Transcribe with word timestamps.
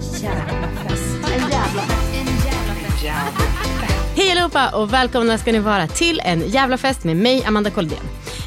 Jävla 0.00 0.68
fest. 0.68 1.16
En 1.24 1.50
jävla 1.50 1.82
fest. 1.82 2.14
En 2.14 2.26
jävla 2.26 3.44
Hej 4.16 4.30
allihopa 4.30 4.70
och 4.70 4.92
välkomna 4.92 5.38
ska 5.38 5.52
ni 5.52 5.58
vara 5.58 5.86
till 5.86 6.20
en 6.24 6.48
jävla 6.48 6.78
fest 6.78 7.04
med 7.04 7.16
mig 7.16 7.44
Amanda 7.44 7.70
Koldén. 7.70 7.98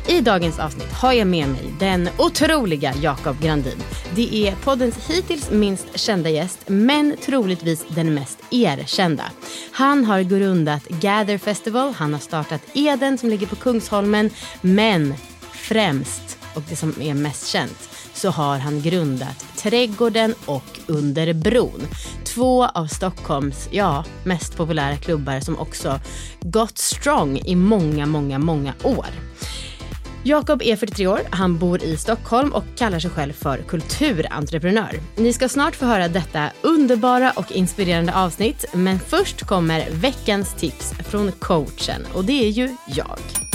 I 0.07 0.21
dagens 0.21 0.59
avsnitt 0.59 0.91
har 0.91 1.13
jag 1.13 1.27
med 1.27 1.49
mig 1.49 1.73
den 1.79 2.09
otroliga 2.17 2.93
Jakob 3.01 3.41
Grandin. 3.41 3.83
Det 4.15 4.47
är 4.47 4.55
poddens 4.55 5.09
hittills 5.09 5.51
minst 5.51 5.99
kända 5.99 6.29
gäst, 6.29 6.59
men 6.67 7.17
troligtvis 7.25 7.85
den 7.87 8.13
mest 8.13 8.39
erkända. 8.51 9.23
Han 9.71 10.05
har 10.05 10.21
grundat 10.21 10.87
Gather 10.87 11.37
Festival, 11.37 11.93
han 11.93 12.13
har 12.13 12.19
startat 12.19 12.61
Eden 12.73 13.17
som 13.17 13.29
ligger 13.29 13.47
på 13.47 13.55
Kungsholmen, 13.55 14.29
men 14.61 15.13
främst, 15.51 16.37
och 16.53 16.63
det 16.69 16.75
som 16.75 16.93
är 17.01 17.13
mest 17.13 17.47
känt, 17.47 17.89
så 18.17 18.29
har 18.29 18.57
han 18.57 18.81
grundat 18.81 19.45
Trädgården 19.57 20.33
och 20.45 20.79
Under 20.87 21.33
bron. 21.33 21.81
Två 22.23 22.65
av 22.65 22.87
Stockholms 22.87 23.67
ja, 23.71 24.05
mest 24.23 24.57
populära 24.57 24.97
klubbar 24.97 25.39
som 25.39 25.59
också 25.59 25.99
gått 26.41 26.77
strong 26.77 27.37
i 27.37 27.55
många, 27.55 28.05
många, 28.05 28.39
många 28.39 28.73
år. 28.83 29.07
Jakob 30.23 30.61
är 30.61 30.75
43 30.75 31.07
år, 31.07 31.19
han 31.29 31.57
bor 31.57 31.83
i 31.83 31.97
Stockholm 31.97 32.53
och 32.53 32.63
kallar 32.77 32.99
sig 32.99 33.11
själv 33.11 33.33
för 33.33 33.57
kulturentreprenör. 33.57 34.99
Ni 35.15 35.33
ska 35.33 35.49
snart 35.49 35.75
få 35.75 35.85
höra 35.85 36.07
detta 36.07 36.49
underbara 36.61 37.31
och 37.35 37.51
inspirerande 37.51 38.13
avsnitt, 38.15 38.65
men 38.73 38.99
först 38.99 39.43
kommer 39.43 39.89
veckans 39.91 40.53
tips 40.53 40.93
från 41.09 41.31
coachen 41.31 42.05
och 42.13 42.25
det 42.25 42.45
är 42.47 42.49
ju 42.49 42.75
jag. 42.87 43.46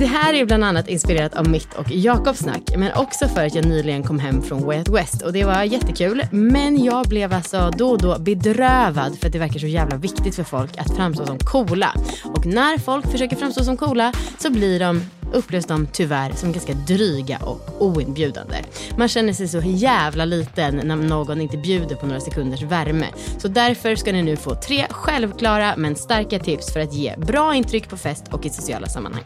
Det 0.00 0.06
här 0.06 0.34
är 0.34 0.44
bland 0.44 0.64
annat 0.64 0.88
inspirerat 0.88 1.34
av 1.34 1.48
mitt 1.48 1.74
och 1.74 1.90
Jakobs 1.90 2.38
snack, 2.38 2.62
men 2.76 2.92
också 2.92 3.28
för 3.28 3.46
att 3.46 3.54
jag 3.54 3.64
nyligen 3.64 4.02
kom 4.02 4.18
hem 4.18 4.42
från 4.42 4.64
Way 4.64 4.78
Out 4.78 4.88
West 4.88 5.22
och 5.22 5.32
det 5.32 5.44
var 5.44 5.62
jättekul. 5.62 6.22
Men 6.30 6.84
jag 6.84 7.06
blev 7.06 7.32
alltså 7.32 7.70
då 7.78 7.90
och 7.90 7.98
då 7.98 8.18
bedrövad 8.18 9.18
för 9.18 9.26
att 9.26 9.32
det 9.32 9.38
verkar 9.38 9.58
så 9.60 9.66
jävla 9.66 9.96
viktigt 9.96 10.34
för 10.34 10.44
folk 10.44 10.78
att 10.78 10.96
framstå 10.96 11.26
som 11.26 11.38
coola. 11.38 11.94
Och 12.24 12.46
när 12.46 12.78
folk 12.78 13.10
försöker 13.10 13.36
framstå 13.36 13.64
som 13.64 13.76
coola 13.76 14.12
så 14.38 14.50
blir 14.50 14.80
de 14.80 15.02
upplevs 15.32 15.66
de 15.66 15.86
tyvärr 15.92 16.32
som 16.32 16.52
ganska 16.52 16.74
dryga 16.74 17.38
och 17.38 17.82
oinbjudande. 17.82 18.56
Man 18.96 19.08
känner 19.08 19.32
sig 19.32 19.48
så 19.48 19.60
jävla 19.64 20.24
liten 20.24 20.76
när 20.76 20.96
någon 20.96 21.40
inte 21.40 21.56
bjuder 21.56 21.96
på 21.96 22.06
några 22.06 22.20
sekunders 22.20 22.62
värme. 22.62 23.06
Så 23.38 23.48
därför 23.48 23.96
ska 23.96 24.12
ni 24.12 24.22
nu 24.22 24.36
få 24.36 24.54
tre 24.54 24.86
självklara 24.90 25.74
men 25.76 25.96
starka 25.96 26.38
tips 26.38 26.72
för 26.72 26.80
att 26.80 26.94
ge 26.94 27.16
bra 27.16 27.54
intryck 27.54 27.88
på 27.88 27.96
fest 27.96 28.24
och 28.30 28.46
i 28.46 28.50
sociala 28.50 28.86
sammanhang. 28.86 29.24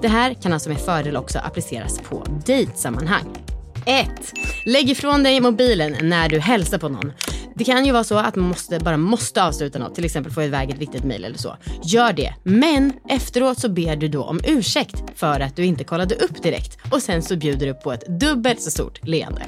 Det 0.00 0.08
här 0.08 0.34
kan 0.34 0.52
alltså 0.52 0.68
med 0.68 0.78
fördel 0.78 1.16
också 1.16 1.38
appliceras 1.38 2.00
på 2.00 2.24
dejtsammanhang. 2.46 3.36
1. 3.86 4.08
Lägg 4.64 4.90
ifrån 4.90 5.22
dig 5.22 5.40
mobilen 5.40 5.96
när 6.02 6.28
du 6.28 6.38
hälsar 6.38 6.78
på 6.78 6.88
någon. 6.88 7.12
Det 7.58 7.64
kan 7.64 7.86
ju 7.86 7.92
vara 7.92 8.04
så 8.04 8.18
att 8.18 8.36
man 8.36 8.48
måste, 8.48 8.78
bara 8.78 8.96
måste 8.96 9.44
avsluta 9.44 9.78
något, 9.78 9.94
till 9.94 10.04
exempel 10.04 10.32
få 10.32 10.42
iväg 10.42 10.70
ett 10.70 10.78
viktigt 10.78 11.04
mejl 11.04 11.24
eller 11.24 11.38
så. 11.38 11.56
Gör 11.84 12.12
det, 12.12 12.34
men 12.42 12.92
efteråt 13.08 13.58
så 13.60 13.68
ber 13.68 13.96
du 13.96 14.08
då 14.08 14.22
om 14.24 14.40
ursäkt 14.46 15.02
för 15.14 15.40
att 15.40 15.56
du 15.56 15.64
inte 15.64 15.84
kollade 15.84 16.14
upp 16.14 16.42
direkt 16.42 16.78
och 16.92 17.02
sen 17.02 17.22
så 17.22 17.36
bjuder 17.36 17.66
du 17.66 17.74
på 17.74 17.92
ett 17.92 18.20
dubbelt 18.20 18.62
så 18.62 18.70
stort 18.70 19.06
leende. 19.06 19.42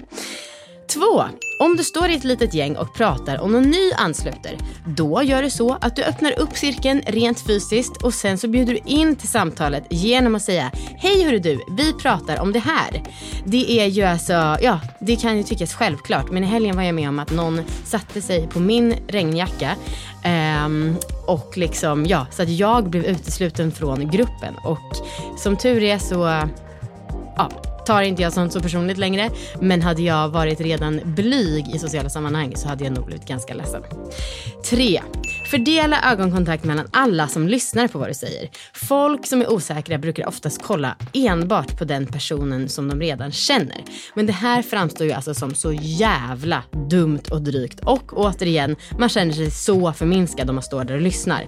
2. 0.88 1.24
Om 1.58 1.76
du 1.76 1.84
står 1.84 2.08
i 2.08 2.14
ett 2.14 2.24
litet 2.24 2.54
gäng 2.54 2.76
och 2.76 2.94
pratar 2.94 3.40
och 3.40 3.50
någon 3.50 3.70
ny 3.70 3.92
ansluter, 3.96 4.58
då 4.86 5.22
gör 5.22 5.42
du 5.42 5.50
så 5.50 5.78
att 5.80 5.96
du 5.96 6.02
öppnar 6.02 6.38
upp 6.40 6.56
cirkeln 6.56 7.02
rent 7.06 7.40
fysiskt 7.40 8.02
och 8.02 8.14
sen 8.14 8.38
så 8.38 8.48
bjuder 8.48 8.72
du 8.72 8.80
in 8.84 9.16
till 9.16 9.28
samtalet 9.28 9.84
genom 9.90 10.34
att 10.34 10.42
säga 10.42 10.70
Hej 10.96 11.24
hörru 11.24 11.38
du, 11.38 11.60
vi 11.70 11.92
pratar 11.92 12.40
om 12.40 12.52
det 12.52 12.58
här. 12.58 13.02
Det 13.44 13.80
är 13.80 13.86
ju 13.86 14.02
alltså, 14.02 14.32
ja, 14.62 14.80
det 15.00 15.16
kan 15.16 15.36
ju 15.36 15.42
tyckas 15.42 15.74
självklart, 15.74 16.30
men 16.30 16.44
i 16.44 16.46
helgen 16.46 16.76
var 16.76 16.82
jag 16.82 16.94
med 16.94 17.08
om 17.08 17.18
att 17.18 17.30
någon 17.30 17.60
satte 17.84 18.22
sig 18.22 18.48
på 18.48 18.60
min 18.60 18.94
regnjacka 19.08 19.76
Um, 20.24 20.96
och 21.26 21.58
liksom, 21.58 22.06
ja, 22.06 22.26
så 22.30 22.42
att 22.42 22.48
jag 22.48 22.90
blev 22.90 23.04
utesluten 23.04 23.72
från 23.72 24.10
gruppen 24.10 24.54
och 24.64 24.96
som 25.38 25.56
tur 25.56 25.82
är 25.82 25.98
så, 25.98 26.48
ja, 27.36 27.50
tar 27.88 28.02
inte 28.02 28.22
jag 28.22 28.32
sånt 28.32 28.52
så 28.52 28.60
personligt 28.60 28.98
längre. 28.98 29.30
Men 29.60 29.82
hade 29.82 30.02
jag 30.02 30.28
varit 30.28 30.60
redan 30.60 31.00
blyg 31.04 31.74
i 31.74 31.78
sociala 31.78 32.08
sammanhang 32.08 32.56
så 32.56 32.68
hade 32.68 32.84
jag 32.84 32.92
nog 32.92 33.06
blivit 33.06 33.28
ganska 33.28 33.54
ledsen. 33.54 33.82
3. 34.70 35.00
Fördela 35.50 36.12
ögonkontakt 36.12 36.64
mellan 36.64 36.86
alla 36.90 37.28
som 37.28 37.48
lyssnar 37.48 37.88
på 37.88 37.98
vad 37.98 38.08
du 38.08 38.14
säger. 38.14 38.50
Folk 38.74 39.26
som 39.26 39.40
är 39.40 39.52
osäkra 39.52 39.98
brukar 39.98 40.28
oftast 40.28 40.62
kolla 40.62 40.96
enbart 41.12 41.78
på 41.78 41.84
den 41.84 42.06
personen 42.06 42.68
som 42.68 42.88
de 42.88 43.00
redan 43.00 43.32
känner. 43.32 43.84
Men 44.14 44.26
det 44.26 44.32
här 44.32 44.62
framstår 44.62 45.06
ju 45.06 45.12
alltså 45.12 45.34
som 45.34 45.54
så 45.54 45.72
jävla 45.72 46.62
dumt 46.90 47.22
och 47.30 47.42
drygt. 47.42 47.80
Och 47.80 48.12
återigen, 48.12 48.76
man 48.98 49.08
känner 49.08 49.32
sig 49.32 49.50
så 49.50 49.92
förminskad 49.92 50.48
om 50.48 50.54
man 50.54 50.62
står 50.62 50.84
där 50.84 50.94
och 50.94 51.00
lyssnar. 51.00 51.46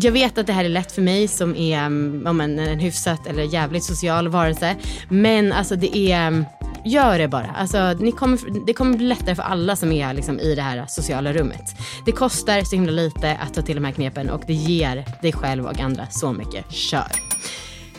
Jag 0.00 0.12
vet 0.12 0.38
att 0.38 0.46
det 0.46 0.52
här 0.52 0.64
är 0.64 0.68
lätt 0.68 0.92
för 0.92 1.02
mig 1.02 1.28
som 1.28 1.56
är 1.56 1.78
mm, 1.78 2.26
om 2.26 2.40
en, 2.40 2.58
en 2.58 2.78
hyfsat 2.78 3.26
eller 3.26 3.42
jävligt 3.42 3.84
social 3.84 4.28
varelse. 4.28 4.76
Men 5.08 5.52
alltså 5.52 5.76
det 5.76 5.96
är 5.96 6.26
mm, 6.26 6.44
Gör 6.86 7.18
det 7.18 7.28
bara. 7.28 7.46
Alltså, 7.46 7.92
ni 7.92 8.12
kommer, 8.12 8.66
det 8.66 8.72
kommer 8.72 8.96
bli 8.96 9.06
lättare 9.06 9.34
för 9.34 9.42
alla 9.42 9.76
som 9.76 9.92
är 9.92 10.14
liksom, 10.14 10.40
i 10.40 10.54
det 10.54 10.62
här 10.62 10.84
sociala 10.88 11.32
rummet. 11.32 11.62
Det 12.04 12.12
kostar 12.12 12.62
så 12.62 12.76
himla 12.76 12.92
lite 12.92 13.25
att 13.34 13.54
ta 13.54 13.62
till 13.62 13.74
de 13.74 13.84
här 13.84 13.92
knepen 13.92 14.30
och 14.30 14.42
det 14.46 14.54
ger 14.54 15.04
dig 15.22 15.32
själv 15.32 15.66
och 15.66 15.80
andra 15.80 16.06
så 16.10 16.32
mycket. 16.32 16.72
Kör! 16.72 17.12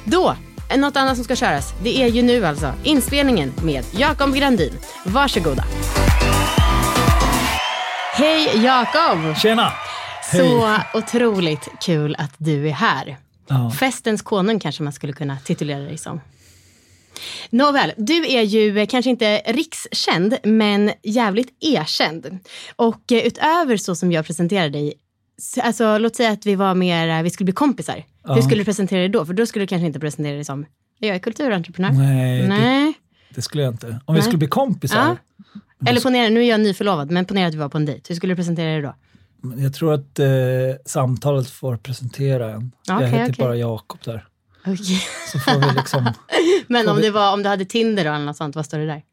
Då, 0.06 0.36
något 0.78 0.98
annat 0.98 1.16
som 1.16 1.24
ska 1.24 1.36
köras. 1.36 1.74
Det 1.84 2.04
är 2.04 2.08
ju 2.08 2.22
nu 2.22 2.46
alltså 2.46 2.74
inspelningen 2.84 3.54
med 3.64 3.86
Jakob 3.92 4.36
Grandin. 4.36 4.74
Varsågoda. 5.06 5.64
Hej 8.14 8.64
Jakob! 8.64 9.38
Tjena! 9.38 9.72
Så 10.32 10.78
otroligt 10.94 11.68
kul 11.82 12.16
att 12.20 12.34
du 12.38 12.68
är 12.68 12.74
här. 12.74 13.18
Ja. 13.48 13.72
Festens 13.80 14.22
konung 14.22 14.60
kanske 14.60 14.84
man 14.84 14.94
skulle 14.94 15.14
kunna 15.14 15.38
titulera 15.38 15.80
dig 15.80 15.98
som. 15.98 16.22
Nåväl, 17.50 17.94
du 17.98 18.28
är 18.28 18.42
ju 18.42 18.80
eh, 18.80 18.88
kanske 18.88 19.10
inte 19.10 19.42
rikskänd, 19.46 20.38
men 20.44 20.92
jävligt 21.04 21.58
erkänd. 21.60 22.40
Och 22.76 23.12
eh, 23.12 23.28
utöver 23.28 23.78
så 23.78 23.96
som 23.96 24.12
jag 24.12 24.26
presenterar 24.26 24.70
dig, 24.70 24.94
alltså 25.62 25.98
låt 25.98 26.16
säga 26.16 26.32
att 26.32 26.46
vi 26.46 26.56
var 26.56 26.76
mer, 26.76 27.08
eh, 27.18 27.24
vi 27.24 27.30
skulle 27.30 27.46
bli 27.46 27.54
kompisar. 27.54 28.04
Hur 28.24 28.42
skulle 28.42 28.62
du 28.62 28.66
presentera 28.66 29.00
dig 29.00 29.10
då? 29.10 29.26
För 29.26 29.34
då 29.34 29.46
skulle 29.46 29.64
du 29.64 29.68
kanske 29.68 29.86
inte 29.88 30.00
presentera 30.00 30.36
dig 30.36 30.46
som, 30.46 30.66
jag 31.00 31.16
är 31.16 31.20
kulturentreprenör. 31.20 31.92
Nej, 31.92 32.42
det- 32.42 32.48
Nej. 32.48 32.94
Det 33.30 33.42
skulle 33.42 33.64
jag 33.64 33.74
inte. 33.74 33.88
Om 33.88 34.00
vi 34.08 34.14
Nej. 34.14 34.22
skulle 34.22 34.38
bli 34.38 34.48
kompisar. 34.48 35.18
Eller 35.88 36.02
ponera, 36.02 36.30
nu 36.30 36.40
är 36.46 36.50
jag 36.50 36.60
nyförlovad, 36.60 37.12
men 37.12 37.26
ponera 37.26 37.48
att 37.48 37.54
vi 37.54 37.58
var 37.58 37.70
på 37.70 37.78
en 37.78 37.86
dejt. 37.86 38.02
Hur 38.10 38.16
skulle 38.16 38.32
du 38.34 38.36
presentera 38.36 38.72
dig 38.72 38.82
då? 38.82 38.96
Jag 39.58 39.74
tror 39.74 39.94
att 39.94 40.20
eh, 40.20 40.28
samtalet 40.86 41.50
får 41.50 41.78
presentera 41.78 42.52
en. 42.54 42.72
jag 42.88 42.98
Okej, 42.98 43.10
heter 43.10 43.24
okej. 43.34 43.46
bara 43.46 43.56
Jakob 43.56 44.00
där. 44.06 44.26
Okej. 44.66 45.02
Så 45.32 45.40
får 45.40 45.60
vi 45.70 45.76
liksom, 45.76 46.10
Men 46.68 46.90
om, 46.90 46.96
vi- 46.96 47.02
det 47.02 47.12
var, 47.12 47.34
om 47.34 47.44
du 47.44 47.50
hade 47.50 47.66
Tinder 47.66 48.06
eller 48.06 48.26
något 48.26 48.38
sånt, 48.38 48.56
vad 48.56 48.66
står 48.66 48.78
det 48.78 48.86
där? 48.86 49.04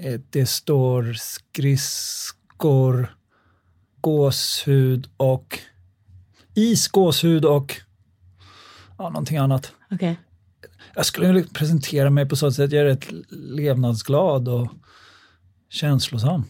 eh, 0.00 0.20
det 0.30 0.46
står 0.46 1.12
skridskor, 1.12 3.14
gåshud 4.00 5.08
och 5.16 5.58
is, 6.54 6.88
gåshud 6.88 7.44
och 7.44 7.76
ja, 8.98 9.08
någonting 9.08 9.36
annat. 9.36 9.72
Okej. 9.90 10.18
Jag 10.94 11.06
skulle 11.06 11.42
presentera 11.44 12.10
mig 12.10 12.28
på 12.28 12.36
så 12.36 12.52
sätt 12.52 12.64
att 12.64 12.72
jag 12.72 12.80
är 12.80 12.84
rätt 12.84 13.06
levnadsglad 13.30 14.48
och 14.48 14.68
känslosam 15.70 16.44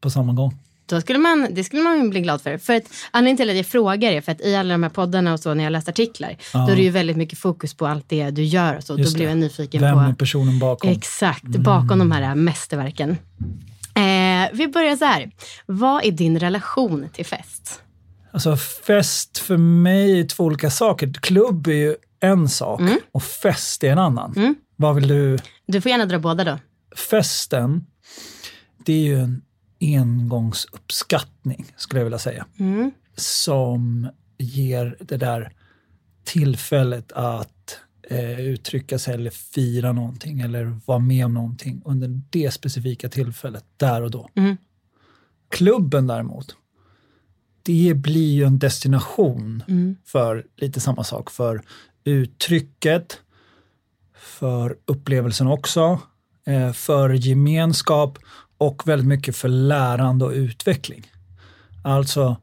på 0.00 0.10
samma 0.10 0.32
gång. 0.32 0.58
Då 0.86 1.00
skulle 1.00 1.18
man, 1.18 1.48
det 1.50 1.64
skulle 1.64 1.82
man 1.82 2.10
bli 2.10 2.20
glad 2.20 2.40
för. 2.40 2.58
för 2.58 2.76
att, 2.76 2.82
anledningen 3.10 3.36
till 3.36 3.50
att 3.50 3.56
jag 3.56 3.66
frågar 3.66 4.12
är 4.12 4.20
för 4.20 4.32
att 4.32 4.40
i 4.40 4.56
alla 4.56 4.74
de 4.74 4.82
här 4.82 4.90
poddarna 4.90 5.32
och 5.32 5.40
så 5.40 5.54
när 5.54 5.64
jag 5.64 5.70
läst 5.70 5.88
artiklar, 5.88 6.36
Ja. 6.52 6.66
då 6.66 6.72
är 6.72 6.76
det 6.76 6.82
ju 6.82 6.90
väldigt 6.90 7.16
mycket 7.16 7.38
fokus 7.38 7.74
på 7.74 7.86
allt 7.86 8.08
det 8.08 8.30
du 8.30 8.42
gör 8.44 8.76
och 8.76 8.84
så. 8.84 8.98
Just 8.98 9.12
då 9.12 9.18
blir 9.18 9.28
jag 9.28 9.38
nyfiken 9.38 9.80
Vem 9.80 9.94
på 9.94 10.00
är 10.00 10.12
personen 10.12 10.58
bakom? 10.58 10.90
Exakt, 10.90 11.44
bakom 11.44 11.98
de 11.98 12.12
här 12.12 12.34
mästerverken. 12.34 13.16
Vi 14.52 14.68
börjar 14.68 14.96
så 14.96 15.04
här. 15.04 15.30
Vad 15.66 16.04
är 16.04 16.10
din 16.10 16.38
relation 16.38 17.08
till 17.12 17.26
fest? 17.26 17.82
Alltså 18.32 18.56
fest 18.56 19.38
för 19.38 19.56
mig 19.56 20.20
är 20.20 20.24
två 20.24 20.44
olika 20.44 20.70
saker. 20.70 21.12
Klubb 21.12 21.66
är 21.66 21.72
ju 21.72 21.96
en 22.20 22.48
sak 22.48 22.80
och 23.12 23.22
fest 23.22 23.84
är 23.84 23.92
en 23.92 23.98
annan. 23.98 24.54
Vad 24.76 24.94
vill 24.94 25.08
du? 25.08 25.38
Du 25.66 25.80
får 25.80 25.90
gärna 25.90 26.06
dra 26.06 26.18
båda 26.18 26.44
då. 26.44 26.58
Festen, 26.96 27.86
det 28.84 28.92
är 28.92 29.04
ju 29.04 29.18
en 29.18 29.42
engångsuppskattning 29.80 31.66
skulle 31.76 32.00
jag 32.00 32.04
vilja 32.04 32.18
säga. 32.18 32.46
Mm. 32.58 32.90
Som 33.16 34.10
ger 34.38 34.96
det 35.00 35.16
där 35.16 35.52
tillfället 36.24 37.12
att 37.12 37.59
eh, 38.02 38.40
uttrycka 38.40 38.98
sig 38.98 39.14
eller 39.14 39.30
fira 39.30 39.92
någonting 39.92 40.40
eller 40.40 40.80
vara 40.86 40.98
med 40.98 41.24
om 41.24 41.34
någonting 41.34 41.82
under 41.84 42.20
det 42.30 42.50
specifika 42.50 43.08
tillfället, 43.08 43.64
där 43.76 44.02
och 44.02 44.10
då. 44.10 44.30
Mm. 44.34 44.56
Klubben 45.48 46.06
däremot, 46.06 46.56
det 47.62 47.94
blir 47.96 48.32
ju 48.34 48.44
en 48.44 48.58
destination 48.58 49.62
Mm. 49.68 49.96
för 50.04 50.46
lite 50.56 50.80
samma 50.80 51.04
sak, 51.04 51.30
för 51.30 51.62
uttrycket, 52.04 53.20
för 54.14 54.76
upplevelsen 54.86 55.46
också, 55.46 56.00
eh, 56.46 56.72
för 56.72 57.10
gemenskap 57.10 58.18
och 58.58 58.88
väldigt 58.88 59.08
mycket 59.08 59.36
för 59.36 59.48
lärande 59.48 60.24
och 60.24 60.32
utveckling. 60.32 61.06
Alltså 61.84 62.36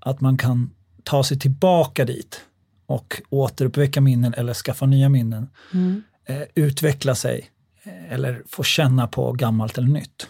att 0.00 0.20
man 0.20 0.38
kan 0.38 0.70
ta 1.02 1.24
sig 1.24 1.38
tillbaka 1.38 2.04
dit 2.04 2.40
och 2.88 3.22
återuppväcka 3.30 4.00
minnen 4.00 4.34
eller 4.34 4.54
skaffa 4.54 4.86
nya 4.86 5.08
minnen. 5.08 5.48
Mm. 5.74 6.02
Eh, 6.24 6.42
utveckla 6.54 7.14
sig 7.14 7.50
eh, 7.82 8.12
eller 8.12 8.42
få 8.48 8.62
känna 8.62 9.06
på 9.06 9.32
gammalt 9.32 9.78
eller 9.78 9.88
nytt. 9.88 10.28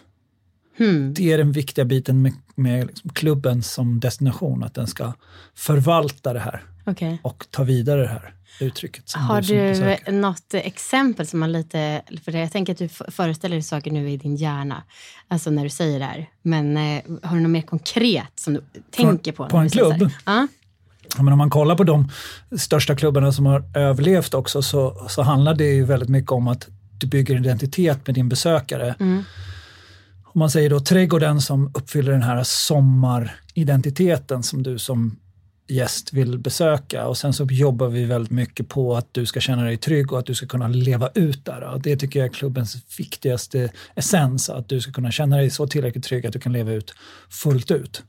Hmm. 0.78 1.14
Det 1.14 1.32
är 1.32 1.38
den 1.38 1.52
viktiga 1.52 1.84
biten 1.84 2.22
med, 2.22 2.32
med 2.54 2.86
liksom 2.86 3.10
klubben 3.10 3.62
som 3.62 4.00
destination, 4.00 4.64
att 4.64 4.74
den 4.74 4.86
ska 4.86 5.12
förvalta 5.54 6.32
det 6.32 6.40
här 6.40 6.62
Okej. 6.84 7.20
och 7.22 7.46
ta 7.50 7.62
vidare 7.62 8.02
det 8.02 8.08
här 8.08 8.34
uttrycket. 8.60 9.08
Som 9.08 9.20
Har 9.20 9.42
du 9.42 9.54
besökare. 9.54 10.12
något 10.12 10.54
exempel 10.54 11.26
som 11.26 11.40
man 11.40 11.52
lite... 11.52 12.02
För 12.24 12.32
jag 12.32 12.52
tänker 12.52 12.72
att 12.72 12.78
du 12.78 12.88
föreställer 12.88 13.56
dig 13.56 13.62
saker 13.62 13.90
nu 13.90 14.10
i 14.10 14.16
din 14.16 14.36
hjärna. 14.36 14.82
Alltså 15.28 15.50
när 15.50 15.64
du 15.64 15.70
säger 15.70 15.98
det 15.98 16.04
här. 16.04 16.30
Men 16.42 16.76
eh, 16.76 17.02
har 17.22 17.36
du 17.36 17.42
något 17.42 17.50
mer 17.50 17.62
konkret 17.62 18.32
som 18.34 18.54
du 18.54 18.62
tänker 18.90 19.32
på? 19.32 19.48
på 19.48 19.56
en 19.56 19.68
du 19.68 19.70
klubb? 19.70 20.10
Ja. 20.26 20.48
Men 21.16 21.32
om 21.32 21.38
man 21.38 21.50
kollar 21.50 21.76
på 21.76 21.84
de 21.84 22.10
största 22.58 22.96
klubbarna 22.96 23.32
som 23.32 23.46
har 23.46 23.64
överlevt 23.74 24.34
också 24.34 24.62
så, 24.62 25.06
så 25.08 25.22
handlar 25.22 25.54
det 25.54 25.64
ju 25.64 25.84
väldigt 25.84 26.08
mycket 26.08 26.32
om 26.32 26.48
att 26.48 26.68
du 26.98 27.06
bygger 27.06 27.36
identitet 27.36 28.06
med 28.06 28.14
din 28.14 28.28
besökare. 28.28 28.94
Mm. 29.00 29.22
Om 30.24 30.38
man 30.38 30.50
säger 30.50 30.70
då 30.70 30.80
trädgården 30.80 31.40
som 31.40 31.70
uppfyller 31.74 32.12
den 32.12 32.22
här 32.22 32.42
sommaridentiteten 32.42 34.42
som 34.42 34.62
du 34.62 34.78
som 34.78 35.18
gäst 35.68 36.12
vill 36.12 36.38
besöka 36.38 37.06
och 37.06 37.16
sen 37.16 37.32
så 37.32 37.46
jobbar 37.50 37.88
vi 37.88 38.04
väldigt 38.04 38.30
mycket 38.30 38.68
på 38.68 38.96
att 38.96 39.14
du 39.14 39.26
ska 39.26 39.40
känna 39.40 39.62
dig 39.62 39.76
trygg 39.76 40.12
och 40.12 40.18
att 40.18 40.26
du 40.26 40.34
ska 40.34 40.46
kunna 40.46 40.68
leva 40.68 41.10
ut 41.14 41.44
där. 41.44 41.60
Och 41.60 41.82
det 41.82 41.96
tycker 41.96 42.18
jag 42.18 42.28
är 42.28 42.32
klubbens 42.32 42.76
viktigaste 42.98 43.70
essens, 43.94 44.50
att 44.50 44.68
du 44.68 44.80
ska 44.80 44.92
kunna 44.92 45.10
känna 45.10 45.36
dig 45.36 45.50
så 45.50 45.66
tillräckligt 45.66 46.04
trygg 46.04 46.26
att 46.26 46.32
du 46.32 46.40
kan 46.40 46.52
leva 46.52 46.72
ut 46.72 46.94
fullt 47.30 47.70
ut. 47.70 48.02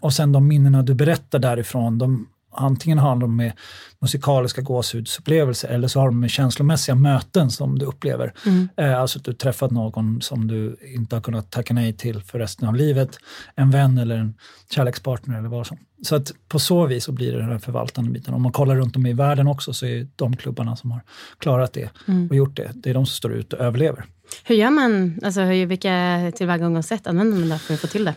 Och 0.00 0.12
sen 0.12 0.32
de 0.32 0.48
minnena 0.48 0.82
du 0.82 0.94
berättar 0.94 1.38
därifrån, 1.38 1.98
de, 1.98 2.28
antingen 2.56 2.98
har 2.98 3.16
de 3.16 3.36
med 3.36 3.52
musikaliska 4.00 4.62
gåshudsupplevelser 4.62 5.68
eller 5.68 5.88
så 5.88 6.00
har 6.00 6.06
de 6.06 6.20
med 6.20 6.30
känslomässiga 6.30 6.94
möten 6.94 7.50
som 7.50 7.78
du 7.78 7.86
upplever. 7.86 8.32
Eh, 8.76 9.00
alltså 9.00 9.18
att 9.18 9.24
du 9.24 9.32
träffat 9.32 9.70
någon 9.70 10.22
som 10.22 10.46
du 10.48 10.76
inte 10.94 11.16
har 11.16 11.20
kunnat 11.20 11.50
tacka 11.50 11.74
nej 11.74 11.92
till 11.92 12.22
för 12.22 12.38
resten 12.38 12.68
av 12.68 12.74
livet. 12.74 13.18
En 13.54 13.70
vän 13.70 13.98
eller 13.98 14.16
en 14.16 14.34
kärlekspartner 14.70 15.38
eller 15.38 15.48
vad 15.48 15.66
som. 15.66 15.78
Så 16.02 16.16
att 16.16 16.32
på 16.48 16.58
så 16.58 16.86
vis 16.86 17.04
så 17.04 17.12
blir 17.12 17.32
det 17.32 17.38
den 17.38 17.50
här 17.50 17.58
förvaltande 17.58 18.10
biten. 18.10 18.34
Om 18.34 18.42
man 18.42 18.52
kollar 18.52 18.76
runt 18.76 18.96
om 18.96 19.06
i 19.06 19.12
världen 19.12 19.46
också 19.48 19.72
så 19.72 19.86
är 19.86 20.08
de 20.16 20.36
klubbarna 20.36 20.76
som 20.76 20.90
har 20.90 21.00
klarat 21.38 21.72
det 21.72 21.90
och 22.30 22.36
gjort 22.36 22.56
det, 22.56 22.70
det 22.74 22.90
är 22.90 22.94
de 22.94 23.06
som 23.06 23.14
står 23.14 23.32
ut 23.32 23.52
och 23.52 23.60
överlever. 23.60 24.04
Hur 24.44 24.54
gör 24.54 24.70
man? 24.70 25.20
Alltså, 25.24 25.40
hur, 25.40 25.66
vilka 25.66 26.32
tillvägagångssätt 26.36 27.06
använder 27.06 27.38
man 27.38 27.48
där 27.48 27.58
för 27.58 27.74
att 27.74 27.80
få 27.80 27.86
till 27.86 28.04
det? 28.04 28.14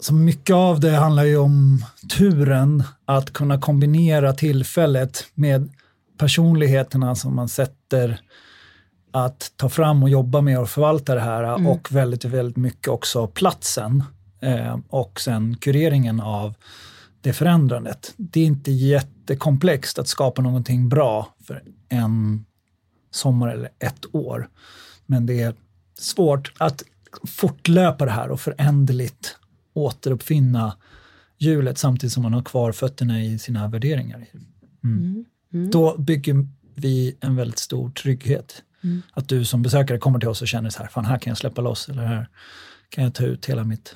Så 0.00 0.14
mycket 0.14 0.54
av 0.54 0.80
det 0.80 0.90
handlar 0.90 1.24
ju 1.24 1.36
om 1.36 1.84
turen 2.18 2.82
att 3.04 3.32
kunna 3.32 3.60
kombinera 3.60 4.32
tillfället 4.32 5.26
med 5.34 5.70
personligheterna 6.18 7.14
som 7.14 7.36
man 7.36 7.48
sätter 7.48 8.20
att 9.12 9.52
ta 9.56 9.68
fram 9.68 10.02
och 10.02 10.08
jobba 10.08 10.40
med 10.40 10.58
och 10.58 10.68
förvalta 10.68 11.14
det 11.14 11.20
här 11.20 11.66
och 11.68 11.92
väldigt, 11.92 12.24
väldigt 12.24 12.56
mycket 12.56 12.88
också 12.88 13.26
platsen 13.26 14.04
eh, 14.40 14.78
och 14.88 15.20
sen 15.20 15.56
kureringen 15.56 16.20
av 16.20 16.54
det 17.20 17.32
förändrandet. 17.32 18.14
Det 18.16 18.40
är 18.40 18.46
inte 18.46 18.72
jättekomplext 18.72 19.98
att 19.98 20.08
skapa 20.08 20.42
någonting 20.42 20.88
bra 20.88 21.34
för 21.46 21.62
en 21.88 22.44
sommar 23.10 23.48
eller 23.48 23.70
ett 23.78 24.14
år. 24.14 24.48
Men 25.06 25.26
det 25.26 25.42
är 25.42 25.54
svårt 25.98 26.52
att 26.58 26.82
fortlöpa 27.26 28.04
det 28.04 28.10
här 28.10 28.30
och 28.30 28.40
föränderligt 28.40 29.36
återuppfinna 29.80 30.76
hjulet 31.38 31.78
samtidigt 31.78 32.12
som 32.12 32.22
man 32.22 32.34
har 32.34 32.42
kvar 32.42 32.72
fötterna 32.72 33.22
i 33.22 33.38
sina 33.38 33.68
värderingar. 33.68 34.26
Mm. 34.84 35.24
Då 35.70 35.98
bygger 35.98 36.48
vi 36.74 37.16
en 37.20 37.36
väldigt 37.36 37.58
stor 37.58 37.90
trygghet. 37.90 38.62
Att 39.12 39.28
du 39.28 39.44
som 39.44 39.62
besökare 39.62 39.98
kommer 39.98 40.18
till 40.18 40.28
oss 40.28 40.42
och 40.42 40.48
känner 40.48 40.70
så 40.70 40.82
här, 40.82 40.88
fan 40.88 41.04
här 41.04 41.18
kan 41.18 41.30
jag 41.30 41.38
släppa 41.38 41.60
loss 41.60 41.88
eller 41.88 42.02
här 42.04 42.28
kan 42.88 43.04
jag 43.04 43.14
ta 43.14 43.24
ut 43.24 43.46
hela 43.46 43.64
mitt, 43.64 43.94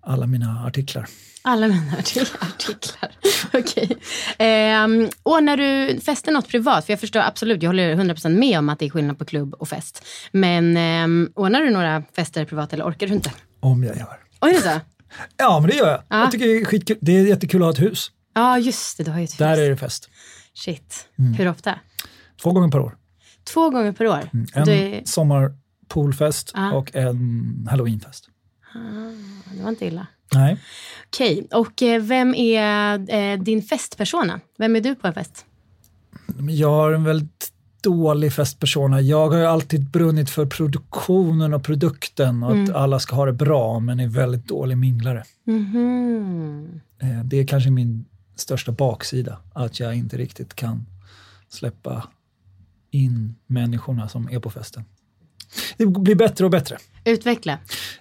alla 0.00 0.26
mina 0.26 0.64
artiklar. 0.66 1.06
Alla 1.42 1.68
mina 1.68 1.92
artik- 1.92 2.36
artiklar. 2.40 3.10
Okej. 3.52 3.96
Ehm, 4.38 5.08
ordnar 5.22 5.56
du 5.56 6.00
fester 6.00 6.32
något 6.32 6.48
privat? 6.48 6.86
För 6.86 6.92
jag 6.92 7.00
förstår 7.00 7.20
absolut, 7.20 7.62
jag 7.62 7.68
håller 7.68 7.94
100% 7.96 8.28
med 8.28 8.58
om 8.58 8.68
att 8.68 8.78
det 8.78 8.86
är 8.86 8.90
skillnad 8.90 9.18
på 9.18 9.24
klubb 9.24 9.54
och 9.54 9.68
fest. 9.68 10.04
Men 10.32 10.76
um, 10.76 11.32
ordnar 11.34 11.60
du 11.60 11.70
några 11.70 12.02
fester 12.16 12.44
privat 12.44 12.72
eller 12.72 12.84
orkar 12.84 13.06
du 13.06 13.14
inte? 13.14 13.32
Om 13.60 13.84
jag 13.84 13.96
gör. 13.96 14.23
Oj, 14.44 14.50
är 14.50 14.54
det 14.54 14.60
så? 14.62 14.80
Ja, 15.36 15.60
men 15.60 15.70
det 15.70 15.76
gör 15.76 15.90
jag. 15.90 16.02
Ja. 16.08 16.20
Jag 16.20 16.30
tycker 16.30 16.46
det 16.46 16.56
är 16.60 16.64
skitkul. 16.64 16.96
Det 17.00 17.12
är 17.18 17.26
jättekul 17.26 17.62
att 17.62 17.66
ha 17.66 17.72
ett 17.72 17.92
hus. 17.92 18.10
Ja, 18.34 18.58
just 18.58 18.96
det. 18.96 19.04
Du 19.04 19.10
har 19.10 19.18
ju 19.18 19.24
ett 19.24 19.38
Där 19.38 19.50
hus. 19.50 19.58
är 19.58 19.70
det 19.70 19.76
fest. 19.76 20.10
Shit. 20.54 21.08
Mm. 21.18 21.34
Hur 21.34 21.48
ofta? 21.48 21.78
Två 22.42 22.52
gånger 22.52 22.68
per 22.70 22.78
år. 22.80 22.96
Två 23.44 23.70
gånger 23.70 23.92
per 23.92 24.06
år? 24.06 24.30
En 24.54 24.64
Det, 24.64 25.02
sommarpoolfest 25.08 26.50
Ja. 26.54 26.72
och 26.72 26.90
en 26.96 27.66
halloweenfest. 27.70 28.28
det 29.56 29.62
var 29.62 29.68
inte 29.70 29.86
illa. 29.86 30.06
Nej. 30.34 30.56
Okej, 31.06 31.46
och 31.52 31.82
eh, 31.82 32.02
vem 32.02 32.34
är 32.34 32.98
eh, 33.14 33.38
din 33.42 33.62
festpersona? 33.62 34.40
Vem 34.58 34.76
är 34.76 34.80
du 34.80 34.94
på 34.94 35.06
en 35.06 35.14
fest? 35.14 35.44
Jag 36.48 36.70
har 36.70 36.92
en 36.92 37.04
väldigt 37.04 37.52
dålig 37.84 38.32
festpersona. 38.32 39.00
Jag 39.00 39.30
har 39.30 39.38
ju 39.38 39.44
alltid 39.44 39.90
brunnit 39.90 40.30
för 40.30 40.46
produktionen 40.46 41.54
och 41.54 41.64
produkten 41.64 42.42
och 42.42 42.52
att 42.62 42.70
alla 42.70 42.98
ska 42.98 43.16
ha 43.16 43.26
det 43.26 43.32
bra, 43.32 43.78
men 43.80 44.00
är 44.00 44.08
väldigt 44.08 44.48
dålig 44.48 44.78
minglare. 44.78 45.24
Eh, 47.02 47.24
Det 47.24 47.36
är 47.36 47.46
kanske 47.46 47.70
min 47.70 48.04
största 48.36 48.72
baksida, 48.72 49.38
att 49.52 49.80
jag 49.80 49.94
inte 49.94 50.16
riktigt 50.16 50.54
kan 50.54 50.86
släppa 51.48 52.08
in 52.90 53.34
människorna 53.46 54.08
som 54.08 54.28
är 54.30 54.38
på 54.40 54.50
festen. 54.50 54.84
Det 55.76 55.86
blir 55.86 56.14
bättre 56.14 56.44
och 56.44 56.50
bättre. 56.50 56.78
Utveckla. 57.04 57.58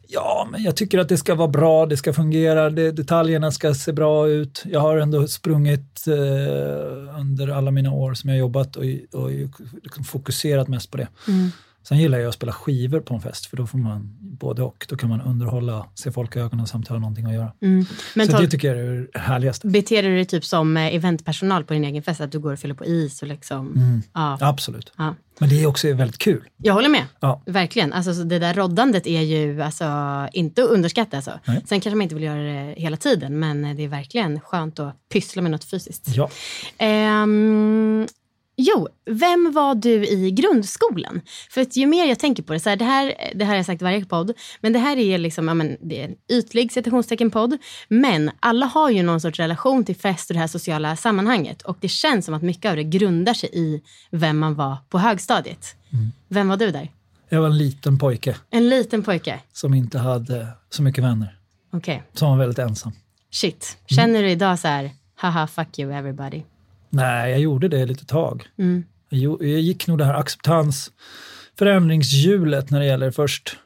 Ja, 0.08 0.48
men 0.52 0.64
jag 0.64 0.76
tycker 0.76 1.00
att 1.00 1.10
det 1.10 1.18
ska 1.18 1.36
vara 1.36 1.48
bra, 1.48 1.86
det 1.86 1.98
ska 1.98 2.14
fungera, 2.14 2.70
det, 2.70 2.92
detaljerna 2.92 3.52
ska 3.52 3.74
se 3.74 3.92
bra 3.92 4.28
ut. 4.28 4.64
Jag 4.66 4.80
har 4.80 4.98
ändå 4.98 5.28
sprungit 5.28 6.08
eh, 6.08 7.20
under 7.20 7.48
alla 7.48 7.72
mina 7.72 7.92
år 7.92 8.14
som 8.14 8.30
jag 8.30 8.40
jobbat 8.40 8.76
och, 8.76 8.84
och 9.12 9.30
liksom 9.84 10.04
fokuserat 10.04 10.68
mest 10.68 10.92
på 10.92 10.98
det. 10.98 11.08
Sen 11.84 11.98
gillar 11.98 12.18
jag 12.20 12.30
att 12.30 12.36
spela 12.36 12.52
skivor 12.52 13.00
på 13.00 13.14
en 13.14 13.22
fest, 13.22 13.46
för 13.46 13.58
då 13.58 13.68
får 13.68 13.78
man 13.78 14.18
både 14.20 14.64
och. 14.64 14.86
Då 14.90 14.98
kan 14.98 15.10
man 15.10 15.22
underhålla, 15.22 15.86
se 15.96 16.12
folk 16.12 16.36
i 16.36 16.40
ögonen 16.40 16.68
samt 16.68 16.88
ha 16.88 17.00
någonting 17.00 17.26
att 17.26 17.34
göra. 17.34 17.52
Mm. 17.62 17.86
Men 18.16 18.28
Så 18.28 18.42
det 18.42 18.48
tycker 18.48 18.76
jag 18.76 18.86
är 18.86 19.08
det 19.14 19.20
härligaste. 19.20 19.68
beter 19.68 20.04
du 20.04 20.16
dig 20.16 20.26
typ 20.26 20.46
som 20.46 20.78
eh, 20.78 20.96
eventpersonal 20.96 21.64
på 21.64 21.74
din 21.74 21.84
egen 21.84 22.04
fest? 22.04 22.22
Att 22.22 22.32
du 22.32 22.40
går 22.40 22.54
och 22.54 22.60
fyller 22.60 22.76
på 22.76 22.86
is 22.86 23.22
och 23.22 23.28
liksom... 23.28 24.02
Ja. 24.14 24.38
Absolut. 24.42 24.92
Ja. 24.98 25.16
Men 25.40 25.50
det 25.50 25.64
är 25.64 25.68
också 25.68 25.94
väldigt 25.94 26.18
kul. 26.18 26.44
Jag 26.58 26.74
håller 26.74 26.90
med. 26.90 27.06
Ja. 27.20 27.42
Verkligen. 27.46 27.94
Alltså, 27.94 28.14
så 28.14 28.24
det 28.24 28.40
där 28.40 28.54
roddandet 28.54 29.08
är 29.08 29.22
ju 29.22 29.62
alltså, 29.62 29.86
inte 30.34 30.64
att 30.64 30.70
underskatta. 30.70 31.18
Alltså. 31.18 31.32
Nej. 31.46 31.62
Sen 31.66 31.80
kanske 31.82 31.96
man 31.96 32.02
inte 32.02 32.16
vill 32.16 32.24
göra 32.24 32.42
det 32.44 32.74
hela 32.78 32.98
tiden, 32.98 33.40
men 33.40 33.76
det 33.78 33.84
är 33.84 33.88
verkligen 33.88 34.40
skönt 34.40 34.80
att 34.80 34.96
pyssla 35.14 35.42
med 35.42 35.52
något 35.52 35.64
fysiskt. 35.64 36.08
Ja. 36.16 36.30
Ehm, 36.78 38.08
Jo, 38.56 38.88
vem 39.06 39.52
var 39.52 39.76
du 39.76 40.08
i 40.08 40.32
grundskolan? 40.32 41.22
För 41.50 41.62
att 41.62 41.76
ju 41.76 41.88
mer 41.88 42.06
jag 42.06 42.20
tänker 42.20 42.44
på 42.44 42.54
det, 42.54 42.60
så 42.60 42.70
här, 42.70 42.76
det, 42.76 42.86
här, 42.86 43.14
det 43.36 43.46
här 43.46 43.52
har 43.52 43.56
jag 43.58 43.66
sagt 43.66 43.82
i 43.82 43.86
varje 43.86 44.06
podd, 44.06 44.34
men 44.62 44.74
det 44.74 44.80
här 44.80 44.98
är 44.98 45.18
liksom, 45.18 45.48
ja, 45.48 45.54
men, 45.54 45.78
det 45.82 46.02
är 46.02 46.06
en 46.08 46.16
ytlig 46.32 46.72
citationstecken-podd, 46.72 47.58
men 47.88 48.32
alla 48.40 48.66
har 48.66 48.90
ju 48.90 49.04
någon 49.04 49.22
sorts 49.22 49.40
relation 49.40 49.86
till 49.86 49.96
fest 49.96 50.30
och 50.30 50.34
det 50.34 50.40
här 50.40 50.48
sociala 50.48 50.96
sammanhanget 50.96 51.62
och 51.62 51.78
det 51.82 51.88
känns 51.88 52.26
som 52.26 52.34
att 52.34 52.42
mycket 52.42 52.70
av 52.70 52.76
det 52.76 52.84
grundar 52.84 53.34
sig 53.34 53.50
i 53.54 53.82
vem 54.12 54.40
man 54.40 54.56
var 54.56 54.78
på 54.90 54.98
högstadiet. 54.98 55.76
Vem 56.28 56.48
var 56.48 56.58
du 56.58 56.72
där? 56.72 56.92
Jag 57.30 57.42
var 57.42 57.48
en 57.48 57.58
liten 57.58 58.00
pojke 58.00 58.36
En 58.50 58.70
liten 58.70 59.04
pojke? 59.04 59.40
som 59.54 59.74
inte 59.74 60.00
hade 60.00 60.48
så 60.70 60.84
mycket 60.84 61.04
vänner. 61.04 61.38
Okej. 61.72 62.04
Som 62.14 62.30
var 62.30 62.38
väldigt 62.38 62.60
ensam. 62.60 62.92
Shit. 63.32 63.78
Känner 63.86 64.24
du 64.24 64.30
idag 64.30 64.60
så 64.60 64.68
här, 64.68 64.92
haha, 65.16 65.48
fuck 65.48 65.80
you 65.80 65.92
everybody? 65.94 66.42
Nej, 66.94 67.32
jag 67.32 67.40
gjorde 67.40 67.68
det 67.68 67.86
lite 67.86 68.06
tag. 68.06 68.48
Mm. 68.58 68.84
Jag, 69.10 69.44
jag 69.44 69.62
gick 69.62 69.88
nog 69.88 69.98
det 69.98 70.06
här 70.06 70.14
acceptans 70.14 70.92
förändringshjulet 71.60 72.70
när 72.70 72.80
det 72.80 72.86
gäller 72.86 73.12
först 73.12 73.58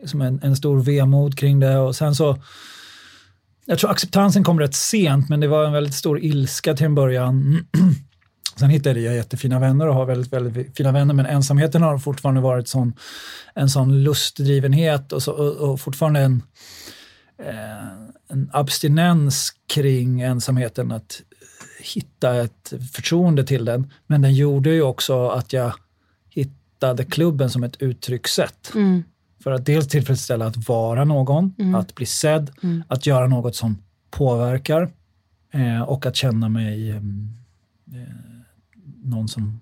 liksom 0.00 0.20
en, 0.20 0.40
en 0.42 0.56
stor 0.56 0.80
vemod 0.80 1.38
kring 1.38 1.60
det 1.60 1.78
och 1.78 1.96
sen 1.96 2.14
så 2.14 2.38
jag 3.66 3.78
tror 3.78 3.90
acceptansen 3.90 4.44
kom 4.44 4.60
rätt 4.60 4.74
sent 4.74 5.28
men 5.28 5.40
det 5.40 5.48
var 5.48 5.64
en 5.64 5.72
väldigt 5.72 5.94
stor 5.94 6.20
ilska 6.20 6.74
till 6.74 6.86
en 6.86 6.94
början. 6.94 7.66
Sen 8.56 8.70
hittade 8.70 9.00
jag 9.00 9.14
jättefina 9.14 9.58
vänner 9.58 9.88
och 9.88 9.94
har 9.94 10.06
väldigt, 10.06 10.32
väldigt 10.32 10.76
fina 10.76 10.92
vänner 10.92 11.14
men 11.14 11.26
ensamheten 11.26 11.82
har 11.82 11.98
fortfarande 11.98 12.40
varit 12.40 12.68
sån, 12.68 12.92
en 13.54 13.68
sån 13.68 14.02
lustdrivenhet 14.02 15.12
och, 15.12 15.22
så, 15.22 15.32
och, 15.32 15.70
och 15.70 15.80
fortfarande 15.80 16.20
en, 16.20 16.42
eh, 17.38 17.88
en 18.30 18.50
abstinens 18.52 19.52
kring 19.66 20.20
ensamheten. 20.20 20.92
Att 20.92 21.22
hitta 21.84 22.34
ett 22.42 22.72
förtroende 22.92 23.44
till 23.44 23.64
den. 23.64 23.92
Men 24.06 24.22
den 24.22 24.34
gjorde 24.34 24.70
ju 24.70 24.82
också 24.82 25.28
att 25.28 25.52
jag 25.52 25.72
hittade 26.30 27.04
klubben 27.04 27.50
som 27.50 27.64
ett 27.64 27.82
uttryckssätt. 27.82 28.72
Mm. 28.74 29.04
För 29.42 29.50
att 29.50 29.66
dels 29.66 29.88
tillfredsställa 29.88 30.46
att 30.46 30.68
vara 30.68 31.04
någon, 31.04 31.54
att 31.76 31.94
bli 31.94 32.06
sedd, 32.06 32.50
att 32.88 33.06
göra 33.06 33.26
något 33.26 33.56
som 33.56 33.78
påverkar 34.10 34.90
eh, 35.50 35.82
och 35.82 36.06
att 36.06 36.16
känna 36.16 36.48
mig 36.48 36.90
eh, 36.90 36.96
eh, 36.96 38.14
någon 39.02 39.28
som 39.28 39.60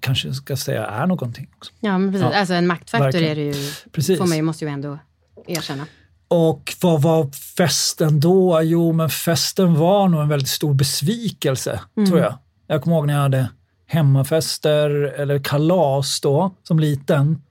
kanske 0.00 0.34
ska 0.34 0.56
säga 0.56 0.86
är 0.86 1.06
någonting. 1.06 1.48
Också. 1.56 1.72
Ja, 1.80 1.98
men 1.98 2.12
precis. 2.12 2.28
Ja, 2.32 2.38
alltså 2.38 2.54
en 2.54 2.66
maktfaktor 2.66 3.04
verkligen. 3.04 3.30
är 3.30 3.34
det 3.34 3.42
ju, 3.42 3.72
Precis. 3.92 4.18
får 4.18 4.26
man 4.26 4.36
ju, 4.36 4.42
måste 4.42 4.64
ju 4.64 4.70
ändå 4.70 4.98
erkänna. 5.46 5.86
Och 6.28 6.74
vad 6.80 7.02
var 7.02 7.30
festen 7.56 8.20
då? 8.20 8.62
Jo, 8.62 8.92
men 8.92 9.10
festen 9.10 9.74
var 9.74 10.08
nog 10.08 10.20
en 10.22 10.28
väldigt 10.28 10.48
stor 10.48 10.74
besvikelse, 10.74 11.80
tror 12.08 12.18
jag. 12.18 12.38
Jag 12.66 12.82
kommer 12.82 12.96
ihåg 12.96 13.06
när 13.06 13.14
jag 13.14 13.20
hade 13.20 13.48
hemmafester 13.86 14.90
eller 14.90 15.38
kalas 15.38 16.20
då, 16.20 16.54
som 16.62 16.80
liten. 16.80 17.42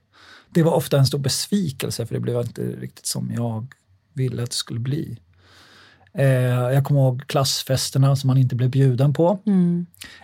Det 0.50 0.62
var 0.62 0.72
ofta 0.72 0.98
en 0.98 1.06
stor 1.06 1.18
besvikelse, 1.18 2.06
för 2.06 2.14
det 2.14 2.20
blev 2.20 2.40
inte 2.40 2.62
riktigt 2.62 3.06
som 3.06 3.32
jag 3.36 3.66
ville 4.14 4.42
att 4.42 4.50
det 4.50 4.56
skulle 4.56 4.80
bli. 4.80 5.18
Eh, 6.14 6.26
jag 6.74 6.84
kommer 6.84 7.00
ihåg 7.00 7.26
klassfesterna 7.26 8.16
som 8.16 8.28
man 8.28 8.38
inte 8.38 8.54
blev 8.54 8.70
bjuden 8.70 9.12
på. 9.14 9.38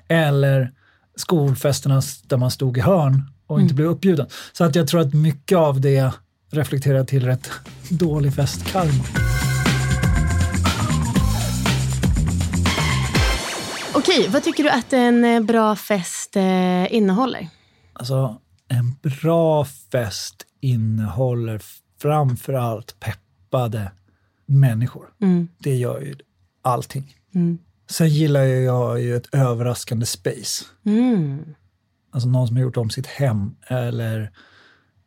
Eller 0.08 0.72
skolfesterna 1.16 2.02
där 2.26 2.36
man 2.36 2.50
stod 2.50 2.78
i 2.78 2.80
hörn 2.80 3.30
och 3.46 3.60
inte 3.60 3.74
blev 3.74 3.88
uppbjuden. 3.88 4.26
Så 4.52 4.64
att 4.64 4.74
jag 4.74 4.88
tror 4.88 5.00
att 5.00 5.14
mycket 5.14 5.58
av 5.58 5.80
det 5.80 6.12
reflekterar 6.54 7.04
till 7.04 7.26
rätt 7.26 7.50
dålig 7.88 8.34
festkarma. 8.34 9.04
Okej, 13.94 14.28
vad 14.28 14.42
tycker 14.42 14.62
du 14.62 14.70
att 14.70 14.92
en 14.92 15.24
eh, 15.24 15.40
bra 15.40 15.76
fest 15.76 16.36
eh, 16.36 16.94
innehåller? 16.94 17.48
Alltså, 17.92 18.40
en 18.68 18.94
bra 19.02 19.64
fest 19.64 20.46
innehåller 20.60 21.60
framförallt 22.02 23.00
peppade 23.00 23.92
människor. 24.46 25.06
Det 25.58 25.74
gör 25.74 26.00
ju 26.00 26.14
allting. 26.62 27.16
Sen 27.90 28.08
gillar 28.08 28.42
jag 28.42 29.00
ju 29.00 29.16
ett 29.16 29.34
överraskande 29.34 30.06
space. 30.06 30.64
Mm. 30.86 31.54
Alltså 32.10 32.28
någon 32.28 32.46
som 32.46 32.56
har 32.56 32.62
gjort 32.62 32.76
om 32.76 32.90
sitt 32.90 33.06
hem 33.06 33.54
eller 33.66 34.32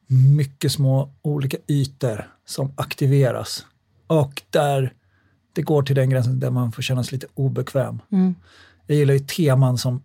mycket 0.07 0.71
små 0.71 1.13
olika 1.21 1.57
ytor 1.67 2.31
som 2.45 2.73
aktiveras. 2.77 3.65
Och 4.07 4.41
där 4.49 4.93
det 5.53 5.61
går 5.61 5.83
till 5.83 5.95
den 5.95 6.09
gränsen 6.09 6.39
där 6.39 6.49
man 6.49 6.71
får 6.71 6.81
känna 6.81 7.03
sig 7.03 7.13
lite 7.13 7.27
obekväm. 7.33 8.01
Jag 8.87 8.97
gillar 8.97 9.13
ju 9.13 9.19
teman 9.19 9.77
som 9.77 10.03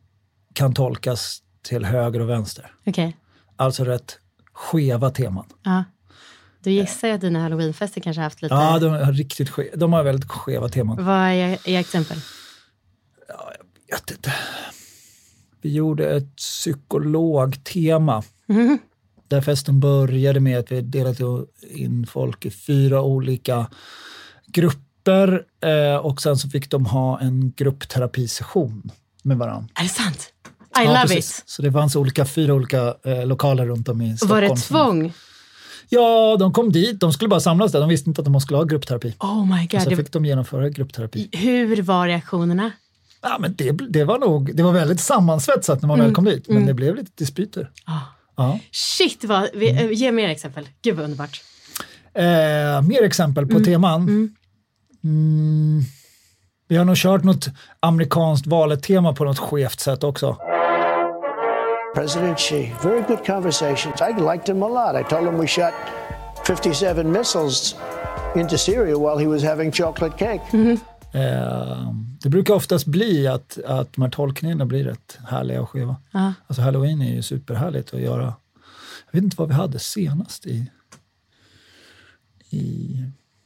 kan 0.53 0.75
tolkas 0.75 1.43
till 1.63 1.85
höger 1.85 2.21
och 2.21 2.29
vänster. 2.29 2.75
Okej. 2.87 3.17
Alltså 3.57 3.85
rätt 3.85 4.19
skeva 4.53 5.11
teman. 5.11 5.47
Ja. 5.63 5.85
Du 6.63 6.71
gissar 6.71 7.09
ju 7.09 7.15
att 7.15 7.21
dina 7.21 7.41
halloweenfester 7.43 8.01
kanske 8.01 8.23
haft 8.23 8.43
lite... 8.43 8.55
Ja, 8.55 8.79
de 8.79 8.89
har 8.89 9.13
riktigt 9.13 9.51
ske, 9.51 9.71
de 9.75 9.93
har 9.93 10.03
väldigt 10.03 10.31
skeva 10.31 10.69
teman. 10.69 11.05
Vad 11.05 11.17
är, 11.17 11.69
är 11.69 11.81
exempel? 11.81 12.19
Jag 13.29 13.97
vet 13.97 14.11
inte. 14.11 14.35
Vi 15.61 15.73
gjorde 15.73 16.17
ett 16.17 16.37
psykologtema. 16.37 18.23
Där 19.33 19.41
festen 19.41 19.81
började 19.81 20.41
med 20.41 20.59
att 20.59 20.73
vi 20.73 20.81
delade 20.81 21.25
in 21.71 22.07
folk 22.07 22.47
i 22.47 22.51
fyra 22.51 23.03
olika 23.03 23.67
grupper 24.47 25.43
eh, 25.65 25.97
och 25.97 26.23
sen 26.23 26.37
så 26.37 26.49
fick 26.49 26.71
de 26.71 26.87
ha 26.87 27.21
en 27.21 27.53
gruppterapisession 27.57 28.91
med 29.23 29.39
varandra. 29.39 29.69
Är 29.75 29.83
det 29.83 29.89
sant? 29.89 30.33
I 30.83 30.87
love 30.87 31.19
it. 31.19 31.43
Så 31.47 31.63
det 31.63 31.73
fanns 31.73 31.97
olika, 31.97 32.25
fyra 32.25 32.55
olika 32.55 32.95
eh, 33.05 33.27
lokaler 33.27 33.67
runt 33.67 33.89
om 33.89 34.03
i 34.03 34.17
Stockholm. 34.17 34.43
Var 34.49 34.55
det 34.55 34.61
tvång? 34.61 35.13
Ja, 35.89 36.37
de 36.39 36.53
kom 36.53 36.73
dit. 36.73 37.01
De 37.01 37.13
skulle 37.13 37.29
bara 37.29 37.41
samlas 37.41 37.73
där. 37.73 37.81
De 37.81 37.89
visste 37.89 38.11
inte 38.11 38.21
att 38.21 38.25
de 38.25 38.41
skulle 38.41 38.57
ha 38.59 38.65
gruppterapi. 38.65 39.15
Oh 39.21 39.47
my 39.47 39.65
Och 39.65 39.71
god. 39.71 39.83
så 39.83 39.91
Det, 39.91 39.97
fick 39.97 40.13
de 40.13 40.25
genomföra 40.25 40.69
gruppterapi. 40.69 41.29
hur 41.33 41.83
var 41.83 42.07
reaktionerna? 42.07 42.71
Ja, 43.23 43.37
men 43.41 43.55
det, 43.55 43.73
det 43.73 44.05
var 44.05 44.19
nog 44.19 44.57
det 44.57 44.63
var 44.63 44.73
väldigt 44.73 45.01
sammansvetsat 45.01 45.83
när 45.83 45.89
man 45.89 45.99
väl 45.99 46.15
kom 46.15 46.25
dit, 46.25 46.49
men 46.49 46.67
det 46.67 46.75
blev 46.75 46.97
lite 46.97 47.11
dispyter. 47.15 47.71
Ja. 48.43 48.59
Shit, 48.73 49.25
vad, 49.25 49.49
vi, 49.55 49.71
eh, 49.71 49.91
ge 49.93 50.13
mer 50.13 50.29
exempel. 50.29 50.69
Gud 50.83 50.97
vad 50.97 51.05
underbart. 51.05 51.43
Eh, 52.15 52.83
mer 52.83 53.03
exempel 53.03 53.47
på 53.47 53.61
teman. 53.61 54.31
Mm. 55.05 55.83
Vi 56.69 56.77
har 56.77 56.85
nog 56.85 56.97
kört 56.97 57.25
något 57.25 57.49
amerikanskt 57.81 58.47
valet-tema 58.47 59.15
på 59.15 59.25
något 59.25 59.39
skevt 59.39 59.81
sätt 59.81 60.05
också. 60.05 60.37
President 61.95 62.39
Xi, 62.39 62.73
very 62.83 63.03
good 63.09 63.27
conversations. 63.27 64.01
I 64.01 64.13
liked 64.33 64.49
him 64.49 64.63
a 64.63 64.69
lot. 64.69 65.01
I 65.01 65.05
told 65.11 65.27
him 65.27 65.41
we 65.41 65.47
shot 65.47 65.73
57 66.47 67.13
missiles 67.13 67.75
into 68.37 68.59
Syria 68.59 68.99
while 68.99 69.19
he 69.19 69.27
was 69.27 69.43
having 69.43 69.73
chocolate 69.73 70.19
cake. 70.19 70.41
Eh, 71.13 71.93
det 72.23 72.29
brukar 72.29 72.55
oftast 72.55 72.87
bli 72.87 73.27
att, 73.27 73.59
att 73.65 73.93
de 73.93 74.03
här 74.03 74.11
tolkningarna 74.11 74.67
blir 74.67 74.85
rätt 74.85 75.19
härliga 75.29 75.63
och 75.63 75.71
skeva. 75.71 75.97
Alltså 76.47 76.63
halloween 76.63 77.03
är 77.03 77.15
ju 77.15 77.23
superhärligt 77.23 77.95
att 77.95 78.01
göra. 78.01 78.35
Jag 79.07 79.13
vet 79.13 79.25
inte 79.25 79.37
vad 79.37 79.49
vi 79.49 79.55
hade 79.55 79.79
senast 79.79 80.47
i... 80.47 80.71
i 82.51 82.97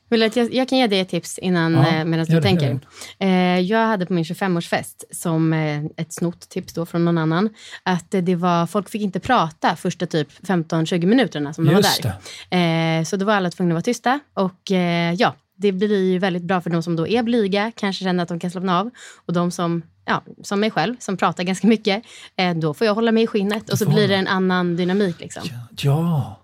Vill 0.08 0.22
att 0.22 0.36
jag, 0.36 0.54
jag 0.54 0.68
kan 0.68 0.78
ge 0.78 0.86
dig 0.86 1.00
ett 1.00 1.08
tips 1.08 1.38
innan 1.38 1.74
Ja, 1.74 1.86
eh, 1.86 2.04
medan 2.04 2.26
du 2.26 2.34
det, 2.34 2.42
tänker. 2.42 2.66
gör 2.66 2.80
Eh, 3.18 3.60
jag 3.60 3.86
hade 3.86 4.06
på 4.06 4.12
min 4.12 4.24
25-årsfest 4.24 5.04
som 5.10 5.52
eh, 5.52 5.84
ett 5.96 6.12
snott 6.12 6.48
tips 6.48 6.74
då 6.74 6.86
från 6.86 7.04
någon 7.04 7.18
annan. 7.18 7.48
Att 7.82 8.10
det 8.10 8.34
var, 8.34 8.66
folk 8.66 8.88
fick 8.88 9.02
inte 9.02 9.20
prata 9.20 9.76
första 9.76 10.06
typ 10.06 10.28
15-20 10.42 11.06
minuterna 11.06 11.54
som 11.54 11.64
de 11.64 11.74
var 11.74 11.82
där. 11.82 12.98
Eh, 12.98 13.04
så 13.04 13.16
då 13.16 13.24
var 13.24 13.34
alla 13.34 13.50
tvungna 13.50 13.72
att 13.72 13.76
vara 13.76 13.82
tysta. 13.82 14.20
Och 14.34 14.70
ja, 15.16 15.34
det 15.56 15.72
blir 15.72 16.02
ju 16.02 16.18
väldigt 16.18 16.42
bra 16.42 16.60
för 16.60 16.70
de 16.70 16.82
som 16.82 16.96
då 16.96 17.06
är 17.06 17.22
blyga, 17.22 17.72
kanske 17.76 18.04
känner 18.04 18.22
att 18.22 18.28
de 18.28 18.40
kan 18.40 18.50
slappna 18.50 18.80
av. 18.80 18.90
Och 19.26 19.32
de 19.32 19.50
som, 19.50 19.82
ja, 20.04 20.22
som 20.42 20.60
mig 20.60 20.70
själv, 20.70 20.96
som 20.98 21.16
pratar 21.16 21.44
ganska 21.44 21.66
mycket, 21.66 22.02
eh, 22.36 22.54
då 22.56 22.74
får 22.74 22.86
jag 22.86 22.94
hålla 22.94 23.12
mig 23.12 23.22
i 23.22 23.26
skinnet. 23.26 23.70
Och 23.70 23.78
så 23.78 23.88
blir 23.90 24.08
det 24.08 24.14
en 24.16 24.26
annan 24.26 24.76
dynamik. 24.76 25.20
Liksom. 25.20 25.42
ja, 25.78 26.40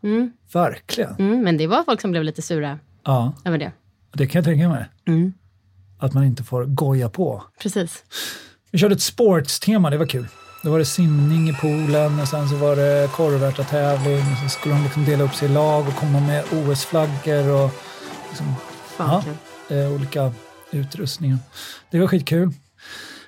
verkligen. 0.53 1.15
Mm, 1.19 1.41
men 1.43 1.57
det 1.57 1.67
var 1.67 1.85
folk 1.85 2.01
som 2.01 2.11
blev 2.11 2.25
lite 2.25 2.43
sura 2.43 2.79
Ja, 3.05 3.33
över 3.45 3.59
det. 3.59 3.73
det 4.13 4.27
kan 4.27 4.39
jag 4.39 4.45
tänka 4.45 4.69
mig. 4.69 4.85
Att 5.99 6.15
man 6.15 6.25
inte 6.25 6.45
får 6.45 6.65
goja 6.65 7.09
på. 7.09 7.43
Precis. 7.63 8.05
Vi 8.71 8.79
körde 8.79 8.95
ett 8.95 9.03
sportstema, 9.03 9.91
det 9.91 9.97
var 9.99 10.07
kul. 10.07 10.27
Då 10.63 10.71
var 10.71 10.79
det 10.79 10.85
simning 10.85 11.49
i 11.49 11.53
poolen 11.53 12.21
och 12.21 12.29
sen 12.29 12.49
så 12.49 12.57
var 12.57 12.77
det 12.77 13.09
korvärtartävling. 13.13 14.23
Så 14.43 14.49
skulle 14.49 14.75
de 14.75 14.83
liksom 14.83 15.05
dela 15.05 15.25
upp 15.25 15.35
sig 15.35 15.49
i 15.49 15.53
lag 15.53 15.89
och 15.89 15.95
komma 15.97 16.21
med 16.21 16.45
OS-flaggor 16.53 17.49
och 17.65 17.71
liksom, 18.29 18.55
Fan, 18.97 19.23
ja, 19.69 19.77
eh, 19.77 19.93
olika 19.93 20.33
utrustningar. 20.71 21.39
Det 21.91 22.01
var 22.01 22.07
skitkul. 22.07 22.53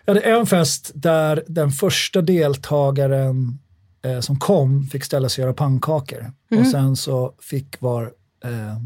Jag 0.05 0.15
hade 0.15 0.27
en 0.27 0.47
fest 0.47 0.91
där 0.95 1.45
den 1.47 1.71
första 1.71 2.23
deltagaren 2.23 3.59
eh, 4.03 4.21
som 4.21 4.39
kom 4.39 4.87
fick 4.87 5.05
ställa 5.05 5.29
sig 5.29 5.43
och 5.43 5.47
göra 5.47 5.55
pannkakor. 5.55 6.33
Och 6.61 6.67
sen 6.67 6.97
så 6.97 7.35
fick 7.41 7.81
var, 7.81 8.03
eh, 8.45 8.79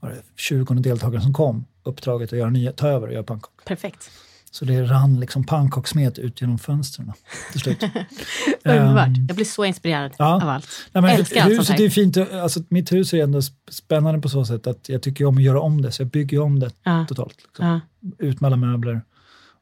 var 0.00 0.10
det 0.10 0.22
20 0.36 0.74
deltagaren 0.74 1.22
som 1.22 1.32
kom 1.32 1.64
uppdraget 1.82 2.32
att 2.32 2.38
göra 2.38 2.50
nya, 2.50 2.72
ta 2.72 2.88
över 2.88 3.06
och 3.06 3.12
göra 3.12 3.22
pannkakor. 3.22 3.64
Perfekt. 3.64 4.10
Så 4.56 4.64
det 4.64 4.82
rann 4.82 5.20
liksom 5.20 5.44
pannkakssmet 5.44 6.18
ut 6.18 6.40
genom 6.40 6.58
fönstren 6.58 7.12
till 7.52 7.60
slut. 7.60 7.82
Underbart. 8.64 9.06
Ehm, 9.06 9.26
Jag 9.28 9.36
blir 9.36 9.44
så 9.44 9.64
inspirerad 9.64 10.12
ja. 10.18 10.34
av 10.42 10.48
allt. 10.48 10.66
Nej, 10.92 11.02
men 11.02 11.10
Älskar 11.10 11.42
allt 11.44 11.56
sånt 11.66 11.68
här. 11.78 11.84
är 11.86 11.90
fint. 11.90 12.16
Alltså, 12.16 12.60
mitt 12.68 12.92
hus 12.92 13.12
är 13.14 13.22
ändå 13.22 13.38
sp- 13.40 13.52
spännande 13.70 14.20
på 14.20 14.28
så 14.28 14.44
sätt 14.44 14.66
att 14.66 14.88
jag 14.88 15.02
tycker 15.02 15.24
om 15.24 15.36
att 15.36 15.42
göra 15.42 15.60
om 15.60 15.82
det. 15.82 15.92
Så 15.92 16.02
jag 16.02 16.08
bygger 16.10 16.40
om 16.40 16.58
det 16.60 16.70
Ja. 16.82 17.06
totalt. 17.08 17.36
Liksom. 17.46 17.66
Ja. 17.66 17.80
Ut 18.18 18.40
med 18.40 18.48
alla 18.48 18.56
möbler 18.56 19.00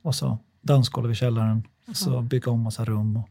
och 0.02 0.14
så 0.14 0.38
dansgolv 0.62 1.12
i 1.12 1.14
källaren. 1.14 1.62
Så 1.94 2.20
bygga 2.22 2.50
om 2.52 2.60
massa 2.60 2.84
rum. 2.84 3.16
Och, 3.16 3.28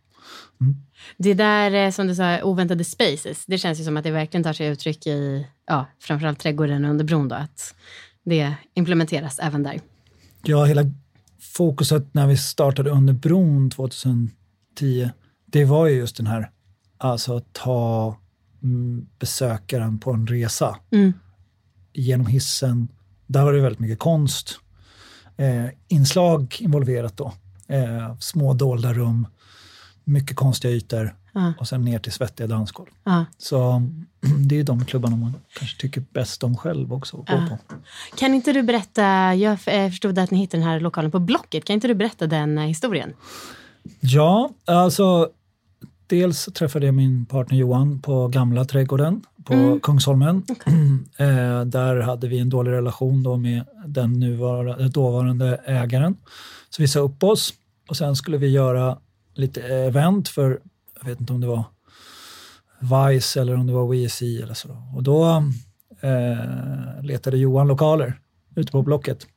Det 1.18 1.34
där 1.34 1.72
eh, 1.72 1.92
som 1.92 2.08
du 2.08 2.16
sa, 2.16 2.42
oväntade 2.44 2.84
spaces, 2.84 3.46
det 3.46 3.58
känns 3.58 3.80
ju 3.80 3.84
som 3.84 3.98
att 3.98 4.04
det 4.04 4.12
verkligen 4.12 4.44
tar 4.44 4.54
sig 4.54 4.68
uttryck 4.68 5.08
i 5.08 5.48
ja, 5.68 5.86
framförallt 6.02 6.40
trädgården 6.40 6.86
under 6.86 7.06
bron. 7.06 7.28
Då, 7.28 7.36
att 7.36 7.76
det 8.26 8.54
implementeras 8.74 9.40
även 9.40 9.64
där. 9.64 9.80
ja, 10.44 10.66
hela 10.66 10.82
fokuset 11.54 12.14
när 12.14 12.28
vi 12.28 12.38
startade 12.38 12.90
under 12.90 13.14
bron 13.14 13.70
2010, 13.70 15.10
det 15.46 15.66
var 15.66 15.88
ju 15.88 15.96
just 15.96 16.18
den 16.18 16.28
här, 16.28 16.52
alltså 16.98 17.38
att 17.38 17.54
ta 17.54 18.18
mm, 18.64 19.08
besökaren 19.20 20.00
på 20.00 20.12
en 20.12 20.28
resa. 20.28 20.78
Mm. 20.92 21.14
Genom 21.94 22.28
hissen, 22.28 22.88
där 23.28 23.44
var 23.44 23.54
det 23.54 23.62
väldigt 23.62 23.80
mycket 23.80 24.00
konst. 24.00 24.60
Eh, 25.38 25.66
inslag 25.88 26.56
involverat 26.60 27.18
då. 27.18 27.34
Eh, 27.68 28.18
små 28.20 28.54
dolda 28.54 28.94
rum, 28.94 29.28
mycket 30.04 30.36
konstiga 30.36 30.74
ytor 30.74 31.16
Ja. 31.34 31.54
och 31.60 31.68
sen 31.68 31.82
ner 31.82 32.00
till 32.00 32.12
svettiga 32.12 32.48
dansgolv. 32.48 32.90
Ja. 33.04 33.26
Så 33.38 33.82
det 34.48 34.56
är 34.56 34.58
ju 34.58 34.64
de 34.64 34.86
klubbarna 34.86 35.16
man 35.16 35.34
kanske 35.58 35.82
tycker 35.82 36.04
bäst 36.14 36.44
om 36.44 36.58
själv 36.58 36.94
också 36.94 37.18
att 37.18 37.28
gå 37.28 37.34
Ja. 37.34 37.58
på. 37.68 37.76
Kan 38.18 38.34
inte 38.34 38.54
du 38.54 38.64
berätta, 38.64 39.36
jag 39.36 39.52
eh, 39.66 39.90
förstod 39.90 40.20
att 40.20 40.32
ni 40.32 40.38
hittade 40.38 40.64
den 40.64 40.70
här 40.70 40.80
lokalen 40.80 41.12
på 41.12 41.20
Blocket. 41.20 41.66
Kan 41.66 41.74
inte 41.74 41.88
du 41.88 41.94
berätta 41.94 42.28
den 42.28 42.58
eh, 42.58 42.64
historien? 42.66 43.14
Ja, 44.00 44.50
alltså 44.66 45.30
dels 46.08 46.46
träffade 46.46 46.86
jag 46.86 46.96
min 46.96 47.26
partner 47.26 47.58
Johan 47.58 48.00
på 48.02 48.28
gamla 48.28 48.66
trädgården 48.66 49.22
på 49.44 49.80
Kungsholmen. 49.84 50.44
eh, 51.18 51.62
där 51.66 52.00
hade 52.02 52.28
vi 52.28 52.40
en 52.40 52.50
dålig 52.50 52.72
relation 52.72 53.24
då 53.24 53.38
med 53.38 53.64
den 53.88 54.14
nuvarande, 54.20 54.88
dåvarande 54.88 55.62
ägaren. 55.66 56.16
Så 56.70 56.82
vi 56.82 56.88
sa 56.88 57.00
upp 57.00 57.24
oss 57.24 57.54
och 57.90 57.98
sen 57.98 58.16
skulle 58.16 58.38
vi 58.38 58.48
göra 58.48 58.98
lite 59.36 59.62
event 59.62 60.30
för, 60.30 60.60
jag 61.02 61.10
vet 61.10 61.20
inte 61.20 61.34
om 61.34 61.42
det 61.42 61.48
var 61.48 61.64
Vice 62.84 63.42
eller 63.42 63.56
om 63.56 63.68
det 63.68 63.74
var 63.74 63.94
WSI 64.06 64.42
eller 64.42 64.54
så. 64.54 64.70
Och 64.96 65.04
då 65.04 65.44
eh, 66.02 67.04
letade 67.04 67.38
Johan 67.38 67.68
lokaler 67.68 68.20
ute 68.56 68.72
på 68.72 68.82
Blocket. 68.82 69.28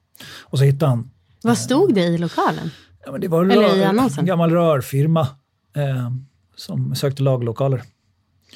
Och 0.42 0.58
så 0.58 0.64
hittade 0.64 0.90
han 0.90 1.10
Vad 1.42 1.58
stod 1.58 1.94
det 1.94 2.00
i 2.04 2.18
lokalen? 2.18 2.70
Ja, 3.06 3.12
men 3.12 3.20
det 3.20 3.28
var 3.28 3.44
Eller 3.44 3.76
i 3.76 3.80
rör, 3.80 3.86
annonsen. 3.86 4.18
en 4.20 4.26
gammal 4.26 4.50
rörfirma 4.50 5.20
eh, 5.76 6.10
som 6.56 6.94
sökte 6.94 7.22
laglokaler. 7.22 7.82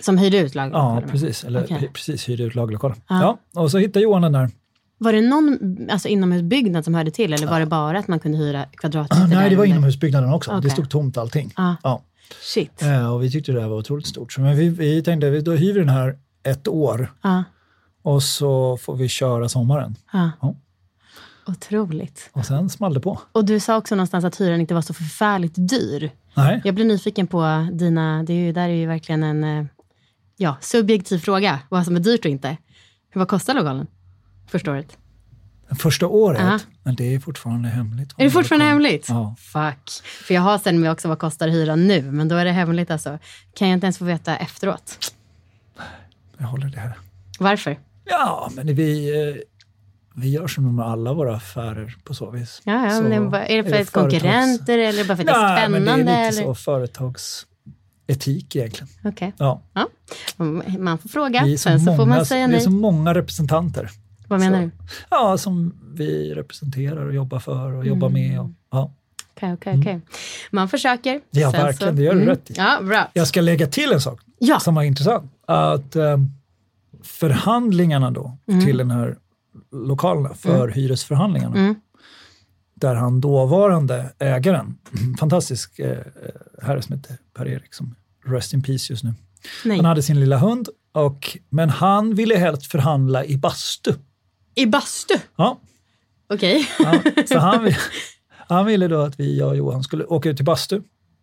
Som 0.00 0.18
hyrde 0.18 0.38
ut 0.38 0.54
lagerlokalerna? 0.54 1.00
Ja, 1.00 1.10
precis. 1.10 1.44
Eller 1.44 1.64
Okej. 1.64 1.76
hy- 1.80 1.92
precis, 1.92 2.28
hyrde 2.28 2.42
ut 2.42 2.54
lagerlokaler. 2.54 2.96
Ja. 3.08 3.38
Ja. 3.52 3.60
och 3.62 3.70
så 3.70 3.78
hittade 3.78 4.02
Johan 4.02 4.22
den 4.22 4.32
där. 4.32 4.50
Var 4.98 5.12
det 5.12 5.20
någon 5.20 5.58
alltså, 5.90 6.08
inomhusbyggnad 6.08 6.84
som 6.84 6.94
hörde 6.94 7.10
till 7.10 7.32
eller 7.32 7.46
var 7.46 7.60
det 7.60 7.66
bara 7.66 7.98
att 7.98 8.08
man 8.08 8.18
kunde 8.18 8.38
hyra 8.38 8.64
kvadratytor? 8.72 9.26
Nej, 9.26 9.50
det 9.50 9.56
var 9.56 9.64
inomhusbyggnaden 9.64 10.32
också. 10.32 10.50
Okej. 10.50 10.60
Det 10.62 10.70
stod 10.70 10.90
tomt 10.90 11.16
allting. 11.18 11.52
Ja. 11.56 11.76
Ja. 11.82 12.02
Shit. 12.40 12.82
Eh, 12.82 13.12
och 13.14 13.22
vi 13.22 13.30
tyckte 13.30 13.52
det 13.52 13.60
här 13.60 13.68
var 13.68 13.76
otroligt 13.76 14.06
stort. 14.06 14.32
Så 14.32 14.40
men 14.40 14.56
vi, 14.56 14.68
vi 14.68 15.02
tänkte, 15.02 15.30
vi- 15.30 15.40
då 15.40 15.52
hyr 15.52 15.72
vi 15.72 15.78
den 15.80 15.88
här 15.88 16.18
ett 16.42 16.68
år 16.68 17.12
Ja. 17.22 17.44
och 18.02 18.22
så 18.22 18.76
får 18.76 18.96
vi 18.96 19.08
köra 19.08 19.48
sommaren. 19.48 19.96
Ja. 20.12 20.30
Ja. 20.40 20.54
Otroligt. 21.46 22.30
Och 22.32 22.46
sen 22.46 22.68
small 22.70 22.94
det 22.94 23.00
på. 23.00 23.20
Och 23.32 23.44
du 23.44 23.60
sa 23.60 23.76
också 23.76 23.94
någonstans 23.94 24.24
att 24.24 24.40
hyran 24.40 24.60
inte 24.60 24.74
var 24.74 24.82
så 24.82 24.94
förfärligt 24.94 25.54
dyr. 25.56 26.10
Nej, 26.34 26.60
Jag 26.64 26.74
blir 26.74 26.84
nyfiken 26.84 27.26
på 27.26 27.68
dina, 27.72 28.22
det 28.22 28.32
är 28.32 28.36
ju, 28.46 28.52
där 28.52 28.62
är 28.68 28.74
ju 28.74 28.86
verkligen 28.86 29.22
en 29.22 29.44
eh, 29.44 29.64
ja, 30.36 30.56
subjektiv 30.60 31.18
fråga, 31.18 31.58
vad 31.68 31.84
som 31.84 31.96
är 31.96 32.00
dyrt 32.00 32.24
och 32.24 32.30
inte. 32.30 32.56
Hur 33.10 33.18
vad 33.18 33.28
kostar 33.28 33.54
lokalen 33.54 33.86
första 34.46 34.70
året? 34.70 34.98
Första 35.78 36.06
året. 36.06 36.40
Ja. 36.40 36.58
Men 36.82 36.94
det 36.94 37.14
är 37.14 37.20
fortfarande 37.20 37.68
hemligt. 37.68 38.12
Är 38.16 38.24
det 38.24 38.30
fortfarande 38.30 38.64
hemligt? 38.66 39.06
Ja. 39.08 39.34
Fuck. 39.38 39.90
För 40.26 40.34
jag 40.34 40.42
har 40.42 40.58
sen 40.58 40.80
med 40.80 40.92
också 40.92 41.08
vad 41.08 41.18
kostar 41.18 41.48
hyran 41.48 41.86
nu, 41.88 42.02
men 42.02 42.28
då 42.28 42.36
är 42.36 42.44
det 42.44 42.52
hemligt 42.52 42.90
alltså. 42.90 43.18
Kan 43.54 43.68
jag 43.68 43.76
inte 43.76 43.86
ens 43.86 43.98
få 43.98 44.04
veta 44.04 44.36
efteråt? 44.36 45.14
Jag 46.38 46.46
håller 46.46 46.66
det 46.66 46.80
här. 46.80 46.92
Varför? 47.38 47.78
Ja, 48.04 48.50
men 48.54 48.74
vi, 48.74 49.08
eh, 49.28 49.36
vi 50.14 50.28
gör 50.30 50.46
som 50.46 50.76
med 50.76 50.86
alla 50.86 51.12
våra 51.12 51.36
affärer 51.36 51.96
på 52.04 52.14
så 52.14 52.30
vis. 52.30 52.62
Ja, 52.64 52.84
ja, 52.84 52.90
Så 52.90 53.02
men 53.02 53.10
det 53.10 53.16
är, 53.16 53.20
bara, 53.30 53.46
är 53.46 53.56
det 53.56 53.64
för 53.64 53.70
det 53.70 53.80
att 53.82 53.88
företags- 53.88 54.10
konkurrenter 54.10 54.78
eller 54.78 55.04
bara 55.04 55.16
för 55.16 55.22
att 55.22 55.26
det 55.26 55.32
är 55.32 55.42
Nej, 55.42 55.58
spännande? 55.62 55.96
men 55.96 56.06
det 56.06 56.12
är 56.12 56.30
lite 56.30 56.42
eller? 56.42 56.42
så 56.42 56.54
företagsetik 56.54 58.56
egentligen. 58.56 58.88
Okej. 59.04 59.32
Ja. 59.38 59.62
Ja. 59.72 59.88
Man 60.78 60.98
får 60.98 61.08
fråga, 61.08 61.40
är 61.40 61.52
så, 61.56 61.58
sen 61.58 61.78
så 61.80 61.84
många, 61.84 61.96
får 61.96 62.06
man 62.06 62.26
säga 62.26 62.46
vi 62.46 62.52
är 62.52 62.56
nej. 62.56 62.60
så 62.64 62.70
många 62.70 63.14
representanter. 63.14 63.90
Vad 64.30 64.40
menar 64.40 64.58
så- 64.62 64.64
du? 64.64 64.70
Ja, 65.10 65.38
som 65.38 65.74
vi 65.94 66.34
representerar 66.34 67.06
och 67.06 67.14
jobbar 67.14 67.38
för 67.38 67.72
och 67.72 67.86
jobbar 67.86 68.08
med. 68.08 68.40
Och, 68.40 68.50
ja. 68.70 68.92
Okej, 69.36 69.52
okej, 69.52 69.76
okej. 69.80 70.00
Man 70.50 70.68
försöker. 70.68 71.10
Mm. 71.10 71.22
Ja, 71.30 71.50
Sen 71.52 71.62
verkligen. 71.62 71.96
Det 71.96 72.02
gör 72.02 72.14
du 72.14 72.24
rätt 72.24 72.50
i. 72.50 72.54
Ja, 72.56 72.78
bra. 72.82 73.08
Jag 73.12 73.26
ska 73.28 73.40
lägga 73.40 73.66
till 73.66 73.92
en 73.92 74.00
sak 74.00 74.20
Ja. 74.38 74.60
som 74.60 74.74
var 74.74 74.82
intressant. 74.82 75.32
Att 75.46 75.96
eh, 75.96 76.16
förhandlingarna 77.02 78.10
då 78.10 78.36
till 78.66 78.76
den 78.76 78.90
här 78.90 79.16
lokalerna, 79.72 80.34
för 80.34 80.68
hyresförhandlingarna, 80.68 81.56
Mm. 81.56 81.74
där 82.74 82.94
han 82.94 83.20
dåvarande 83.20 84.12
ägaren, 84.18 84.78
fantastisk 85.20 85.78
eh, 85.78 85.98
herre 86.62 86.82
som 86.82 86.96
heter 86.96 87.16
Per-Erik, 87.34 87.74
som 87.74 87.94
rest 88.24 88.52
in 88.52 88.62
peace 88.62 88.92
just 88.92 89.04
nu. 89.04 89.14
Nej. 89.64 89.76
Han 89.76 89.84
hade 89.86 90.02
sin 90.02 90.20
lilla 90.20 90.38
hund, 90.38 90.68
och, 90.92 91.38
men 91.48 91.70
han 91.70 92.14
ville 92.14 92.36
helst 92.36 92.66
förhandla 92.66 93.24
i 93.24 93.36
bastu. 93.36 93.92
I 94.54 94.66
bastu? 94.66 95.14
Ja, 95.36 95.60
Okej. 96.34 96.68
ja, 96.78 97.02
så 97.26 97.38
han, 97.38 97.72
han 98.48 98.66
ville 98.66 98.88
då 98.88 99.00
att 99.00 99.20
vi, 99.20 99.38
jag 99.38 99.48
och 99.48 99.56
Johan, 99.56 99.82
skulle 99.82 100.04
åka 100.04 100.28
ut 100.28 100.36
till 100.36 100.44
bastu. 100.44 100.82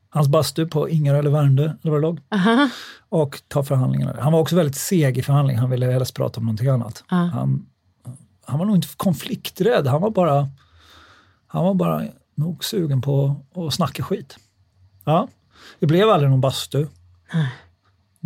Hans 0.10 0.28
bastu 0.28 0.68
på 0.68 0.90
Ingarö 0.90 1.20
eller 1.20 1.30
Värmdö, 1.30 1.64
eller 1.64 1.92
vad 1.92 1.94
det 1.94 2.08
låg. 2.08 2.20
Aha. 2.32 2.70
och 3.10 3.42
ta 3.48 3.64
förhandlingarna. 3.64 4.16
Han 4.22 4.34
var 4.34 4.40
också 4.40 4.56
väldigt 4.56 4.76
seg 4.76 5.18
i 5.18 5.22
förhandlingen. 5.22 5.62
Han 5.62 5.70
ville 5.70 5.86
helst 5.86 6.14
prata 6.16 6.40
om 6.40 6.46
någonting 6.46 6.68
annat. 6.68 7.04
Han, 7.08 7.66
han 8.46 8.60
var 8.60 8.66
nog 8.66 8.76
inte 8.76 8.88
konflikträdd. 8.98 9.88
Han 9.88 10.02
var 10.02 10.10
bara, 10.10 10.50
han 11.48 11.64
var 11.66 11.74
bara 11.74 12.04
nog 12.36 12.64
sugen 12.64 13.02
på 13.02 13.36
att 13.56 13.74
snacka 13.74 14.04
skit. 14.04 14.38
Ja, 15.06 15.28
det 15.80 15.86
blev 15.88 16.10
aldrig 16.10 16.30
någon 16.32 16.42
bastu. 16.42 16.86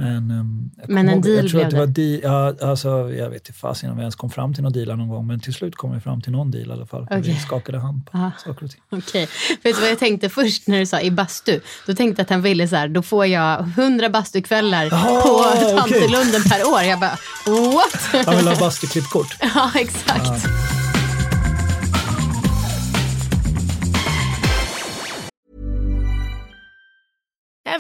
Men, 0.02 0.32
ehm, 0.32 0.70
Men 0.88 1.10
en 1.10 1.14
ihåg- 1.16 1.24
deal 1.24 1.36
jag 1.36 1.50
tror 1.52 1.60
blev 1.60 1.66
att 1.66 1.72
det. 1.72 1.80
Var 1.80 1.88
di, 1.88 2.22
ja, 2.24 2.54
alltså, 2.62 2.90
jag 3.14 3.30
vet 3.30 3.48
inte 3.48 3.60
fasen 3.60 3.90
om 3.90 3.96
vi 3.98 4.02
ens 4.02 4.16
kom 4.16 4.30
fram 4.30 4.54
till 4.54 4.64
någon 4.64 4.74
deal 4.74 4.98
någon 4.98 5.08
gång, 5.10 5.28
men 5.28 5.40
till 5.40 5.54
slut 5.54 5.76
kom 5.76 5.94
vi 5.94 6.00
fram 6.00 6.22
till 6.22 6.32
någon 6.32 6.52
deal 6.52 6.68
i 6.70 6.72
alla 6.72 6.86
fall. 6.86 7.08
för 7.08 7.18
Vi 7.20 7.36
skakade 7.36 7.80
hand 7.80 8.06
på 8.06 8.18
Ja. 8.18 8.32
saker 8.46 8.66
och 8.66 8.72
ting. 8.72 8.82
Okej. 8.90 9.28
Vet 9.64 9.76
du 9.76 9.82
vad 9.82 9.90
jag 9.92 10.00
tänkte 10.00 10.30
först 10.30 10.68
när 10.68 10.80
du 10.80 10.86
sa 10.86 11.02
i 11.02 11.12
bastu? 11.12 11.60
Då 11.88 11.94
tänkte 11.94 12.20
jag 12.20 12.24
att 12.26 12.30
han 12.30 12.42
ville 12.42 12.68
så 12.68 12.76
här, 12.76 12.88
då 12.88 13.02
får 13.02 13.26
jag 13.26 13.58
hundra 13.64 14.10
bastukvällar 14.10 14.86
Jaha, 14.92 15.22
på. 15.22 15.44
Tantelunden 15.80 16.44
per 16.44 16.68
år. 16.74 16.82
Jag 16.82 17.00
bara, 17.00 17.18
what? 17.46 18.26
Han 18.26 18.38
ville 18.38 18.50
ha 18.50 18.60
bastuklippkort. 18.60 19.38
ja, 19.56 19.72
exakt. 19.76 20.46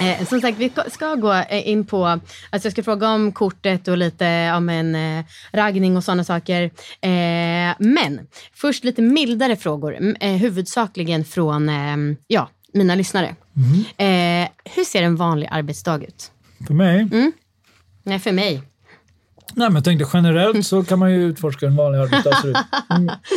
Eh, 0.00 0.26
som 0.26 0.40
sagt, 0.40 0.58
vi 0.58 0.72
ska- 0.90 1.14
gå 1.14 1.32
eh, 1.32 1.68
in 1.68 1.86
på, 1.86 2.06
alltså 2.06 2.66
jag 2.66 2.72
ska 2.72 2.82
fråga 2.82 3.08
om 3.08 3.32
kortet 3.32 3.88
och 3.88 3.96
lite 3.98 4.52
om 4.56 4.68
en 4.68 4.94
eh, 4.94 5.24
raggning 5.52 5.96
och 5.96 6.04
sådana 6.04 6.24
saker. 6.24 6.62
Eh, 7.00 7.74
men 7.78 8.20
först 8.54 8.84
lite 8.84 9.02
mildare 9.02 9.56
frågor, 9.56 10.14
eh, 10.20 10.32
huvudsakligen 10.32 11.24
från 11.24 11.68
eh, 11.68 11.96
ja, 12.26 12.48
mina 12.72 12.94
lyssnare. 12.94 13.36
Eh, 13.96 14.48
hur 14.64 14.84
ser 14.84 15.02
en 15.02 15.16
vanlig 15.16 15.48
arbetsdag 15.50 16.02
ut? 16.04 16.30
För 16.66 16.74
mig? 16.74 17.08
Nej, 18.02 18.18
för 18.18 18.32
mig. 18.32 18.62
Nej, 19.54 19.68
men 19.68 19.74
jag 19.74 19.84
tänkte 19.84 20.06
generellt 20.12 20.66
så 20.66 20.84
kan 20.84 20.98
man 20.98 21.12
ju 21.12 21.22
utforska 21.22 21.66
en 21.66 21.76
vanlig 21.76 21.98
arbetsdag 21.98 22.34
ser 22.42 22.48
ut. 22.48 22.56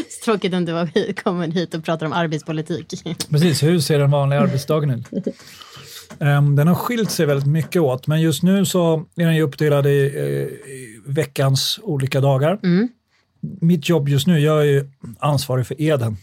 Så 0.10 0.25
tråkigt 0.25 0.54
om 0.54 0.65
du 0.65 0.71
var 0.71 1.13
kommer 1.23 1.47
hit 1.47 1.73
och 1.73 1.84
pratar 1.84 2.06
om 2.06 2.13
arbetspolitik. 2.13 3.04
Precis, 3.30 3.63
hur 3.63 3.80
ser 3.80 3.99
den 3.99 4.12
vanliga 4.12 4.41
arbetsdagen 4.41 4.89
ut? 4.89 5.06
Ehm, 6.19 6.56
den 6.56 6.67
har 6.67 6.75
skilt 6.75 7.12
sig 7.12 7.25
väldigt 7.25 7.47
mycket 7.47 7.82
åt, 7.82 8.08
men 8.08 8.21
just 8.21 8.43
nu 8.43 8.65
så 8.65 9.06
är 9.15 9.25
den 9.25 9.36
ju 9.36 9.41
uppdelad 9.41 9.88
i, 9.88 10.12
eh, 10.15 10.71
i 10.71 11.01
veckans 11.06 11.80
olika 11.84 12.21
dagar. 12.21 12.60
Mitt 13.62 13.89
jobb 13.89 14.10
just 14.10 14.28
nu, 14.28 14.39
jag 14.39 14.60
är 14.62 14.65
ju 14.65 14.89
ansvarig 15.19 15.67
för 15.67 15.82
Eden 15.82 16.17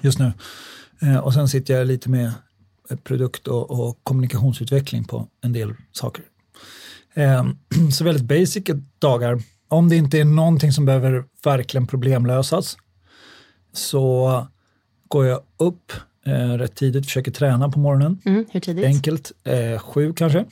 just 0.00 0.18
nu. 0.18 0.32
Eh, 1.02 1.16
och 1.16 1.34
sen 1.34 1.48
sitter 1.48 1.74
jag 1.74 1.86
lite 1.86 2.10
med 2.10 2.32
produkt 3.04 3.48
och, 3.48 3.70
och 3.70 3.98
kommunikationsutveckling 4.02 5.04
på 5.04 5.28
en 5.40 5.52
del 5.52 5.74
saker. 5.92 6.24
Ehm, 7.14 7.56
så 7.92 8.04
väldigt 8.04 8.24
basic 8.24 8.64
dagar. 8.98 9.42
Om 9.68 9.88
det 9.88 9.96
inte 9.96 10.18
är 10.20 10.24
någonting 10.24 10.72
som 10.72 10.84
behöver 10.84 11.24
verkligen 11.44 11.86
problemlösas 11.86 12.76
så 13.72 14.46
går 15.08 15.26
jag 15.26 15.40
upp 15.56 15.92
eh, 16.26 16.32
rätt 16.32 16.74
tidigt, 16.74 17.06
försöker 17.06 17.30
träna 17.30 17.68
på 17.68 17.78
morgonen. 17.78 18.20
Mm, 18.24 18.46
hur 18.50 18.60
tidigt? 18.60 18.84
Enkelt, 18.84 19.32
eh, 19.44 19.78
sju 19.80 20.12
kanske. 20.12 20.44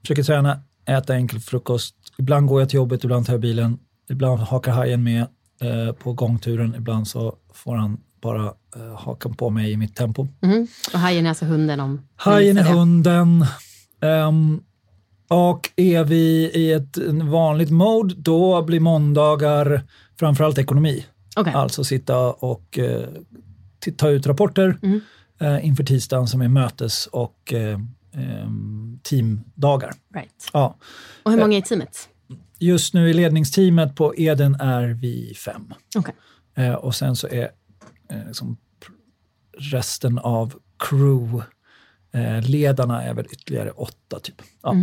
Försöker 0.00 0.22
träna, 0.22 0.60
äta 0.86 1.14
enkel 1.14 1.40
frukost. 1.40 1.94
Ibland 2.18 2.46
går 2.48 2.60
jag 2.60 2.68
till 2.68 2.76
jobbet, 2.76 3.04
ibland 3.04 3.26
tar 3.26 3.32
jag 3.32 3.40
bilen. 3.40 3.78
Ibland 4.10 4.40
hakar 4.40 4.72
hajen 4.72 5.02
med 5.02 5.26
eh, 5.60 5.92
på 5.92 6.12
gångturen. 6.12 6.74
Ibland 6.74 7.08
så 7.08 7.34
får 7.52 7.76
han 7.76 7.98
bara 8.22 8.44
eh, 8.76 8.98
haka 8.98 9.28
på 9.28 9.50
mig 9.50 9.72
i 9.72 9.76
mitt 9.76 9.96
tempo. 9.96 10.28
Mhm. 10.40 10.66
Och 10.92 10.98
hajen 10.98 11.24
är 11.26 11.28
alltså 11.28 11.44
hunden 11.44 11.80
om... 11.80 12.08
Hajen 12.16 12.58
är 12.58 12.64
det. 12.64 12.70
hunden. 12.70 13.46
Ehm, 14.00 14.60
och 15.28 15.70
är 15.76 16.04
vi 16.04 16.50
i 16.54 16.72
ett 16.72 16.98
vanligt 17.22 17.70
mode, 17.70 18.14
då 18.18 18.62
blir 18.62 18.80
måndagar 18.80 19.82
framförallt 20.18 20.58
ekonomi. 20.58 21.06
Okej. 21.36 21.52
Alltså 21.52 21.84
sitta 21.84 22.18
och 22.32 22.78
eh, 22.78 23.08
ta 23.96 24.08
ut 24.08 24.26
rapporter 24.26 24.78
Mm. 24.82 25.00
eh, 25.40 25.66
inför 25.66 25.84
tisdagen 25.84 26.26
som 26.26 26.40
är 26.40 26.48
mötes 26.48 27.06
och 27.06 27.52
eh, 27.52 27.78
ehm, 28.14 28.98
teamdagar. 29.02 29.92
Right. 30.14 30.50
Ja. 30.52 30.76
Och 31.22 31.30
hur 31.32 31.38
många 31.38 31.54
är 31.56 31.58
i 31.58 31.62
teamet? 31.62 32.08
Just 32.58 32.94
nu 32.94 33.10
i 33.10 33.12
ledningsteamet 33.12 33.96
på 33.96 34.14
Eden 34.16 34.54
är 34.54 34.88
vi 34.88 35.34
fem. 35.34 35.74
Okej. 35.96 36.14
Eh, 36.56 36.74
och 36.74 36.94
sen 36.94 37.16
så 37.16 37.26
är 37.28 37.50
eh, 38.10 38.26
liksom 38.26 38.56
resten 39.58 40.18
av 40.18 40.54
crew 40.78 41.36
eh, 41.38 41.44
ledarna 42.42 43.02
är 43.02 43.14
väl 43.14 43.26
ytterligare 43.32 43.70
åtta 43.70 44.18
typ. 44.22 44.42
Ja. 44.62 44.76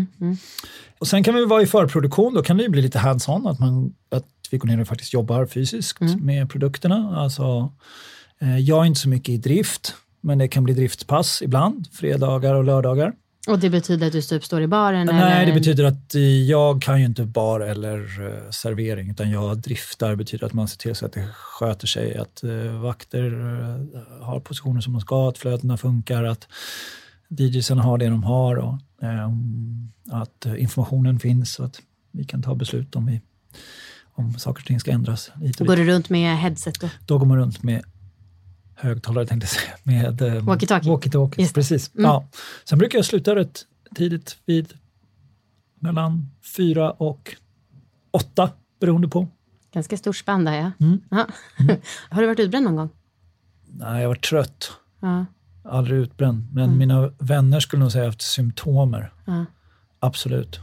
Och 1.00 1.08
sen 1.08 1.24
kan 1.24 1.36
vi 1.36 1.46
vara 1.46 1.62
i 1.62 1.65
förproduktion, 1.65 2.34
då 2.34 2.44
kan 2.44 2.58
det 2.58 2.63
ju 2.63 2.70
bli 2.70 2.82
lite 2.82 3.00
hands-on, 3.00 3.48
att, 3.48 3.60
man, 3.60 3.94
att 4.10 4.26
vi 4.52 4.58
går 4.58 4.67
ner 4.67 4.82
och 4.82 4.88
faktiskt 4.88 5.13
jobbar 5.13 5.46
fysiskt 5.46 6.02
med 6.02 6.50
produkterna. 6.50 7.15
Alltså, 7.17 7.74
eh, 8.39 8.58
jag 8.58 8.82
är 8.82 8.86
inte 8.86 9.00
så 9.00 9.10
mycket 9.10 9.30
i 9.30 9.38
drift, 9.38 9.96
men 10.22 10.38
det 10.38 10.48
kan 10.48 10.63
bli 10.63 10.74
driftspass 10.74 11.41
ibland, 11.41 11.88
fredagar 11.91 12.54
och 12.54 12.63
lördagar. 12.63 13.13
Och 13.48 13.60
det 13.60 13.70
betyder 13.70 14.08
att 14.08 14.13
du 14.13 14.22
typ 14.22 14.46
står 14.46 14.62
i 14.62 14.67
baren? 14.67 15.06
Nej, 15.06 15.41
eller? 15.41 15.46
det 15.46 15.60
betyder 15.60 15.84
att 15.84 16.15
eh, 16.15 16.22
jag 16.22 16.82
kan 16.82 17.00
ju 17.00 17.06
inte 17.06 17.24
bar 17.24 17.60
eller 17.60 17.98
eh, 17.98 18.50
servering, 18.50 19.10
utan 19.10 19.32
jag 19.32 19.58
driftar. 19.58 20.15
betyder 20.15 20.46
att 20.46 20.54
man 20.54 20.67
ser 20.67 20.78
till 20.78 20.96
så 20.96 21.06
att 21.06 21.13
det 21.13 21.28
sköter 21.34 21.88
sig, 21.88 22.17
att 22.17 22.44
eh, 22.44 22.82
vakter 22.82 23.26
eh, 23.26 24.26
har 24.26 24.39
positioner 24.39 24.82
som 24.82 24.94
de 24.94 25.02
ska, 25.02 25.30
att 25.30 25.38
flödena 25.38 25.78
funkar, 25.78 26.24
att 26.24 26.48
DJsen 27.38 27.80
har 27.80 27.98
det 27.98 28.10
de 28.10 28.24
har 28.24 28.56
och 28.56 28.78
ehm, 29.02 29.91
att 30.12 30.46
eh, 30.46 30.62
informationen 30.62 31.20
finns 31.20 31.54
så 31.54 31.63
att 31.63 31.82
vi 32.12 32.24
kan 32.24 32.41
ta 32.41 32.56
beslut 32.56 32.96
om, 32.96 33.06
vi, 33.06 33.22
om 34.13 34.39
saker 34.39 34.62
och 34.62 34.67
ting 34.67 34.80
ska 34.80 34.91
ändras. 34.91 35.32
Och 35.60 35.65
Går 35.67 35.76
du 35.76 35.86
runt 35.86 36.10
med 36.10 36.38
headset 36.38 36.80
då? 36.82 36.89
Då 37.06 37.17
går 37.17 37.26
man 37.26 37.38
runt 37.38 37.63
med 37.63 37.84
högtalare 38.76 39.26
tänkte 39.26 39.46
jag 39.46 39.50
säga, 39.50 39.78
med 39.84 40.22
eh, 40.22 40.44
Walkie-talkie. 40.44 41.36
det. 41.36 41.54
Precis. 41.54 41.91
Ja. 41.94 42.28
Sen 42.65 42.80
brukar 42.80 42.98
jag 42.98 43.06
sluta 43.06 43.36
rätt 43.36 43.65
tidigt 43.96 44.38
vid 44.46 44.74
mellan 45.80 46.32
fyra 46.58 46.91
och 46.91 47.36
åtta 48.12 48.50
beroende 48.80 49.08
på. 49.08 49.28
Ganska 49.74 49.98
stort 49.98 50.15
spann 50.15 50.46
där 50.46 50.54
ja. 50.54 50.72
Mm. 50.80 51.02
ja. 51.10 51.28
Har 52.10 52.22
du 52.22 52.28
varit 52.28 52.39
utbränd 52.39 52.65
någon 52.65 52.76
gång? 52.76 52.89
Nej, 53.67 54.02
jag 54.02 54.08
var 54.08 54.15
trött, 54.15 54.72
Ja. 55.00 55.26
Aldrig 55.63 56.00
utbränd. 56.00 56.47
Men 56.54 56.78
mina 56.78 57.12
vänner 57.19 57.60
skulle 57.60 57.80
nog 57.82 57.91
säga 57.91 58.06
haft 58.06 58.21
symptomer. 58.21 59.13
Ja. 59.26 59.45
Absolut. 60.00 60.60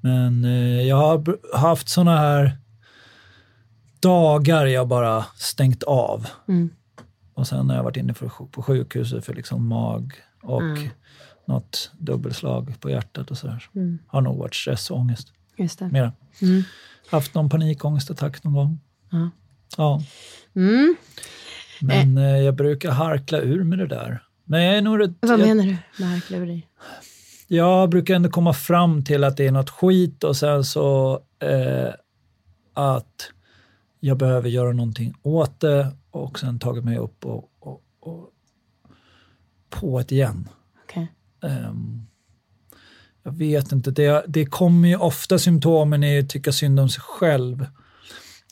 Men 0.00 0.44
eh, 0.44 0.82
jag 0.82 0.96
har 0.96 1.38
haft 1.58 1.88
såna 1.88 2.16
här 2.18 2.58
dagar 4.00 4.66
jag 4.66 4.88
bara 4.88 5.24
stängt 5.36 5.82
av. 5.82 6.26
Mm. 6.48 6.70
Och 7.34 7.46
sen 7.46 7.68
har 7.70 7.76
jag 7.76 7.84
varit 7.84 7.96
inne 7.96 8.14
för, 8.14 8.28
på 8.50 8.62
sjukhuset 8.62 9.24
för 9.24 9.34
liksom 9.34 9.66
mag 9.66 10.14
och 10.42 10.62
Mm. 10.62 10.88
något 11.46 11.90
dubbelslag 11.98 12.74
på 12.80 12.90
hjärtat 12.90 13.30
och 13.30 13.38
sådär. 13.38 13.68
Mm. 13.74 13.98
Har 14.06 14.20
nog 14.20 14.38
varit 14.38 14.54
stress 14.54 14.90
och 14.90 14.96
ångest. 14.98 15.32
Just 15.56 15.78
det. 15.78 15.88
Mera. 15.88 16.12
Mm. 16.42 16.62
Haft 17.10 17.34
någon 17.34 17.48
panikångestattack 17.48 18.44
någon 18.44 18.54
gång. 18.54 18.80
Ja. 19.10 19.30
Ja. 19.76 20.02
Men 21.80 22.18
eh, 22.18 22.38
jag 22.38 22.54
brukar 22.56 22.90
harkla 22.90 23.40
ur 23.40 23.64
med 23.64 23.78
det 23.78 23.86
där. 23.86 24.22
Men 24.44 24.62
jag 24.62 24.76
är 24.76 24.82
nog 24.82 25.00
rätt, 25.00 25.10
Vad 25.20 25.30
jag, 25.30 25.40
menar 25.40 25.64
du 25.64 25.76
med 25.98 26.08
harkluri? 26.08 26.66
jag 27.48 27.90
brukar 27.90 28.14
ändå 28.14 28.28
komma 28.30 28.52
fram 28.52 29.04
till 29.04 29.24
att 29.24 29.36
det 29.36 29.46
är 29.46 29.52
något 29.52 29.70
skit 29.70 30.24
och 30.24 30.36
sen 30.36 30.64
så 30.64 31.20
eh, 31.42 31.94
att 32.74 33.30
jag 34.00 34.18
behöver 34.18 34.48
göra 34.48 34.72
någonting 34.72 35.14
åt 35.22 35.60
det 35.60 35.92
och 36.10 36.38
sen 36.38 36.58
tagit 36.58 36.84
mig 36.84 36.98
upp 36.98 37.24
och, 37.24 37.50
och, 37.60 37.82
och 38.00 38.30
på 39.70 40.00
ett 40.00 40.12
igen. 40.12 40.48
Okej. 40.84 41.12
Ehm, 41.42 42.06
jag 43.22 43.32
vet 43.32 43.72
inte, 43.72 43.90
det, 43.90 44.24
det 44.28 44.46
kommer 44.46 44.88
ju 44.88 44.96
ofta 44.96 45.38
symptomen 45.38 46.04
i 46.04 46.18
att 46.18 46.30
tycka 46.30 46.52
synd 46.52 46.80
om 46.80 46.88
sig 46.88 47.02
själv. 47.02 47.66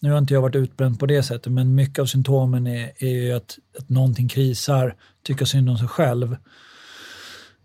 Nu 0.05 0.11
har 0.11 0.19
inte 0.19 0.35
jag 0.35 0.43
varit 0.43 0.55
utbränd 0.55 1.01
på 1.01 1.07
det 1.07 1.23
sättet, 1.23 1.53
men 1.53 1.75
mycket 1.75 1.99
av 1.99 2.07
symptomen 2.07 2.67
är, 2.67 2.93
är 2.99 3.09
ju 3.09 3.33
att, 3.33 3.59
att 3.79 3.89
någonting 3.89 4.29
krisar, 4.29 4.97
tycka 5.23 5.47
synd 5.47 5.71
om 5.71 5.79
sig 5.79 5.89
själv. 5.89 6.37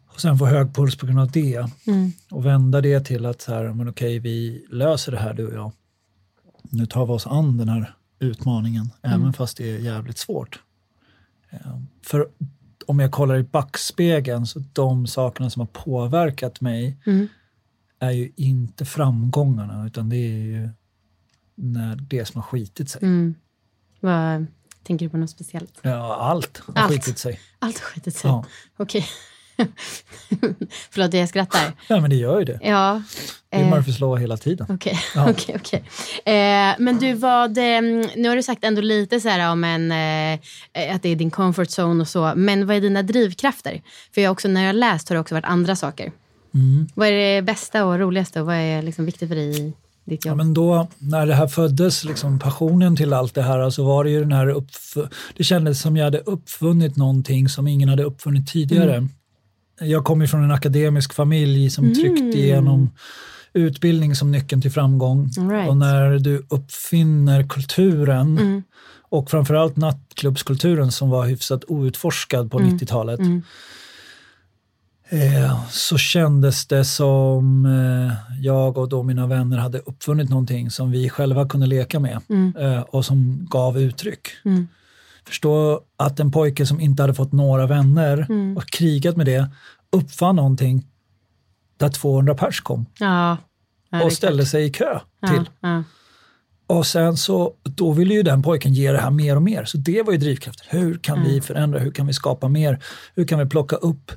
Och 0.07 0.21
sen 0.21 0.37
få 0.37 0.45
hög 0.45 0.73
puls 0.75 0.95
på 0.95 1.05
grund 1.05 1.19
av 1.19 1.31
det. 1.31 1.65
Mm. 1.87 2.11
Och 2.31 2.45
vända 2.45 2.81
det 2.81 2.99
till 2.99 3.25
att 3.25 3.41
så 3.41 3.53
här, 3.53 3.73
men 3.73 3.89
okej, 3.89 4.19
vi 4.19 4.65
löser 4.69 5.11
det 5.11 5.17
här 5.17 5.33
du 5.33 5.47
och 5.47 5.53
jag. 5.53 5.71
Nu 6.63 6.85
tar 6.85 7.05
vi 7.05 7.11
oss 7.11 7.27
an 7.27 7.57
den 7.57 7.69
här 7.69 7.93
utmaningen, 8.19 8.89
även 9.01 9.33
fast 9.33 9.57
det 9.57 9.75
är 9.75 9.79
jävligt 9.79 10.17
svårt. 10.17 10.59
Ehm, 11.49 11.87
För 12.05 12.27
om 12.85 12.99
jag 12.99 13.11
kollar 13.11 13.37
i 13.37 13.43
backspegeln 13.43 14.45
så 14.45 14.59
de 14.73 15.07
sakerna 15.07 15.49
som 15.49 15.59
har 15.59 15.67
påverkat 15.67 16.61
mig 16.61 16.97
Mm. 17.05 17.27
är 17.99 18.11
ju 18.11 18.31
inte 18.35 18.85
framgångarna 18.85 19.87
utan 19.87 20.09
det 20.09 20.17
är 20.17 20.37
ju 20.43 20.69
när 21.59 21.95
det 21.95 22.25
som 22.25 22.41
har 22.41 22.47
skitit 22.47 22.89
sig. 22.89 22.99
Mm. 23.03 23.35
Vad 23.99 24.45
tänker 24.83 25.05
du 25.05 25.09
på 25.09 25.17
något 25.17 25.29
speciellt? 25.29 25.79
Ja, 25.81 26.15
allt 26.15 26.57
har 26.57 26.73
Allt. 26.83 26.91
skitit 26.91 27.17
sig. 27.17 27.39
Allt 27.59 27.79
har 27.79 27.85
skitit 27.85 28.15
sig. 28.15 28.29
Ja. 28.29 28.45
Okej. 28.77 29.05
Förlåt, 30.91 31.13
jag 31.13 31.29
skrattar. 31.29 31.73
ja, 31.87 31.99
men 31.99 32.09
det 32.09 32.15
gör 32.15 32.39
ju 32.39 32.45
det. 32.45 32.59
Ja. 32.61 33.01
Det 33.49 33.57
är 33.57 33.61
eh, 33.63 33.69
Murphys 33.69 33.95
slå 33.95 34.15
hela 34.15 34.37
tiden. 34.37 34.67
Okej, 34.69 34.99
Ja. 35.15 35.29
okej, 35.29 35.55
okej. 35.59 35.83
Eh, 36.35 36.75
men 36.79 36.97
du, 36.99 37.13
vad, 37.13 37.57
eh, 37.57 37.81
nu 38.15 38.29
har 38.29 38.35
du 38.35 38.43
sagt 38.43 38.63
ändå 38.63 38.81
lite 38.81 39.19
så 39.19 39.29
här 39.29 39.51
om 39.51 39.63
en, 39.63 39.91
eh, 39.91 40.95
att 40.95 41.03
det 41.03 41.09
är 41.09 41.15
din 41.15 41.31
comfort 41.31 41.67
zone 41.79 42.01
och 42.01 42.07
så, 42.07 42.33
men 42.35 42.67
vad 42.67 42.75
är 42.75 42.81
dina 42.81 43.03
drivkrafter? 43.03 43.81
För 44.13 44.21
jag 44.21 44.31
också, 44.31 44.47
när 44.47 44.61
jag 44.61 44.67
har 44.67 44.73
läst 44.73 45.09
har 45.09 45.15
det 45.15 45.19
också 45.19 45.35
varit 45.35 45.45
andra 45.45 45.75
saker. 45.75 46.11
Mm. 46.53 46.87
Vad 46.93 47.07
är 47.07 47.35
det 47.35 47.41
bästa 47.41 47.85
och 47.85 47.99
roligaste 47.99 48.39
och 48.39 48.45
vad 48.45 48.55
är 48.55 48.81
liksom 48.81 49.05
viktigt 49.05 49.29
för 49.29 49.35
dig 49.35 49.73
Ja, 50.25 50.35
men 50.35 50.53
då, 50.53 50.87
när 50.97 51.25
det 51.27 51.33
här 51.33 51.47
föddes, 51.47 52.03
liksom 52.03 52.39
passionen 52.39 52.95
till 52.95 53.13
allt 53.13 53.35
det 53.35 53.41
här, 53.41 53.69
så 53.69 53.83
var 53.83 54.03
det 54.03 54.09
ju 54.09 54.19
den 54.19 54.31
här 54.31 54.47
uppf- 54.47 55.09
det 55.37 55.43
kändes 55.43 55.81
som 55.81 55.97
jag 55.97 56.03
hade 56.05 56.19
uppfunnit 56.19 56.95
någonting 56.95 57.49
som 57.49 57.67
ingen 57.67 57.89
hade 57.89 58.03
uppfunnit 58.03 58.47
tidigare. 58.47 59.07
Jag 59.81 60.03
kommer 60.05 60.27
från 60.27 60.43
en 60.43 60.51
akademisk 60.51 61.13
familj 61.13 61.69
som 61.69 61.93
tryckte 61.95 62.39
igenom 62.39 62.89
utbildning 63.53 64.15
som 64.15 64.31
nyckeln 64.31 64.61
till 64.61 64.71
framgång. 64.71 65.29
Right. 65.51 65.69
Och 65.69 65.77
när 65.77 66.19
du 66.19 66.45
uppfinner 66.49 67.47
kulturen 67.47 68.37
Mm. 68.37 68.63
och 69.09 69.29
framförallt 69.29 69.77
nattklubbskulturen 69.77 70.91
som 70.91 71.09
var 71.09 71.25
hyfsat 71.25 71.63
outforskad 71.67 72.51
på 72.51 72.59
Mm. 72.59 72.77
90-talet. 72.77 73.19
Eh, 75.11 75.67
så 75.69 75.97
kändes 75.97 76.65
det 76.67 76.85
som 76.85 77.65
eh, 77.65 78.13
jag 78.41 78.77
och 78.77 78.89
då 78.89 79.03
mina 79.03 79.27
vänner 79.27 79.57
hade 79.57 79.79
uppfunnit 79.79 80.29
någonting 80.29 80.71
som 80.71 80.91
vi 80.91 81.09
själva 81.09 81.47
kunde 81.47 81.67
leka 81.67 81.99
med 81.99 82.19
eh, 82.59 82.81
och 82.81 83.05
som 83.05 83.47
gav 83.51 83.79
uttryck. 83.79 84.27
Förstå 85.27 85.81
att 85.97 86.19
en 86.19 86.31
pojke 86.31 86.65
som 86.65 86.79
inte 86.79 87.03
hade 87.03 87.13
fått 87.13 87.31
några 87.31 87.67
vänner 87.67 88.27
och 88.57 88.65
krigat 88.65 89.17
med 89.17 89.25
det 89.25 89.49
uppfann 89.91 90.35
någonting 90.35 90.85
där 91.77 91.89
200 91.89 92.35
pers 92.35 92.61
kom 92.61 92.85
Ja. 92.99 93.37
Ja, 93.91 94.03
och 94.03 94.13
ställde 94.13 94.45
sig 94.45 94.65
i 94.65 94.69
kö 94.69 94.99
till. 95.27 95.49
Ja. 95.59 95.83
Och 96.67 96.85
sen 96.85 97.17
så, 97.17 97.53
då 97.63 97.91
ville 97.91 98.13
ju 98.13 98.23
den 98.23 98.41
pojken 98.41 98.73
ge 98.73 98.91
det 98.91 98.97
här 98.99 99.11
mer 99.11 99.35
och 99.35 99.41
mer. 99.41 99.65
Så 99.65 99.77
det 99.77 100.03
var 100.03 100.11
ju 100.13 100.17
drivkraften. 100.19 100.65
Hur 100.69 100.97
kan 100.97 101.17
Mm. 101.17 101.29
vi 101.29 101.41
förändra? 101.41 101.79
Hur 101.79 101.91
kan 101.91 102.07
vi 102.07 102.13
skapa 102.13 102.47
mer? 102.47 102.83
Hur 103.15 103.25
kan 103.27 103.39
vi 103.39 103.45
plocka 103.45 103.75
upp 103.75 104.11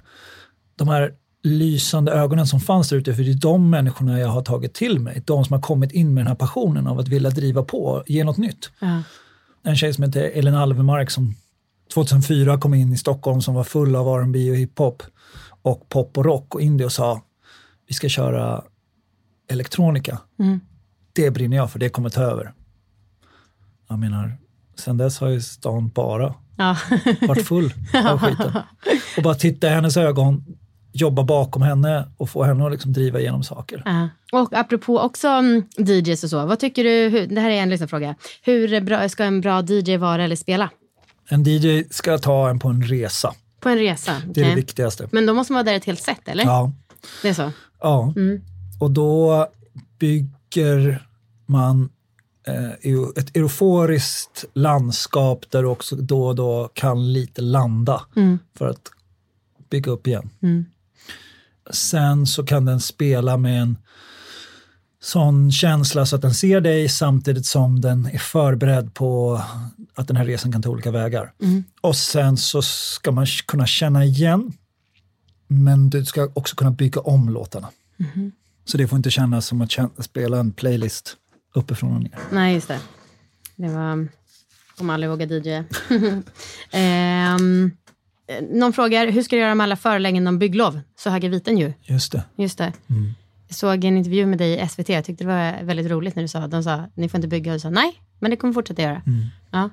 de 0.76 0.88
här 0.88 1.12
lysande 1.42 2.12
ögonen 2.12 2.46
som 2.46 2.60
fanns 2.60 2.88
där 2.88 2.96
ute? 2.96 3.14
För 3.14 3.22
det 3.22 3.30
är 3.30 3.34
de 3.34 3.70
människorna 3.70 4.18
jag 4.20 4.28
har 4.28 4.42
tagit 4.42 4.74
till 4.74 4.98
mig. 5.00 5.22
De 5.26 5.44
som 5.44 5.52
har 5.54 5.60
kommit 5.60 5.92
in 5.92 6.14
med 6.14 6.20
den 6.24 6.28
här 6.28 6.34
passionen 6.34 6.86
av 6.86 6.98
att 6.98 7.08
vilja 7.08 7.30
driva 7.30 7.62
på 7.62 8.04
ge 8.06 8.24
något 8.24 8.36
nytt. 8.36 8.70
Ja. 8.80 9.02
En 9.62 9.76
tjej 9.76 9.92
som 9.94 10.04
heter 10.04 10.20
Elin 10.34 10.54
Alvemark 10.54 11.10
som 11.10 11.34
2004 11.94 12.58
kom 12.58 12.74
in 12.74 12.92
i 12.92 12.96
Stockholm 12.96 13.40
som 13.40 13.54
var 13.54 13.64
full 13.64 13.96
av 13.96 14.08
R&B 14.08 14.50
och 14.50 14.56
hiphop 14.56 15.02
och 15.62 15.88
pop 15.88 16.18
och 16.18 16.24
rock 16.24 16.54
och 16.54 16.60
indie 16.60 16.84
och 16.86 16.92
sa 16.92 17.22
vi 17.88 17.94
ska 17.94 18.08
köra 18.08 18.62
elektronika. 19.50 20.18
Det 21.12 21.30
brinner 21.30 21.56
jag 21.56 21.70
för, 21.70 21.78
det 21.78 21.88
kommer 21.88 22.08
ta 22.10 22.22
över. 22.22 22.52
Jag 23.88 23.98
menar, 23.98 24.36
sen 24.78 24.96
dess 24.96 25.18
har 25.18 25.28
ju 25.28 25.40
stan 25.40 25.88
bara 25.88 26.34
Ja. 26.56 26.76
varit 27.28 27.46
full 27.46 27.72
av 28.06 28.18
skiten. 28.18 28.52
Och 29.16 29.22
bara 29.22 29.34
titta 29.34 29.66
i 29.66 29.70
hennes 29.70 29.96
ögon, 29.96 30.44
jobba 30.92 31.24
bakom 31.24 31.62
henne 31.62 32.08
och 32.16 32.30
få 32.30 32.42
henne 32.42 32.66
att 32.66 32.72
liksom 32.72 32.92
driva 32.92 33.20
igenom 33.20 33.42
saker. 33.44 33.82
Ja. 33.84 34.08
Och 34.40 34.52
apropå 34.52 34.98
också 35.00 35.28
mm, 35.28 35.62
DJs 35.76 36.24
och 36.24 36.30
så, 36.30 36.46
vad 36.46 36.58
tycker 36.58 36.84
du, 36.84 37.08
hur, 37.08 37.26
det 37.26 37.40
här 37.40 37.50
är 37.50 37.62
en 37.62 37.70
lyssnarfråga, 37.70 38.14
hur 38.42 38.80
bra, 38.80 39.08
ska 39.08 39.24
en 39.24 39.40
bra 39.40 39.62
DJ 39.62 39.96
vara 39.96 40.24
eller 40.24 40.36
spela? 40.36 40.70
En 41.28 41.42
DJ 41.44 41.84
ska 41.90 42.18
ta 42.18 42.50
en 42.50 42.58
på 42.58 42.68
en 42.68 42.82
resa, 42.82 43.34
På 43.60 43.68
en 43.68 43.78
resa? 43.78 44.12
det 44.26 44.40
är 44.40 44.48
det 44.48 44.54
viktigaste. 44.54 45.08
Men 45.12 45.26
då 45.26 45.34
måste 45.34 45.52
man 45.52 45.64
vara 45.64 45.72
där 45.72 45.76
ett 45.76 45.84
helt 45.84 46.02
set, 46.02 46.28
eller? 46.28 46.44
Ja, 46.44 46.72
Det 47.22 47.28
är 47.28 47.34
så? 47.34 47.50
ja. 47.80 48.14
och 48.80 48.90
då 48.90 49.46
bygger 49.98 51.06
man 51.46 51.88
eh, 52.46 52.70
ett 53.16 53.36
euforiskt 53.36 54.44
landskap 54.54 55.50
där 55.50 55.62
du 55.62 55.68
också 55.68 55.96
då 55.96 56.26
och 56.26 56.34
då 56.34 56.70
kan 56.74 57.12
lite 57.12 57.42
landa 57.42 58.02
för 58.58 58.68
att 58.68 58.90
bygga 59.70 59.92
upp 59.92 60.06
igen. 60.06 60.30
Sen 61.70 62.26
så 62.26 62.44
kan 62.44 62.64
den 62.64 62.80
spela 62.80 63.36
med 63.36 63.62
en 63.62 63.78
sån 65.00 65.52
känsla 65.52 66.06
så 66.06 66.16
att 66.16 66.22
den 66.22 66.34
ser 66.34 66.60
dig 66.60 66.88
samtidigt 66.88 67.46
som 67.46 67.80
den 67.80 68.06
är 68.06 68.18
förberedd 68.18 68.94
på 68.94 69.40
att 69.94 70.08
den 70.08 70.16
här 70.16 70.24
resan 70.24 70.52
kan 70.52 70.62
ta 70.62 70.70
olika 70.70 70.90
vägar. 70.90 71.32
Och 71.80 71.96
sen 71.96 72.36
så 72.36 72.62
ska 72.62 73.12
man 73.12 73.26
kunna 73.26 73.66
känna 73.66 74.04
igen 74.04 74.52
men 75.46 75.90
du 75.90 76.04
ska 76.04 76.28
också 76.34 76.56
kunna 76.56 76.70
bygga 76.70 77.00
om 77.00 77.28
låtarna. 77.28 77.68
Så 78.64 78.76
det 78.78 78.88
får 78.88 78.96
inte 78.96 79.10
kännas 79.10 79.46
som 79.46 79.60
att 79.60 80.04
spela 80.04 80.38
en 80.38 80.52
playlist 80.52 81.16
uppifrån 81.54 81.96
och 81.96 82.02
ner. 82.02 82.18
Nej, 82.30 82.54
just 82.54 82.68
det. 82.68 82.80
Det 83.56 83.68
var... 83.68 84.08
Kommer 84.76 84.94
aldrig 84.94 85.10
våga 85.10 85.26
DJ. 85.26 85.48
Ehm, 86.70 87.64
eh, 87.64 87.81
någon 88.40 88.72
frågar, 88.72 89.06
hur 89.06 89.22
ska 89.22 89.36
du 89.36 89.42
göra 89.42 89.54
med 89.54 89.64
alla 89.64 89.76
förelägganden 89.76 90.34
om 90.34 90.38
bygglov? 90.38 90.80
Så 90.96 91.10
höger 91.10 91.28
viten 91.28 91.58
ju. 91.58 91.72
Just 91.82 92.12
det. 92.12 92.24
Just 92.36 92.58
det. 92.58 92.72
Mm. 92.90 93.14
Jag 93.48 93.56
såg 93.56 93.84
en 93.84 93.96
intervju 93.96 94.26
med 94.26 94.38
dig 94.38 94.60
i 94.60 94.68
SVT. 94.68 94.88
Jag 94.88 95.04
tyckte 95.04 95.24
det 95.24 95.28
var 95.28 95.64
väldigt 95.64 95.90
roligt 95.90 96.16
när 96.16 96.22
du 96.22 96.28
sa, 96.28 96.46
de 96.46 96.62
sa, 96.62 96.84
ni 96.94 97.08
får 97.08 97.18
inte 97.18 97.28
bygga. 97.28 97.52
Och 97.52 97.56
du 97.56 97.60
sa, 97.60 97.70
nej, 97.70 97.92
men 98.18 98.30
det 98.30 98.36
kommer 98.36 98.54
fortsätta 98.54 98.82
göra. 98.82 99.02
Mm. 99.06 99.26
Ja. 99.50 99.70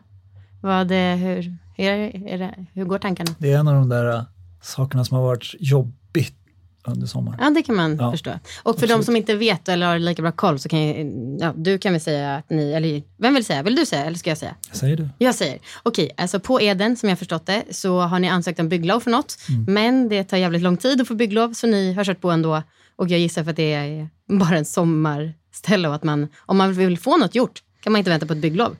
Vad, 0.62 0.91
eh, 0.91 1.15
hur, 1.15 1.58
är 1.78 2.38
det, 2.38 2.65
hur 2.74 2.86
går 2.86 3.00
tankarna? 3.00 3.36
Det 3.38 3.52
är 3.52 3.60
en 3.60 3.67
av 3.67 3.74
de 3.74 3.89
där 3.89 4.15
äh, 4.15 4.24
sakerna 4.62 5.06
som 5.06 5.17
har 5.17 5.24
varit 5.24 5.56
jobbigt 5.60 6.38
under 6.84 7.08
sommaren. 7.08 7.38
Ja, 7.42 7.50
det 7.50 7.63
kan 7.63 7.76
man 7.76 7.98
Ja, 8.00 8.12
förstå. 8.12 8.32
Och 8.63 8.80
för 8.80 8.88
de 8.88 9.04
som 9.04 9.15
inte 9.15 9.36
vet 9.36 9.70
eller 9.70 9.88
har 9.88 10.00
lika 10.00 10.22
bra 10.22 10.32
koll 10.32 10.60
så 10.60 10.70
kan 10.70 10.88
jag, 10.88 10.98
ja, 11.39 11.54
du 11.58 11.78
kan 11.78 11.92
väl 11.94 12.02
säga 12.02 12.36
att 12.36 12.50
ni, 12.50 12.72
eller 12.74 13.04
vem 13.18 13.34
vill 13.34 13.46
säga? 13.46 13.63
Vill 13.63 13.76
du 13.76 13.86
säga 13.86 14.06
eller 14.06 14.18
ska 14.18 14.30
jag 14.30 14.38
säga? 14.38 14.56
Säger 14.72 14.98
du? 14.98 15.10
Jag 15.18 15.36
säger, 15.36 15.60
okej, 15.84 16.12
alltså 16.18 16.39
på 16.39 16.62
Eden 16.62 16.96
som 16.98 17.10
jag 17.10 17.20
förstått 17.20 17.46
det 17.46 17.63
så 17.72 18.00
har 18.00 18.20
ni 18.20 18.30
ansökt 18.30 18.60
om 18.60 18.70
bygglov 18.70 19.00
för 19.00 19.12
något. 19.12 19.38
Men 19.68 20.10
det 20.10 20.24
tar 20.24 20.38
jävligt 20.38 20.62
lång 20.62 20.78
tid 20.78 21.02
att 21.02 21.08
få 21.08 21.15
bygglov 21.15 21.54
så 21.54 21.68
ni 21.68 21.94
har 21.94 22.04
kört 22.04 22.22
på 22.22 22.32
ändå. 22.32 22.63
Och 22.96 23.10
jag 23.10 23.20
gissar 23.20 23.44
för 23.44 23.52
att 23.52 23.58
det 23.58 23.74
är 23.74 24.10
bara 24.28 24.58
en 24.58 24.65
sommarställe 24.65 25.88
och 25.88 25.96
att 25.96 26.04
man, 26.04 26.28
om 26.39 26.58
man 26.58 26.74
vill 26.74 26.98
få 27.00 27.18
något 27.18 27.36
gjort 27.36 27.63
kan 27.84 27.94
man 27.94 28.00
inte 28.00 28.10
vänta 28.12 28.26
på 28.26 28.34
ett 28.34 28.39
bygglov. 28.42 28.76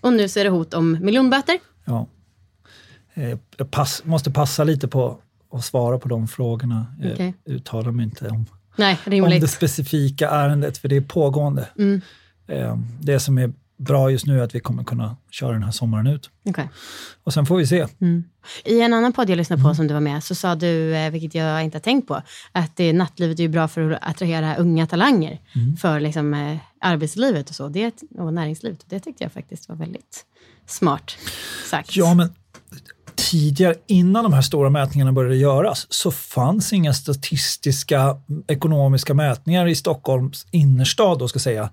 Och 0.00 0.12
nu 0.12 0.28
så 0.28 0.40
är 0.40 0.44
det 0.44 0.50
hot 0.50 0.74
om 0.74 0.98
miljonböter. 1.00 1.58
Ja. 1.84 2.06
Eh, 3.14 3.38
Jag 3.56 3.70
pass, 3.70 4.02
måste 4.04 4.30
passa 4.30 4.64
lite 4.64 4.88
på 4.88 5.18
att 5.54 5.64
svara 5.64 5.98
på 5.98 6.08
de 6.08 6.28
frågorna. 6.28 6.86
Jag 7.00 7.12
Okej. 7.12 7.34
uttalar 7.46 7.90
mig 7.90 8.04
inte 8.04 8.28
om, 8.28 8.46
Nej, 8.76 8.98
om 9.06 9.10
rimligt. 9.12 9.40
det 9.40 9.48
specifika 9.48 10.30
ärendet, 10.30 10.78
för 10.78 10.88
det 10.88 10.96
är 10.96 11.00
pågående. 11.00 11.68
Mm. 11.78 12.00
Eh, 12.48 12.78
Det 13.00 13.20
som 13.20 13.38
är 13.38 13.52
bra 13.76 14.10
just 14.10 14.26
nu 14.26 14.38
är 14.40 14.42
att 14.44 14.54
vi 14.54 14.60
kommer 14.60 14.84
kunna 14.84 15.16
köra 15.30 15.52
den 15.52 15.62
här 15.62 15.70
sommaren 15.70 16.06
ut. 16.06 16.30
Okej. 16.48 16.68
Och 17.24 17.32
sen 17.34 17.46
får 17.46 17.56
vi 17.56 17.66
se. 17.66 17.86
I 18.64 18.80
en 18.80 18.94
annan 18.94 19.12
podd 19.12 19.30
jag 19.30 19.36
lyssnade 19.36 19.62
på 19.62 19.68
Mm. 19.68 19.74
som 19.76 19.86
du 19.88 19.94
var 19.94 20.00
med 20.00 20.24
så 20.24 20.34
sa 20.34 20.54
du, 20.54 20.96
eh, 20.96 21.10
vilket 21.10 21.34
jag 21.34 21.64
inte 21.64 21.76
har 21.76 21.80
tänkt 21.80 22.08
på, 22.08 22.22
att 22.52 22.76
det, 22.76 22.92
nattlivet 22.92 23.40
är 23.40 23.48
bra 23.48 23.68
för 23.68 23.90
att 23.90 23.98
attrahera 24.10 24.56
unga 24.56 24.86
talanger 24.86 25.40
Mm. 25.54 25.76
för 25.76 26.00
liksom, 26.00 26.34
eh, 26.34 26.56
arbetslivet 26.80 27.48
och 27.50 27.54
så, 27.56 27.68
det, 27.68 28.02
och 28.18 28.32
näringslivet. 28.34 28.84
Det 28.88 29.00
tyckte 29.00 29.24
jag 29.24 29.32
faktiskt 29.32 29.68
var 29.68 29.76
väldigt 29.76 30.24
smart 30.66 31.16
sagt. 31.70 31.96
Ja, 31.96 32.14
men 32.14 32.34
tidigare, 33.30 33.74
innan 33.86 34.24
de 34.24 34.32
här 34.32 34.42
stora 34.42 34.70
mätningarna 34.70 35.12
började 35.12 35.36
göras, 35.36 35.86
så 35.90 36.10
fanns 36.10 36.72
inga 36.72 36.92
statistiska 36.94 38.16
ekonomiska 38.48 39.14
mätningar 39.14 39.66
i 39.66 39.74
Stockholms 39.74 40.46
innerstad, 40.50 41.18
då 41.18 41.28
ska 41.28 41.38
säga, 41.38 41.70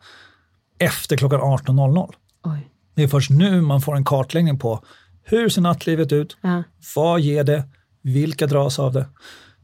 efter 0.79 1.17
klockan 1.17 1.41
18.00. 1.41 2.13
Oj. 2.43 2.67
Det 2.95 3.03
är 3.03 3.07
först 3.07 3.29
nu 3.29 3.61
man 3.61 3.81
får 3.81 3.95
en 3.95 4.05
kartläggning 4.05 4.59
på 4.59 4.83
hur 5.23 5.49
ser 5.49 5.61
nattlivet 5.61 6.11
ut, 6.11 6.37
Ja. 6.41 6.63
vad 6.95 7.19
ger 7.19 7.43
det, 7.43 7.63
vilka 8.01 8.47
dras 8.47 8.79
av 8.79 8.93
det. 8.93 9.05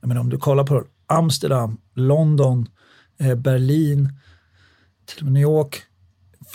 Menar, 0.02 0.22
om 0.22 0.30
du 0.30 0.38
kollar 0.38 0.64
på 0.64 0.84
Amsterdam, 1.08 1.78
London, 1.96 2.68
eh, 3.20 3.36
Berlin, 3.36 4.10
till 5.06 5.18
och 5.20 5.24
med 5.24 5.34
New 5.34 5.42
York, 5.44 5.82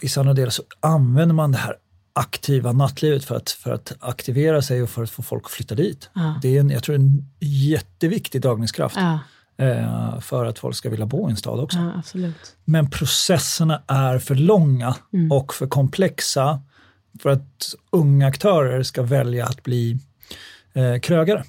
vissa 0.03 0.21
andra 0.21 0.35
delar 0.35 0.51
så 0.51 0.63
använder 0.81 1.35
man 1.35 1.53
det 1.53 1.59
här 1.59 1.75
aktiva 2.13 2.73
nattlivet 2.73 3.25
för 3.25 3.35
att, 3.37 3.51
för 3.51 3.73
att 3.73 3.93
aktivera 4.01 4.63
sig 4.63 4.83
och 4.83 4.91
för 4.91 5.03
att 5.03 5.11
få 5.11 5.23
folk 5.23 5.45
att 5.45 5.51
flytta 5.51 5.75
dit. 5.75 6.11
Ja. 6.13 6.39
Det 6.43 6.57
är 6.57 6.61
en, 6.61 6.71
jag 6.71 6.83
tror 6.83 6.95
en 6.97 7.31
jätteviktig 7.41 8.41
dragningskraft 8.41 8.97
Ja, 8.97 9.19
eh, 9.65 10.21
för 10.21 10.45
att 10.45 10.59
folk 10.59 10.77
ska 10.77 10.91
vilja 10.91 11.07
bo 11.07 11.29
i 11.29 11.31
en 11.31 11.37
stad 11.37 11.61
också. 11.61 12.03
ja. 12.15 12.29
Men 12.65 12.91
processerna 12.91 13.83
är 13.87 14.19
för 14.19 14.35
långa 14.35 14.97
och 15.31 15.55
för 15.55 15.67
komplexa 15.67 16.61
för 17.23 17.31
att 17.31 17.75
unga 17.91 18.27
aktörer 18.27 18.83
ska 18.83 19.03
välja 19.03 19.47
att 19.47 19.63
bli 19.63 19.99
eh, 20.73 21.01
krögare. 21.01 21.45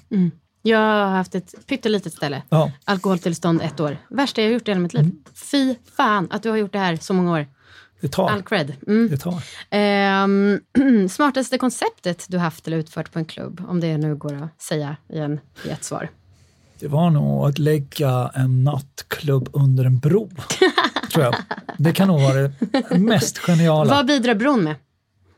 Jag 0.62 0.78
har 0.78 1.10
haft 1.10 1.34
ett 1.34 1.54
pyttelitet 1.66 2.12
ställe. 2.12 2.42
Alkoholtillstånd 2.84 3.62
ett 3.62 3.80
år. 3.80 3.96
Värsta 4.08 4.40
jag 4.40 4.48
har 4.48 4.52
gjort 4.52 4.68
i 4.68 4.70
hela 4.70 4.80
mitt 4.80 4.94
liv. 4.94 5.10
Fy 5.34 5.74
fan 5.96 6.28
att 6.30 6.42
du 6.42 6.50
har 6.50 6.56
gjort 6.56 6.72
det 6.72 6.78
här 6.78 6.96
så 6.96 7.14
många 7.14 7.32
år. 7.32 7.46
Det 8.00 8.08
tar. 8.08 8.30
All 8.30 8.42
cred. 8.42 8.72
Mm. 8.86 9.08
Det 9.08 9.16
tar. 9.16 9.42
Ehm, 9.70 10.60
smartaste 11.10 11.58
konceptet 11.58 12.26
du 12.28 12.38
haft 12.38 12.66
eller 12.66 12.76
utfört 12.76 13.12
på 13.12 13.18
en 13.18 13.24
klubb? 13.24 13.64
Om 13.68 13.80
det 13.80 13.98
nu 13.98 14.16
går 14.16 14.34
att 14.34 14.62
säga 14.62 14.96
i, 15.08 15.18
en, 15.18 15.40
i 15.64 15.68
ett 15.68 15.84
svar. 15.84 16.10
Det 16.78 16.88
var 16.88 17.10
nog 17.10 17.46
att 17.48 17.58
lägga 17.58 18.30
en 18.34 18.64
nattklubb 18.64 19.48
under 19.52 19.84
en 19.84 19.98
bro. 19.98 20.30
tror 21.12 21.24
jag. 21.24 21.34
Det 21.78 21.92
kan 21.92 22.08
nog 22.08 22.20
vara 22.20 22.50
det 22.90 22.98
mest 22.98 23.38
geniala. 23.38 23.94
Vad 23.94 24.06
bidrar 24.06 24.34
bron 24.34 24.64
med? 24.64 24.74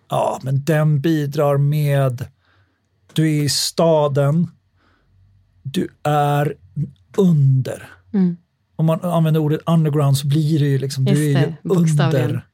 Ja, 0.09 0.41
men 0.43 0.65
den 0.65 1.01
bidrar 1.01 1.57
med... 1.57 2.27
Du 3.13 3.23
är 3.39 3.43
i 3.43 3.49
staden. 3.49 4.51
Du 5.63 5.89
är 6.03 6.55
under. 7.17 7.91
Om 8.77 8.87
man 8.87 9.01
använder 9.01 9.41
ordet 9.41 9.61
underground 9.67 10.19
så 10.19 10.27
blir 10.27 10.59
det 10.59 10.67
ju 10.67 10.79
liksom... 10.79 11.05
Du 11.05 11.35
är 11.35 11.41
ju 11.41 11.53
under 11.63 12.47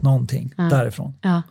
någonting 0.00 0.54
därifrån. 0.56 1.14
Ja. 1.20 1.42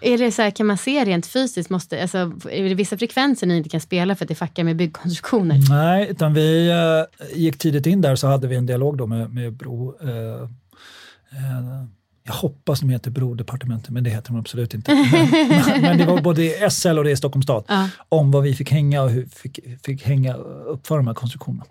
Är 0.00 0.18
det 0.18 0.32
så 0.32 0.42
här, 0.42 0.50
kan 0.50 0.66
man 0.66 0.78
se 0.78 1.04
rent 1.04 1.26
fysiskt, 1.26 1.70
måste, 1.70 2.02
alltså, 2.02 2.18
är 2.50 2.68
det 2.68 2.74
vissa 2.74 2.98
frekvenser 2.98 3.46
ni 3.46 3.56
inte 3.56 3.68
kan 3.68 3.80
spela 3.80 4.14
för 4.14 4.24
att 4.24 4.28
det 4.28 4.34
fuckar 4.34 4.64
med 4.64 4.76
byggkonstruktioner? 4.76 5.58
Nej, 5.68 6.08
utan 6.10 6.34
vi 6.34 6.70
eh, 6.70 7.38
gick 7.38 7.58
tidigt 7.58 7.86
in 7.86 8.00
där 8.00 8.16
så 8.16 8.26
hade 8.26 8.46
vi 8.46 8.56
en 8.56 8.66
dialog 8.66 8.98
då 8.98 9.06
med, 9.06 9.34
med 9.34 9.52
Bro. 9.52 9.96
Eh, 10.02 10.42
eh, 11.30 11.84
jag 12.30 12.34
hoppas 12.34 12.80
de 12.80 12.90
heter 12.90 13.10
Brodepartementet, 13.10 13.90
men 13.90 14.04
det 14.04 14.10
heter 14.10 14.28
de 14.32 14.38
absolut 14.40 14.74
inte. 14.74 14.94
Men, 14.94 15.82
men 15.82 15.98
det 15.98 16.06
var 16.06 16.20
både 16.20 16.42
i 16.44 16.70
SL 16.70 16.98
och 16.98 17.04
det 17.04 17.10
i 17.10 17.16
Stockholms 17.16 17.44
stad 17.44 17.64
om 18.08 18.30
vad 18.30 18.42
vi 18.42 18.54
fick 18.54 18.70
hänga 18.70 19.02
och 19.02 19.10
hur 19.10 19.26
fick, 19.26 19.58
fick 19.86 20.02
hänga 20.02 20.34
upp 20.34 20.86
för 20.86 20.96
de 20.96 21.06
här 21.06 21.14
konstruktionerna. 21.14 21.64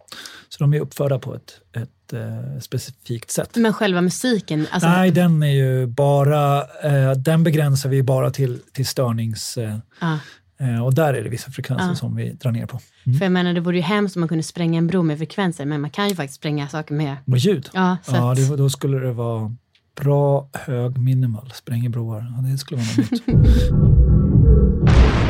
Så 0.50 0.64
de 0.64 0.74
är 0.74 0.80
uppförda 0.80 1.20
på 1.20 1.36
ett, 1.36 1.52
ett 1.76 2.14
eh, 2.14 2.60
specifikt 2.62 3.32
sätt. 3.32 3.56
Men 3.56 3.74
själva 3.74 4.02
musiken? 4.02 4.68
Alltså, 4.72 4.90
Nej, 4.90 5.12
den 5.12 5.44
är 5.44 5.48
ju 5.48 5.86
bara, 5.88 6.58
eh, 6.62 7.12
den 7.18 7.44
begränsar 7.44 7.90
vi 7.90 8.04
bara 8.04 8.32
till, 8.32 8.60
till 8.74 8.86
störnings... 8.88 9.58
Eh, 9.58 9.78
Ja. 10.02 10.20
eh, 10.60 10.86
och 10.86 10.94
där 10.94 11.14
är 11.14 11.24
det 11.24 11.30
vissa 11.30 11.52
frekvenser 11.52 11.94
som 11.94 12.16
vi 12.16 12.30
drar 12.34 12.52
ner 12.52 12.66
på. 12.66 12.80
För 13.20 13.26
jag 13.26 13.32
menar, 13.32 13.54
det 13.54 13.60
vore 13.62 13.76
ju 13.78 13.82
hemskt 13.84 14.16
om 14.16 14.20
man 14.20 14.30
kunde 14.30 14.44
spränga 14.44 14.78
en 14.78 14.88
bro 14.88 15.04
med 15.04 15.18
frekvenser, 15.18 15.66
men 15.66 15.82
man 15.82 15.90
kan 15.90 16.10
ju 16.10 16.16
faktiskt 16.16 16.36
spränga 16.40 16.68
saker 16.68 16.96
med... 16.96 17.16
Och 17.28 17.38
ljud? 17.38 17.70
Ja, 17.74 17.98
så 18.04 18.16
ja 18.16 18.32
att- 18.32 18.50
det, 18.50 18.56
då 18.56 18.70
skulle 18.70 19.00
det 19.00 19.12
vara 19.14 19.56
bra, 20.00 20.50
hög, 20.54 20.98
minimal, 20.98 21.52
spränger 21.56 21.90
broar. 21.90 22.34
Ja, 22.36 22.52
det 22.52 22.58
skulle 22.58 22.82
vara 22.82 22.88
något 22.98 23.28
nytt. 23.28 23.72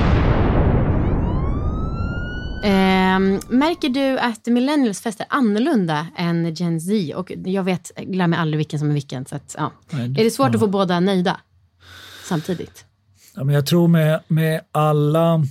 Ehm, 2.63 3.39
märker 3.49 3.89
du 3.89 4.19
att 4.19 4.45
millennials 4.45 5.01
fester 5.01 5.25
annorlunda 5.29 6.07
än 6.17 6.53
Gen 6.53 6.81
Z? 6.81 7.15
Och 7.15 7.31
jag 7.45 7.63
vet, 7.63 7.91
glömmer 7.95 8.37
aldrig 8.37 8.57
vilken 8.57 8.79
som 8.79 8.89
är 8.89 8.93
vilken. 8.93 9.25
Så 9.25 9.35
att, 9.35 9.55
ja. 9.57 9.71
Nej, 9.89 10.05
Är 10.05 10.23
det 10.23 10.31
svårt 10.31 10.47
ja. 10.47 10.53
att 10.53 10.59
få 10.59 10.67
båda 10.67 10.99
nöjda 10.99 11.39
samtidigt? 12.25 12.85
Ja, 13.35 13.43
men 13.43 13.55
jag 13.55 13.65
tror 13.65 13.87
med, 13.87 14.19
med 14.27 14.61
alla... 14.71 15.45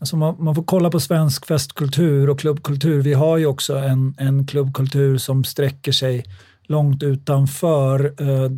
Alltså 0.00 0.16
man, 0.16 0.36
man 0.38 0.54
får 0.54 0.62
kolla 0.62 0.90
på 0.90 1.00
svensk 1.00 1.46
festkultur 1.46 2.30
och 2.30 2.40
klubbkultur. 2.40 3.02
Vi 3.02 3.14
har 3.14 3.36
ju 3.36 3.46
också 3.46 3.76
en, 3.76 4.14
en 4.18 4.46
klubbkultur 4.46 5.18
som 5.18 5.44
sträcker 5.44 5.92
sig 5.92 6.24
långt 6.68 7.02
utanför 7.02 8.14
eh, 8.18 8.50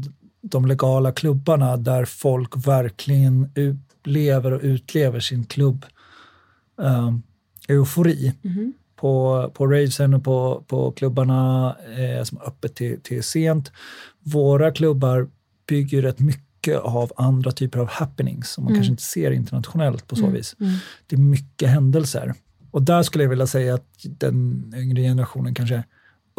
de 0.43 0.67
legala 0.67 1.13
klubbarna 1.13 1.77
där 1.77 2.05
folk 2.05 2.67
verkligen 2.67 3.51
upplever 3.57 4.53
och 4.53 4.61
utlever 4.63 5.21
sin 5.21 5.45
klubb 5.45 5.87
eh, 6.83 7.15
eufori. 7.69 8.33
På, 8.97 9.51
på 9.55 9.67
ravesen 9.67 10.15
och 10.15 10.25
på, 10.25 10.65
på 10.67 10.93
klubbarna 10.93 11.77
eh, 11.99 12.25
som 12.25 12.39
är 12.39 12.47
öppet 12.47 12.75
till, 12.75 13.01
till 13.01 13.23
sent. 13.23 13.73
Våra 14.19 14.73
klubbar 14.73 15.29
bygger 15.69 16.03
rätt 16.03 16.19
mycket 16.19 16.79
av 16.79 17.13
andra 17.17 17.53
typer 17.53 17.79
av 17.79 17.89
happenings 17.89 18.51
som 18.51 18.65
man 18.65 18.75
kanske 18.75 18.91
inte 18.91 19.03
ser 19.03 19.31
internationellt 19.31 20.07
på 20.07 20.17
så 20.17 20.27
vis. 20.27 20.57
Det 21.07 21.17
är 21.17 21.21
mycket 21.21 21.69
händelser. 21.69 22.35
Och 22.71 22.83
där 22.83 23.03
skulle 23.03 23.25
jag 23.25 23.29
vilja 23.31 23.47
säga 23.47 23.75
att 23.75 23.89
den 24.03 24.73
yngre 24.77 25.03
generationen 25.03 25.55
kanske 25.55 25.85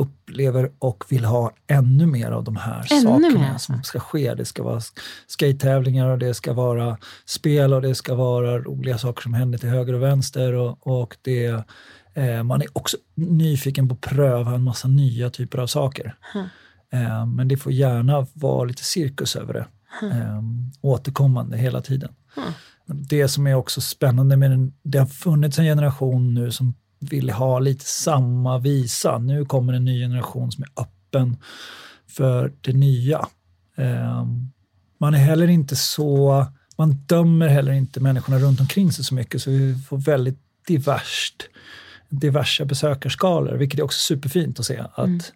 upplever 0.01 0.71
och 0.79 1.03
vill 1.09 1.25
ha 1.25 1.51
ännu 1.67 2.05
mer 2.05 2.31
av 2.31 2.43
de 2.43 2.55
här 2.55 2.87
Ännu 2.91 3.01
sakerna 3.01 3.39
mer, 3.39 3.57
som 3.57 3.83
ska 3.83 3.99
ske. 3.99 4.33
Det 4.33 4.45
ska 4.45 4.63
vara 4.63 4.81
skate-tävlingar 5.27 6.09
och 6.09 6.19
det 6.19 6.33
ska 6.33 6.53
vara 6.53 6.97
spel 7.25 7.73
och 7.73 7.81
det 7.81 7.95
ska 7.95 8.15
vara 8.15 8.59
roliga 8.59 8.97
saker 8.97 9.21
som 9.21 9.33
händer 9.33 9.57
till 9.57 9.69
höger 9.69 9.93
och 9.93 10.01
vänster. 10.01 10.53
Och, 10.53 10.87
och 10.87 11.17
det, 11.21 11.65
eh, 12.13 12.43
man 12.43 12.61
är 12.61 12.67
också 12.73 12.97
nyfiken 13.15 13.87
på 13.89 13.93
att 13.93 14.01
pröva 14.01 14.55
en 14.55 14.63
massa 14.63 14.87
nya 14.87 15.29
typer 15.29 15.57
av 15.57 15.67
saker. 15.67 16.15
Eh, 16.93 17.25
men 17.25 17.47
det 17.47 17.57
får 17.57 17.71
gärna 17.71 18.27
vara 18.33 18.63
lite 18.63 18.83
cirkus 18.83 19.35
över 19.35 19.53
det. 19.53 19.67
Eh, 20.07 20.41
återkommande 20.81 21.57
hela 21.57 21.81
tiden. 21.81 22.13
Det 22.85 23.27
som 23.27 23.47
är 23.47 23.55
också 23.55 23.81
spännande 23.81 24.37
med 24.37 24.51
den, 24.51 24.73
det 24.83 24.99
har 24.99 25.05
funnits 25.05 25.59
en 25.59 25.65
generation 25.65 26.33
nu 26.33 26.51
som 26.51 26.73
vill 27.01 27.29
ha 27.29 27.59
lite 27.59 27.85
samma 27.85 28.57
visa. 28.57 29.17
Nu 29.17 29.45
kommer 29.45 29.73
en 29.73 29.85
ny 29.85 30.01
generation 30.01 30.51
som 30.51 30.63
är 30.63 30.81
öppen 30.81 31.37
för 32.07 32.53
det 32.61 32.73
nya. 32.73 33.27
Eh, 33.77 34.25
man 34.97 35.13
är 35.13 35.17
heller 35.17 35.47
inte 35.47 35.75
så, 35.75 36.45
man 36.77 36.91
dömer 36.91 37.47
heller 37.47 37.71
inte 37.71 37.99
människorna 37.99 38.39
runt 38.39 38.59
omkring 38.59 38.91
sig 38.91 39.05
så 39.05 39.15
mycket 39.15 39.41
så 39.41 39.49
vi 39.49 39.75
får 39.75 39.97
väldigt 39.97 40.39
diverst, 40.67 41.43
diversa 42.09 42.65
besökarskalor, 42.65 43.57
vilket 43.57 43.79
är 43.79 43.83
också 43.83 43.99
superfint 43.99 44.59
att 44.59 44.65
se. 44.65 44.83
Att 44.93 45.33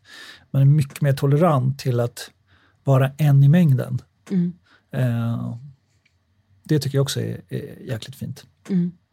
man 0.51 0.62
är 0.62 0.65
mycket 0.65 1.01
mer 1.01 1.13
tolerant 1.13 1.80
till 1.80 1.99
att 1.99 2.32
vara 2.84 3.12
en 3.17 3.43
i 3.43 3.49
mängden. 3.49 4.01
Eh, 4.91 5.58
det 6.63 6.80
tycker 6.80 6.97
jag 6.97 7.04
också 7.04 7.21
är, 7.21 7.41
är 7.49 7.88
jäkligt 7.88 8.15
fint. 8.15 8.45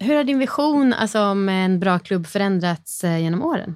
Hur 0.03 0.17
har 0.17 0.25
din 0.25 0.38
vision 0.38 0.93
alltså, 0.93 1.21
om 1.21 1.49
en 1.49 1.81
bra 1.81 1.99
klubb 1.99 2.27
förändrats 2.27 3.05
eh, 3.05 3.19
genom 3.19 3.43
åren? 3.43 3.75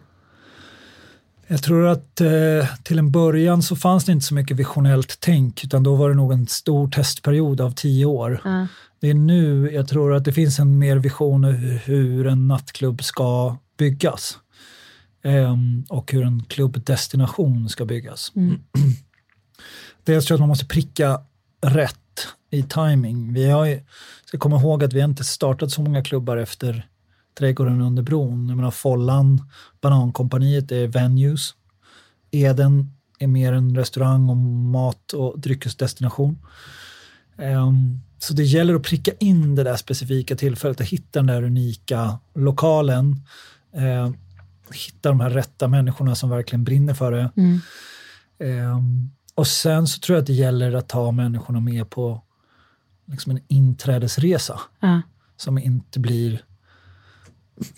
Jag 1.47 1.63
tror 1.63 1.87
att 1.87 2.21
eh, 2.21 2.77
till 2.83 2.99
en 2.99 3.11
början 3.11 3.63
så 3.63 3.77
fanns 3.77 4.05
det 4.05 4.13
inte 4.13 4.27
så 4.27 4.35
mycket 4.35 4.57
visionellt 4.57 5.17
tänk 5.21 5.65
utan 5.65 5.83
då 5.83 5.95
var 5.95 6.09
det 6.09 6.15
nog 6.15 6.33
en 6.33 6.47
stor 6.47 6.89
testperiod 6.89 7.61
av 7.61 7.71
tio 7.71 8.07
år. 8.07 8.41
Ja. 8.45 8.67
Det 9.01 9.11
är 9.11 9.15
nu 9.15 9.71
jag 9.73 9.89
tror 9.89 10.15
att 10.15 10.25
det 10.25 10.33
finns 10.33 10.59
en 10.59 10.79
mer 10.79 10.97
vision 10.97 11.45
hur, 11.45 11.79
hur 11.85 12.27
en 12.27 12.49
nattklubb 12.49 13.05
ska 13.05 13.57
byggas. 13.79 14.39
Ehm, 15.23 15.85
och 15.89 16.13
hur 16.13 16.25
en 16.25 16.43
klubbdestination 16.43 17.69
ska 17.69 17.85
byggas. 17.85 18.33
Dels 20.05 20.27
tror 20.27 20.35
jag 20.35 20.37
att 20.37 20.41
man 20.41 20.49
måste 20.49 20.67
pricka 20.67 21.21
rätt 21.61 22.29
i 22.51 22.63
timing. 22.63 23.33
Vi 23.33 23.51
har 23.51 23.65
ju, 23.67 23.81
ska 24.27 24.39
komma 24.39 24.61
ihåg 24.61 24.85
att 24.85 24.93
vi 24.93 25.01
inte 25.01 25.25
startat 25.25 25.71
så 25.71 25.83
många 25.83 26.05
klubbar 26.05 26.37
efter 26.37 26.89
Trädgården 27.39 27.81
under 27.81 28.03
bron. 28.03 28.49
Jag 28.49 28.57
menar 28.57 28.71
Follan, 28.71 29.51
Banankompaniet 29.81 30.73
är 30.73 30.87
venues. 30.87 31.55
Eden 32.31 32.93
är 33.19 33.27
mer 33.27 33.53
en 33.53 33.77
restaurang 33.77 34.29
och 34.29 34.37
mat 34.37 35.13
och 35.13 35.41
dryckesdestination. 35.41 36.39
Ehm, 37.39 38.01
så 38.19 38.33
det 38.35 38.43
gäller 38.43 38.75
att 38.75 38.83
pricka 38.83 39.13
in 39.19 39.55
det 39.55 39.63
där 39.63 39.77
specifika 39.77 40.37
tillfället 40.37 40.81
och 40.81 40.87
hitta 40.87 41.19
den 41.19 41.27
där 41.27 41.43
unika 41.43 42.19
lokalen. 42.35 43.17
Eh, 43.73 44.11
hitta 44.73 45.09
de 45.09 45.21
här 45.21 45.31
rätta 45.31 45.69
människorna 45.69 46.15
som 46.15 46.31
verkligen 46.31 46.65
brinner 46.65 46.95
för 46.95 47.13
det. 47.13 47.31
Ehm, 48.39 49.11
och 49.35 49.47
sen 49.47 49.87
så 49.87 50.01
tror 50.01 50.17
jag 50.17 50.21
att 50.21 50.27
det 50.27 50.33
gäller 50.33 50.73
att 50.73 50.89
ta 50.89 51.11
människorna 51.11 51.61
med 51.61 51.91
på 51.91 52.23
liksom 53.07 53.33
en 53.33 53.41
inträdesresa 53.49 54.61
Ja. 54.81 55.03
som 55.37 55.59
inte 55.59 56.01
blir... 56.01 56.41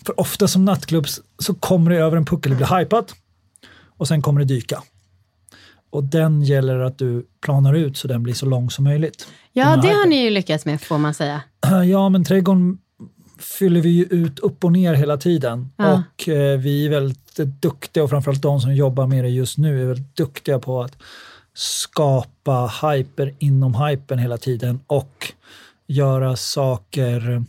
För 0.05 0.19
ofta 0.19 0.47
som 0.47 0.65
nattklubb 0.65 1.05
så 1.39 1.53
kommer 1.53 1.91
det 1.91 1.97
över 1.97 2.17
en 2.17 2.25
puckel, 2.25 2.49
det 2.49 2.55
blir 2.55 2.79
hypat 2.79 3.15
och 3.97 4.07
sen 4.07 4.21
kommer 4.21 4.39
det 4.39 4.45
dyka. 4.45 4.83
Och 5.89 6.03
den 6.03 6.41
gäller 6.41 6.79
att 6.79 6.97
du 6.97 7.25
planar 7.41 7.73
ut 7.73 7.97
så 7.97 8.07
den 8.07 8.23
blir 8.23 8.33
så 8.33 8.45
lång 8.45 8.69
som 8.69 8.83
möjligt. 8.83 9.27
Ja, 9.53 9.77
det 9.77 9.87
har 9.87 10.07
ni 10.07 10.23
ju 10.23 10.29
lyckats 10.29 10.65
med 10.65 10.81
får 10.81 10.97
man 10.97 11.13
säga. 11.13 11.41
Ja, 11.85 12.09
men 12.09 12.23
trädgården 12.23 12.77
fyller 13.39 13.81
vi 13.81 13.89
ju 13.89 14.03
ut 14.03 14.39
upp 14.39 14.63
och 14.63 14.71
ner 14.71 14.93
hela 14.93 15.17
tiden. 15.17 15.69
Ja. 15.77 16.03
Och 16.17 16.29
eh, 16.29 16.59
vi 16.59 16.85
är 16.85 16.89
väldigt 16.89 17.35
duktiga, 17.61 18.03
och 18.03 18.09
framförallt 18.09 18.41
de 18.41 18.59
som 18.61 18.75
jobbar 18.75 19.07
med 19.07 19.23
det 19.23 19.29
just 19.29 19.57
nu, 19.57 19.81
är 19.81 19.85
väldigt 19.87 20.15
duktiga 20.15 20.59
på 20.59 20.83
att 20.83 20.97
skapa 21.59 22.71
hyper 22.81 23.33
inom 23.39 23.75
hypen 23.75 24.19
hela 24.19 24.37
tiden 24.37 24.79
och 24.87 25.33
göra 25.87 26.35
saker, 26.35 27.43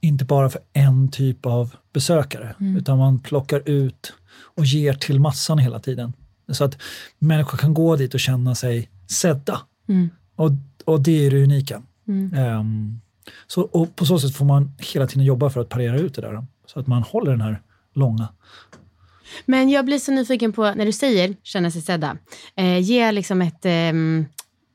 inte 0.00 0.24
bara 0.24 0.50
för 0.50 0.60
en 0.72 1.08
typ 1.10 1.46
av 1.46 1.74
besökare, 1.92 2.54
utan 2.78 2.98
man 2.98 3.18
plockar 3.18 3.68
ut 3.68 4.12
och 4.56 4.64
ger 4.64 4.94
till 4.94 5.20
massan 5.20 5.58
hela 5.58 5.80
tiden. 5.80 6.12
Så 6.48 6.64
att 6.64 6.78
människor 7.18 7.58
kan 7.58 7.74
gå 7.74 7.96
dit 7.96 8.14
och 8.14 8.20
känna 8.20 8.54
sig 8.54 8.90
sedda. 9.06 9.60
Och, 10.36 10.50
och 10.84 11.00
det 11.00 11.26
är 11.26 11.30
det 11.30 11.42
unika. 11.44 11.82
Ehm, 12.36 13.00
så, 13.46 13.62
och 13.62 13.96
på 13.96 14.06
så 14.06 14.18
sätt 14.18 14.36
får 14.36 14.44
man 14.44 14.72
hela 14.78 15.06
tiden 15.06 15.24
jobba 15.24 15.50
för 15.50 15.60
att 15.60 15.68
parera 15.68 15.98
ut 15.98 16.14
det 16.14 16.22
där. 16.22 16.46
Så 16.66 16.80
att 16.80 16.86
man 16.86 17.02
håller 17.02 17.30
den 17.30 17.40
här 17.40 17.62
långa. 17.94 18.28
Men 19.46 19.70
jag 19.70 19.84
blir 19.84 19.98
så 19.98 20.12
nyfiken 20.12 20.52
på, 20.52 20.62
när 20.74 20.86
du 20.86 20.92
säger 20.92 21.34
känna 21.42 21.70
sig 21.70 21.82
sedda, 21.82 22.16
eh, 22.56 22.78
ge 22.78 23.12
liksom 23.12 23.42
ett... 23.42 23.64
ehm, 23.64 24.26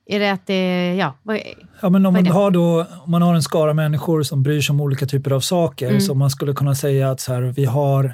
är 0.08 0.20
det 0.20 0.32
att 0.32 0.48
det... 0.48 0.96
Ja, 0.96 1.14
vad, 1.24 1.39
Ja, 1.82 1.89
men 1.89 2.06
om 2.06 2.14
man, 2.14 2.28
har 2.28 2.51
då, 2.51 2.86
om 3.06 3.12
man 3.12 3.22
har 3.22 3.36
en 3.36 3.43
skara 3.43 3.74
människor 3.74 4.24
som 4.24 4.43
bryr 4.43 4.62
sig 4.62 4.74
om 4.74 4.82
olika 4.82 5.06
typer 5.06 5.32
av 5.32 5.39
saker, 5.39 5.88
Mm. 5.89 6.01
så 6.01 6.14
man 6.14 6.30
skulle 6.30 6.53
kunna 6.53 6.76
säga 6.76 7.12
att 7.12 7.20
så 7.20 7.34
här, 7.34 7.41
vi 7.41 7.66
har 7.66 8.06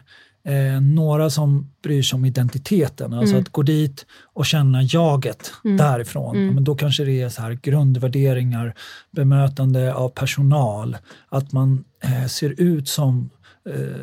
eh, 0.47 0.81
några 0.81 1.29
som 1.29 1.71
bryr 1.83 2.01
sig 2.01 2.17
om 2.17 2.25
identiteten, 2.25 3.13
alltså 3.13 3.33
Mm. 3.35 3.41
att 3.43 3.49
gå 3.49 3.61
dit 3.61 4.05
och 4.33 4.45
känna 4.45 4.81
jaget 4.83 5.51
därifrån. 5.63 6.35
Mm. 6.35 6.47
Ja, 6.47 6.53
Men 6.53 6.63
då 6.63 6.75
kanske 6.75 7.03
det 7.03 7.21
är 7.21 7.29
så 7.29 7.41
här 7.41 7.59
grundvärderingar, 7.61 8.73
bemötande 9.11 9.93
av 9.93 10.09
personal, 10.09 10.97
att 11.29 11.51
man 11.51 11.83
eh, 12.03 12.25
ser 12.27 12.61
ut 12.61 12.87
som 12.87 13.29
eh, 13.33 13.40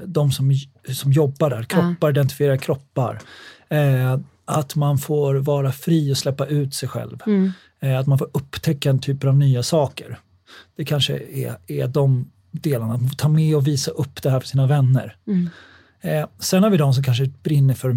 de 0.05 0.33
som, 0.33 0.53
som 0.95 1.13
jobbar 1.13 1.51
där, 1.51 1.63
kroppar, 1.63 2.11
identifierar 2.11 2.57
kroppar. 2.57 3.21
Eh, 3.69 4.19
att 4.45 4.77
man 4.77 4.99
får 4.99 5.35
vara 5.35 5.73
fri 5.73 6.13
och 6.13 6.17
släppa 6.17 6.47
ut 6.47 6.75
sig 6.75 6.89
själv. 6.89 7.23
Mm. 7.27 7.53
Eh, 7.81 7.99
att 7.99 8.07
man 8.07 8.19
får 8.19 8.31
upptäcka 8.33 8.91
en 8.91 8.99
typ 8.99 9.25
av 9.25 9.37
nya 9.37 9.63
saker. 9.63 10.19
Det 10.77 10.85
kanske 10.85 11.19
är, 11.19 11.57
är 11.67 11.89
de 11.89 12.31
delarna, 12.51 12.95
att 12.95 13.19
ta 13.19 13.29
med 13.29 13.57
och 13.57 13.67
visa 13.67 13.91
upp 13.91 14.23
det 14.23 14.31
här 14.31 14.41
för 14.41 14.47
sina 14.49 14.67
vänner. 14.67 15.17
Eh, 16.01 16.27
sen 16.39 16.63
har 16.63 16.71
vi 16.71 16.77
de 16.77 16.95
som 16.95 17.05
kanske 17.05 17.31
brinner 17.43 17.75
för 17.75 17.93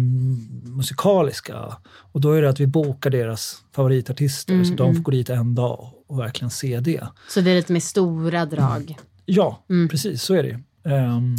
musikaliska 0.76 1.76
och 1.84 2.20
då 2.20 2.32
är 2.32 2.42
det 2.42 2.48
att 2.48 2.60
vi 2.60 2.66
bokar 2.66 3.10
deras 3.10 3.56
favoritartister 3.72 4.64
så 4.64 4.74
de 4.74 4.94
får 4.94 5.02
gå 5.02 5.10
dit 5.10 5.30
en 5.30 5.54
dag 5.54 5.92
och 6.06 6.18
verkligen 6.18 6.50
se 6.50 6.80
det. 6.80 7.06
Så 7.28 7.40
det 7.40 7.50
är 7.50 7.54
lite 7.54 7.72
mer 7.72 7.80
stora 7.80 8.46
drag. 8.46 8.96
Ja, 9.24 9.64
precis 9.90 10.22
så 10.22 10.34
är 10.34 10.42
det 10.42 10.60
Ehm, 10.84 11.36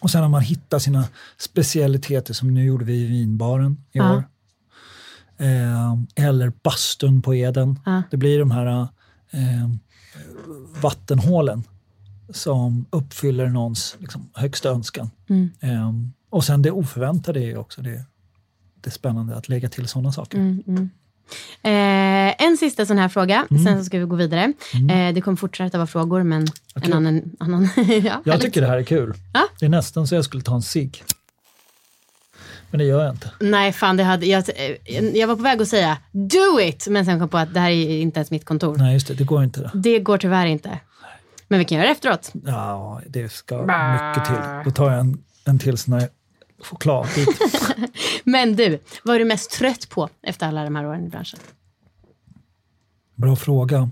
och 0.00 0.10
sen 0.10 0.22
har 0.22 0.28
man 0.28 0.42
hittat 0.42 0.82
sina 0.82 1.04
specialiteter 1.38 2.34
som 2.34 2.54
nu 2.54 2.64
gjorde 2.64 2.84
vi 2.84 2.94
i 2.94 3.06
vinbaren 3.06 3.72
i 3.92 3.98
Ja. 3.98 4.14
år. 4.16 4.24
Ehm, 5.38 6.06
eller 6.14 6.52
bastun 6.62 7.22
på 7.22 7.34
Eden. 7.34 7.80
Ja. 7.86 8.02
Det 8.10 8.16
blir 8.16 8.38
de 8.38 8.50
här 8.50 8.88
ehm, 9.30 9.78
vattenhålen 10.82 11.62
som 12.30 12.86
uppfyller 12.90 13.48
någons 13.48 13.96
liksom, 13.98 14.28
högsta 14.34 14.68
önskan. 14.68 15.10
Mm. 15.28 15.50
Ehm, 15.60 16.12
och 16.30 16.44
sen 16.44 16.62
det 16.62 16.70
oförväntade 16.70 17.40
är 17.40 17.56
också 17.56 17.82
det, 17.82 18.04
det 18.80 18.88
är 18.88 18.92
spännande 18.92 19.36
att 19.36 19.48
lägga 19.48 19.68
till 19.68 19.88
sådana 19.88 20.12
saker. 20.12 20.38
Mm, 20.38 20.90
Eh, 21.62 22.39
en 22.50 22.56
sista 22.56 22.86
sån 22.86 22.98
här 22.98 23.08
fråga, 23.08 23.46
Mm. 23.50 23.64
sen 23.64 23.78
så 23.78 23.84
ska 23.84 23.98
vi 23.98 24.04
gå 24.04 24.16
vidare. 24.16 24.52
Eh, 24.90 25.14
det 25.14 25.20
kommer 25.20 25.36
fortsätta 25.36 25.78
vara 25.78 25.86
frågor, 25.86 26.22
men 26.22 26.46
en 26.74 26.82
kul. 26.82 26.92
annan... 26.92 27.22
annan 27.40 27.68
ja, 28.04 28.22
Jag 28.24 28.40
tycker 28.40 28.60
det 28.60 28.66
här 28.66 28.76
är 28.78 28.82
kul. 28.82 29.14
Ja. 29.34 29.48
Det 29.58 29.64
är 29.66 29.70
nästan 29.70 30.06
så 30.06 30.14
jag 30.14 30.24
skulle 30.24 30.42
ta 30.42 30.54
en 30.54 30.62
cigg. 30.62 31.04
Men 32.70 32.78
det 32.78 32.84
gör 32.84 33.04
jag 33.04 33.14
inte. 33.14 33.30
Nej, 33.40 33.72
fan, 33.72 33.96
det 33.96 34.04
hade, 34.04 34.26
jag, 34.26 34.44
jag 35.14 35.26
var 35.28 35.36
på 35.36 35.42
väg 35.42 35.62
att 35.62 35.68
säga 35.68 35.98
do 36.12 36.60
it, 36.60 36.86
men 36.90 37.04
sen 37.04 37.18
kom 37.18 37.28
på 37.28 37.38
att 37.38 37.54
det 37.54 37.60
här 37.60 37.70
är 37.70 37.88
inte 38.00 38.18
ens 38.20 38.30
mitt 38.30 38.44
kontor. 38.44 38.76
Nej, 38.78 38.92
just 38.94 39.06
det. 39.06 39.14
Det 39.14 39.24
går 39.24 39.44
inte. 39.44 39.60
Det. 39.60 39.70
Det 39.74 39.98
går 39.98 40.18
tyvärr 40.18 40.46
inte. 40.46 40.78
Men 41.48 41.58
vi 41.58 41.64
kan 41.64 41.78
göra 41.78 41.86
det 41.86 41.92
efteråt. 41.92 42.32
Ja, 42.46 43.00
det 43.06 43.32
ska 43.32 43.56
mycket 43.56 44.24
till. 44.28 44.36
Då 44.64 44.70
tar 44.70 44.90
jag 44.90 45.00
en, 45.00 45.18
en 45.44 45.58
till 45.58 45.78
sån 45.78 45.94
här 45.94 46.08
chokladbit. 46.62 47.28
Men 48.24 48.56
du, 48.56 48.78
vad 49.04 49.14
är 49.14 49.18
du 49.18 49.24
mest 49.24 49.50
trött 49.50 49.88
på 49.88 50.08
efter 50.22 50.46
alla 50.46 50.64
de 50.64 50.76
här 50.76 50.86
åren 50.86 51.06
i 51.06 51.08
branschen? 51.08 51.40
Bra 53.20 53.36
fråga. 53.36 53.90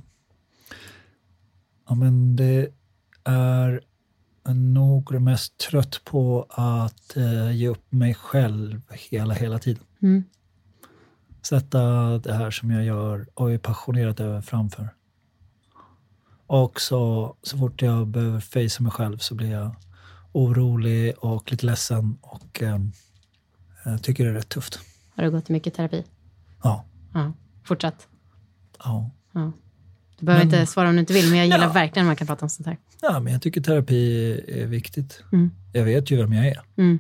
Ja, 1.89 1.95
men 1.95 2.37
det 2.37 2.68
är 3.24 3.81
nog 4.55 5.12
det 5.12 5.20
mest 5.20 5.59
trött 5.59 6.01
på 6.05 6.47
att 6.51 7.16
eh, 7.16 7.51
ge 7.57 7.68
upp 7.68 7.93
mig 7.93 8.14
själv 8.14 8.83
hela, 9.11 9.35
hela 9.35 9.59
tiden. 9.59 9.85
Mm. 10.03 10.24
Sätta 11.43 11.79
det 12.18 12.33
här 12.33 12.51
som 12.51 12.70
jag 12.70 12.85
gör 12.85 13.29
och 13.35 13.53
är 13.53 13.59
passionerad 13.59 14.20
över 14.20 14.41
framför. 14.41 14.95
Och 16.47 16.81
så, 16.81 17.37
så 17.43 17.59
fort 17.59 17.83
jag 17.83 18.07
behöver 18.07 18.41
facea 18.41 18.83
mig 18.83 18.93
själv 18.93 19.18
så 19.18 19.35
blir 19.35 19.51
jag 19.51 19.76
orolig 20.33 21.14
och 21.18 21.51
lite 21.51 21.66
ledsen 21.66 22.18
och 22.20 22.62
eh, 22.62 22.79
tycker 24.03 24.24
det 24.24 24.31
är 24.31 24.35
rätt 24.35 24.49
tufft. 24.49 24.81
Har 25.16 25.24
du 25.24 25.31
gått 25.31 25.51
i 25.51 25.53
mycket 25.53 25.74
terapi? 25.74 26.05
Ja, 26.62 26.85
Ja, 27.14 27.33
fortsatt. 27.64 28.09
ja. 28.79 29.11
Ja. 29.41 29.53
Du 30.18 30.26
behöver 30.26 30.45
Men- 30.45 30.55
inte 30.55 30.66
svara 30.72 30.89
om 30.89 30.95
du 30.95 31.01
inte 31.01 31.12
vill, 31.12 31.28
men 31.28 31.39
jag 31.39 31.47
gillar 31.47 31.61
Ja. 31.66 31.72
verkligen 31.72 32.05
när 32.05 32.09
man 32.09 32.16
kan 32.16 32.26
prata 32.26 32.45
om 32.45 32.51
sånt 32.51 32.66
här. 32.66 32.76
Ja, 33.03 33.20
men 33.20 33.32
jag 33.32 33.43
tycker 33.43 33.61
terapi 33.61 34.32
är 34.49 34.66
viktigt. 34.66 35.22
Mm. 35.32 35.51
Jag 35.72 35.84
vet 35.84 36.11
ju 36.11 36.16
vem 36.16 36.32
jag 36.32 36.47
är, 36.47 36.61
Mm. 36.76 36.99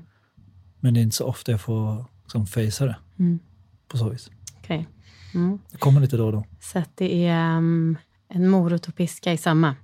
men 0.80 0.94
det 0.94 1.00
är 1.00 1.02
inte 1.02 1.16
så 1.16 1.24
ofta 1.26 1.50
jag 1.52 1.60
får 1.60 2.04
som 2.26 2.46
facea 2.46 2.86
det 2.86 2.96
Mm. 3.18 3.38
på 3.88 3.98
så 3.98 4.08
vis. 4.08 4.30
Okej. 4.58 4.88
Mm. 5.34 5.58
Det 5.70 5.76
kommer 5.78 6.00
lite 6.00 6.16
då 6.16 6.26
och 6.26 6.32
då. 6.32 6.44
Så 6.60 6.78
att 6.78 6.90
det 6.94 7.26
är 7.26 7.56
um, 7.56 7.96
en 8.28 8.48
morot 8.48 8.88
och 8.88 8.94
piska 8.96 9.32
i 9.32 9.36
samma. 9.36 9.74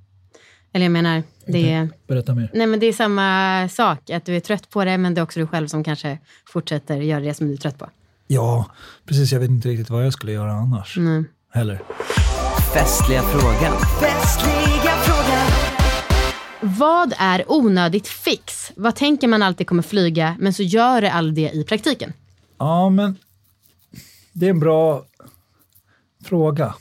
Eller 0.73 0.85
jag 0.85 0.93
menar, 0.93 1.23
det 1.47 1.73
är, 1.73 1.89
Berätta 2.07 2.35
mer. 2.35 2.51
nej 2.55 2.67
men 2.67 2.81
det 2.81 2.87
är 2.87 2.93
samma 2.93 3.69
sak. 3.69 4.11
Att 4.11 4.25
du 4.27 4.37
är 4.37 4.41
trött 4.41 4.71
på 4.71 4.85
det, 4.85 4.99
men 4.99 5.15
det 5.15 5.21
är 5.21 5.23
också 5.23 5.41
du 5.41 5.47
själv 5.47 5.67
som 5.69 5.85
kanske 5.85 6.19
fortsätter 6.47 6.97
göra 6.97 7.21
det 7.21 7.35
som 7.35 7.47
du 7.47 7.53
är 7.53 7.57
trött 7.57 7.79
på. 7.79 7.91
Ja, 8.27 8.71
precis. 9.07 9.33
Jag 9.33 9.41
vet 9.41 9.51
inte 9.51 9.69
riktigt 9.69 9.91
vad 9.91 10.07
jag 10.07 10.13
skulle 10.13 10.33
göra 10.33 10.53
annars 10.53 10.97
Mm. 10.99 11.25
heller. 11.53 11.83
Festliga 12.75 13.23
frågan. 13.23 13.73
Vad 16.61 17.15
är 17.19 17.53
onödigt 17.53 18.09
fix? 18.09 18.73
Vad 18.77 18.97
tänker 18.97 19.29
man 19.29 19.43
alltid 19.43 19.67
kommer 19.67 19.83
flyga, 19.83 20.37
men 20.39 20.53
så 20.55 20.63
gör 20.63 21.01
det 21.01 21.13
aldrig 21.13 21.35
det 21.47 21.59
i 21.59 21.65
praktiken? 21.65 22.13
Ja, 22.59 22.91
men 22.91 23.17
det 24.33 24.47
är 24.47 24.51
en 24.51 24.61
bra 24.61 25.05
fråga. 26.25 26.75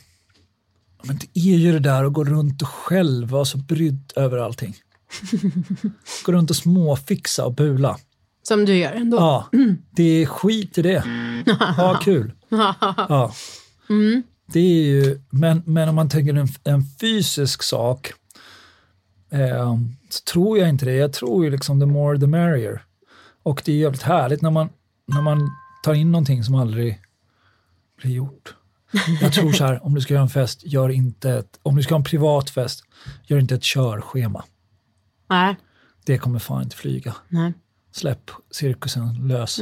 Men 1.02 1.18
det 1.18 1.40
är 1.40 1.56
ju 1.56 1.72
det 1.72 1.78
där 1.78 2.04
att 2.04 2.12
gå 2.12 2.24
runt 2.24 2.62
och 2.62 2.68
själv 2.68 3.28
vara 3.28 3.44
så 3.44 3.58
brydd 3.58 4.12
över 4.16 4.38
allting. 4.38 4.76
gå 6.24 6.32
runt 6.32 6.50
och 6.50 6.56
småfixa 6.56 7.44
och 7.44 7.54
bula. 7.54 7.96
Som 8.42 8.64
du 8.64 8.76
gör 8.76 8.92
ändå. 8.92 9.16
Ja, 9.16 9.48
det 9.90 10.22
är 10.22 10.26
skit 10.26 10.78
i 10.78 10.82
det. 10.82 11.04
Ha 11.76 11.98
kul. 12.02 12.32
Ja. 13.08 13.34
Det 14.46 14.60
är 14.60 14.82
ju, 14.82 15.20
men, 15.30 15.62
men 15.66 15.88
om 15.88 15.94
man 15.94 16.08
tänker 16.08 16.34
en, 16.34 16.48
en 16.64 16.82
fysisk 17.00 17.62
sak 17.62 18.12
eh, 19.30 19.78
så 20.08 20.20
tror 20.32 20.58
jag 20.58 20.68
inte 20.68 20.84
det. 20.84 20.94
Jag 20.94 21.12
tror 21.12 21.44
ju 21.44 21.50
liksom 21.50 21.80
the 21.80 21.86
more 21.86 22.18
the 22.18 22.26
merrier. 22.26 22.84
Och 23.42 23.62
det 23.64 23.72
är 23.72 23.76
jävligt 23.76 24.02
härligt 24.02 24.42
när 24.42 24.50
man, 24.50 24.68
när 25.06 25.22
man 25.22 25.50
tar 25.84 25.94
in 25.94 26.12
någonting 26.12 26.44
som 26.44 26.54
aldrig 26.54 27.00
blir 28.02 28.10
gjort. 28.10 28.54
Jag 29.20 29.32
tror 29.32 29.52
så 29.52 29.64
här, 29.64 29.84
om 29.84 29.94
du 29.94 30.00
ska 30.00 30.14
göra 30.14 30.22
en 30.22 30.28
fest, 30.28 30.60
gör 30.64 30.88
inte 30.88 31.30
ett, 31.30 31.58
om 31.62 31.76
du 31.76 31.82
ska 31.82 31.94
ha 31.94 31.98
en 31.98 32.04
privat 32.04 32.50
fest, 32.50 32.84
gör 33.26 33.38
inte 33.38 33.54
ett 33.54 33.62
körschema. 33.62 34.44
Nej. 35.30 35.56
Det 36.04 36.18
kommer 36.18 36.38
fan 36.38 36.62
inte 36.62 36.76
flyga. 36.76 37.14
Nej. 37.28 37.52
Släpp 37.92 38.30
cirkusen 38.50 39.28
lös. 39.28 39.60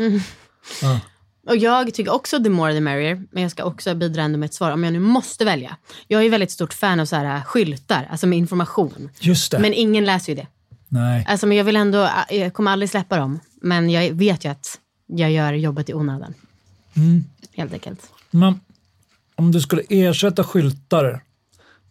Och 1.46 1.56
jag 1.56 1.94
tycker 1.94 2.12
också 2.12 2.42
the 2.42 2.50
more 2.50 2.72
the 2.74 2.80
merrier, 2.80 3.22
men 3.30 3.42
jag 3.42 3.50
ska 3.52 3.64
också 3.64 3.94
bidra 3.94 4.22
ändå 4.22 4.38
med 4.38 4.46
ett 4.46 4.54
svar 4.54 4.70
om 4.70 4.84
jag 4.84 4.92
nu 4.92 5.00
måste 5.00 5.44
välja. 5.44 5.76
Jag 6.08 6.18
är 6.18 6.22
ju 6.24 6.28
väldigt 6.30 6.50
stort 6.50 6.74
fan 6.74 7.00
av 7.00 7.04
så 7.06 7.16
här 7.16 7.36
äh, 7.36 7.44
skyltar, 7.44 8.08
alltså 8.10 8.26
med 8.26 8.38
information. 8.38 9.08
Just 9.20 9.52
det. 9.52 9.58
Men 9.58 9.72
ingen 9.74 10.04
läser 10.04 10.32
ju 10.32 10.36
det. 10.36 10.46
Nej. 10.88 11.24
Alltså, 11.28 11.46
men 11.46 11.56
jag 11.56 11.64
vill 11.64 11.76
ändå, 11.76 12.02
äh, 12.30 12.36
jag 12.36 12.54
kommer 12.54 12.70
aldrig 12.70 12.90
släppa 12.90 13.16
dem. 13.16 13.40
Men 13.62 13.90
jag 13.90 14.12
vet 14.12 14.44
ju 14.44 14.48
att 14.48 14.78
jag 15.06 15.30
gör 15.30 15.52
jobbet 15.52 15.88
i 15.88 15.94
onödan. 15.94 16.34
Helt 17.52 17.72
enkelt. 17.72 18.00
Men 18.30 18.60
om 19.34 19.52
du 19.52 19.60
skulle 19.60 19.82
ersätta 19.88 20.44
skyltar, 20.44 21.22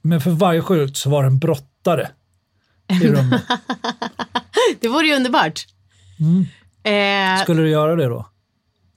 men 0.02 0.22
för 0.22 0.32
varje 0.32 0.62
skylt 0.62 0.97
så 0.97 1.10
var 1.10 1.24
det 1.24 1.28
en 1.28 1.39
brottare 1.39 2.10
i 2.88 3.08
rummet. 3.08 3.43
Det 4.80 4.88
vore 4.88 5.08
ju 5.08 5.16
underbart. 5.16 5.66
Eh, 6.84 7.43
Skulle 7.43 7.62
du 7.62 7.70
göra 7.70 7.95
det 7.95 8.06
då? 8.06 8.30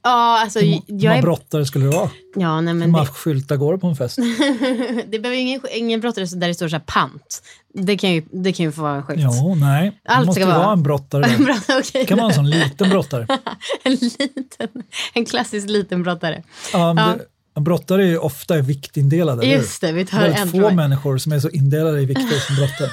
Ja, 0.04 0.40
alltså, 0.42 0.60
Hur 0.60 0.80
många 0.88 1.14
är, 1.16 1.22
brottare 1.22 1.66
skulle 1.66 1.84
det 1.84 1.90
vara? 1.96 2.10
ja, 2.36 2.60
nej, 2.60 2.72
Hur 2.74 2.80
men 2.80 2.90
många 2.90 3.04
det, 3.04 3.10
skyltar 3.10 3.56
går 3.56 3.72
det 3.72 3.78
på 3.78 3.86
en 3.86 3.96
fest? 3.96 4.16
det 5.08 5.18
behöver 5.18 5.32
ingen, 5.40 5.60
ingen 5.72 6.00
brottare 6.00 6.24
där 6.24 6.48
det 6.48 6.54
står 6.54 6.68
så 6.68 6.76
här 6.76 6.82
pant. 6.86 7.42
Det 7.74 7.96
kan 7.96 8.12
ju, 8.12 8.22
det 8.32 8.52
kan 8.52 8.66
ju 8.66 8.72
få 8.72 8.82
vara 8.82 8.96
en 8.96 9.02
skylt. 9.02 9.20
Jo, 9.22 9.54
nej. 9.54 10.00
Det 10.04 10.10
Allt 10.10 10.26
måste 10.26 10.40
ska 10.40 10.50
vara- 10.50 10.58
vara 10.58 10.72
en 10.72 10.82
brottare. 10.82 11.22
där. 11.22 11.38
Bra, 11.44 11.56
okej. 11.68 11.82
Det 11.92 12.04
kan 12.06 12.18
vara 12.18 12.28
en 12.28 12.34
sån 12.34 12.50
liten 12.50 12.88
brottare. 12.90 13.26
en 13.84 13.92
liten, 13.92 14.68
en 15.14 15.24
klassisk 15.26 15.68
liten 15.68 16.02
brottare. 16.02 16.42
Ja, 16.72 16.78
Ja. 16.78 16.94
det, 16.94 17.00
en 17.12 17.20
brottare 17.62 18.02
är 18.02 18.06
ju 18.06 18.18
ofta 18.18 18.56
viktindelad, 18.56 19.38
eller 19.38 19.48
hur? 19.52 19.56
Just 19.58 19.80
det, 19.80 19.92
vi 19.92 20.06
tar 20.06 20.20
Väldigt 20.20 20.40
en 20.40 20.48
få 20.48 20.58
fråga. 20.58 20.74
människor 20.74 21.18
som 21.18 21.32
är 21.32 21.38
så 21.40 21.48
indelade 21.50 22.00
i 22.00 22.04
vikter 22.04 22.38
som 22.46 22.56
brottare. 22.56 22.90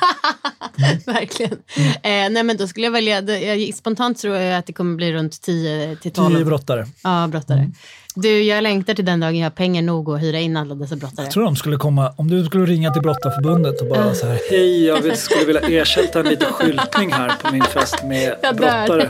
Verkligen. 1.06 1.52
Eh, 1.78 2.00
nej 2.04 2.44
men 2.44 2.58
då 2.58 2.68
skulle 2.68 2.86
jag 2.86 2.92
välja, 2.92 3.22
jag, 3.40 3.76
spontant 3.76 4.18
tror 4.18 4.36
jag 4.36 4.58
att 4.58 4.66
det 4.66 4.74
kommer 4.74 4.96
bli 4.96 5.14
runt 5.14 5.42
10 5.42 5.96
till 5.96 6.12
12. 6.12 6.36
Tio 6.36 6.46
brottare. 6.46 6.88
Ja, 7.04 7.28
brottare. 7.32 7.58
Mm. 7.58 7.74
Du, 8.16 8.44
jag 8.44 8.64
längtar 8.64 8.94
till 8.94 9.06
den 9.06 9.20
dagen 9.20 9.38
jag 9.38 9.46
har 9.46 9.50
pengar 9.52 9.82
nog 9.82 10.10
att 10.10 10.22
hyra 10.22 10.40
in 10.40 10.58
alla 10.58 10.76
dessa 10.76 10.96
brottare. 10.96 11.26
Jag 11.26 11.32
tror 11.34 11.44
de 11.44 11.56
skulle 11.56 11.78
komma, 11.78 12.14
om 12.18 12.28
du 12.30 12.46
skulle 12.46 12.66
ringa 12.66 12.94
till 12.94 13.02
Brottarförbundet 13.02 13.82
och 13.82 13.88
bara 13.88 14.16
så 14.16 14.28
här, 14.28 14.40
hej 14.50 14.86
jag 14.86 15.02
vill, 15.02 15.18
skulle 15.18 15.46
vilja 15.46 15.62
ersätta 15.82 16.20
en 16.20 16.26
liten 16.26 16.54
skyltning 16.54 17.12
här 17.14 17.34
på 17.44 17.52
min 17.52 17.64
fest 17.64 18.04
med 18.04 18.36
Jag 18.44 18.58
dör. 18.58 18.88
brottare. 18.88 19.10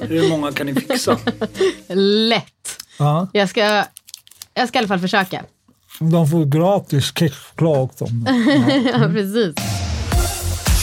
Hur 0.00 0.28
många 0.28 0.52
kan 0.52 0.66
ni 0.66 0.74
fixa? 0.74 1.18
Lätt. 2.28 2.44
Ja, 2.98 3.28
Jag 3.32 3.48
ska, 3.48 3.84
jag 4.58 4.68
ska 4.68 4.78
i 4.78 4.80
alla 4.80 4.88
fall 4.88 4.98
försöka. 4.98 5.44
de 6.00 6.28
får 6.28 6.44
gratis 6.44 7.04
kexchoklad 7.18 7.78
också. 7.78 8.04
Ja, 8.92 9.08
precis. 9.12 9.54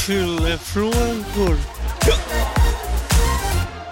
Fyllefrågor. 0.08 1.58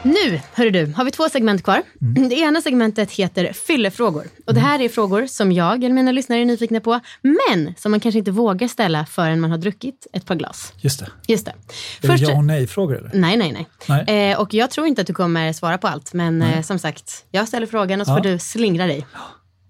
Nu, 0.06 0.40
hörru 0.54 0.70
du, 0.70 0.94
har 0.96 1.06
vi 1.06 1.12
två 1.12 1.30
segment 1.30 1.64
kvar. 1.64 1.82
Mm. 2.02 2.30
Det 2.30 2.36
ena 2.36 2.62
segmentet 2.62 3.12
heter 3.12 3.54
fyllefrågor. 3.54 4.28
Och 4.48 4.54
det 4.54 4.60
här 4.60 4.82
är 4.82 4.90
frågor 4.90 5.28
som 5.28 5.52
jag 5.52 5.84
eller 5.84 5.96
mina 5.96 6.12
lyssnare 6.12 6.40
är 6.42 6.46
nyfikna 6.46 6.80
på, 6.80 7.00
men 7.22 7.74
som 7.78 7.92
man 7.92 8.00
kanske 8.00 8.20
inte 8.20 8.32
vågar 8.32 8.68
ställa 8.68 9.06
förrän 9.06 9.40
man 9.42 9.52
har 9.52 9.58
druckit 9.58 10.08
ett 10.14 10.26
par 10.26 10.36
glas. 10.36 10.74
Just 10.78 11.00
det. 11.00 11.08
Just 11.28 11.46
det. 11.46 11.54
Är 12.02 12.08
det 12.08 12.16
ja 12.18 12.34
och 12.38 12.44
nej-frågor 12.46 12.98
eller? 12.98 13.12
Nej, 13.14 13.38
nej, 13.38 13.52
nej. 13.52 13.68
Nej. 14.06 14.32
Eh, 14.32 14.40
och 14.40 14.54
jag 14.54 14.70
tror 14.72 14.88
inte 14.88 15.02
att 15.02 15.08
du 15.08 15.14
kommer 15.14 15.54
svara 15.54 15.78
på 15.78 15.88
allt, 15.88 16.14
men 16.14 16.42
eh, 16.42 16.62
som 16.62 16.80
sagt, 16.80 17.26
jag 17.32 17.48
ställer 17.48 17.68
frågan 17.68 18.02
och 18.02 18.08
så 18.08 18.12
Ja. 18.14 18.18
får 18.18 18.24
du 18.24 18.40
slingra 18.40 18.88
dig. 18.88 19.06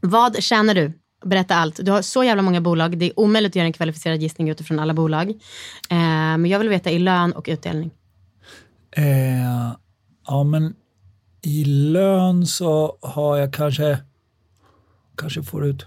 Vad 0.05 0.43
tjänar 0.43 0.73
du 0.73 0.91
berätta 1.25 1.55
allt. 1.55 1.85
Du 1.85 1.91
har 1.91 2.01
så 2.01 2.23
jävla 2.23 2.41
många 2.41 2.61
bolag. 2.61 2.97
Det 2.97 3.05
är 3.05 3.19
omöjligt 3.19 3.51
att 3.51 3.55
göra 3.55 3.65
en 3.65 3.73
kvalificerad 3.73 4.21
gissning 4.21 4.49
utifrån 4.49 4.79
alla 4.79 4.93
bolag. 4.93 5.29
Eh, 5.89 6.37
men 6.37 6.45
jag 6.45 6.59
vill 6.59 6.69
veta 6.69 6.91
i 6.91 6.99
lön 6.99 7.33
och 7.33 7.45
utdelning. 7.47 7.91
Eh, 8.91 9.73
ja, 10.27 10.43
men 10.43 10.75
i 11.41 11.65
lön 11.65 12.47
så 12.47 12.97
har 13.01 13.37
jag 13.37 13.53
kanske, 13.53 13.97
kanske 15.17 15.43
får 15.43 15.65
ut 15.65 15.85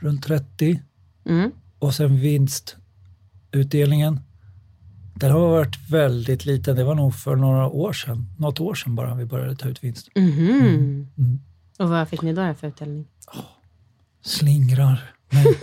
runt 0.00 0.24
30. 0.24 0.82
Mm. 1.26 1.50
Och 1.78 1.94
sen 1.94 2.20
vinstutdelningen. 2.20 4.20
Den 5.14 5.30
har 5.30 5.40
varit 5.40 5.90
väldigt 5.90 6.44
liten. 6.44 6.76
Det 6.76 6.84
var 6.84 6.94
nog 6.94 7.14
för 7.14 7.36
några 7.36 7.68
år 7.68 7.92
sedan, 7.92 8.26
något 8.38 8.60
år 8.60 8.74
sedan 8.74 8.94
bara 8.94 9.14
vi 9.14 9.24
började 9.24 9.56
ta 9.56 9.68
ut 9.68 9.84
vinst. 9.84 10.08
Mhm. 10.16 11.08
Mm. 11.18 11.40
Och 11.82 11.88
vad 11.88 12.08
fick 12.08 12.22
ni 12.22 12.32
då 12.32 12.54
för 12.60 12.66
utdelning? 12.68 13.06
Slingrar. 14.24 15.12
Men, 15.30 15.44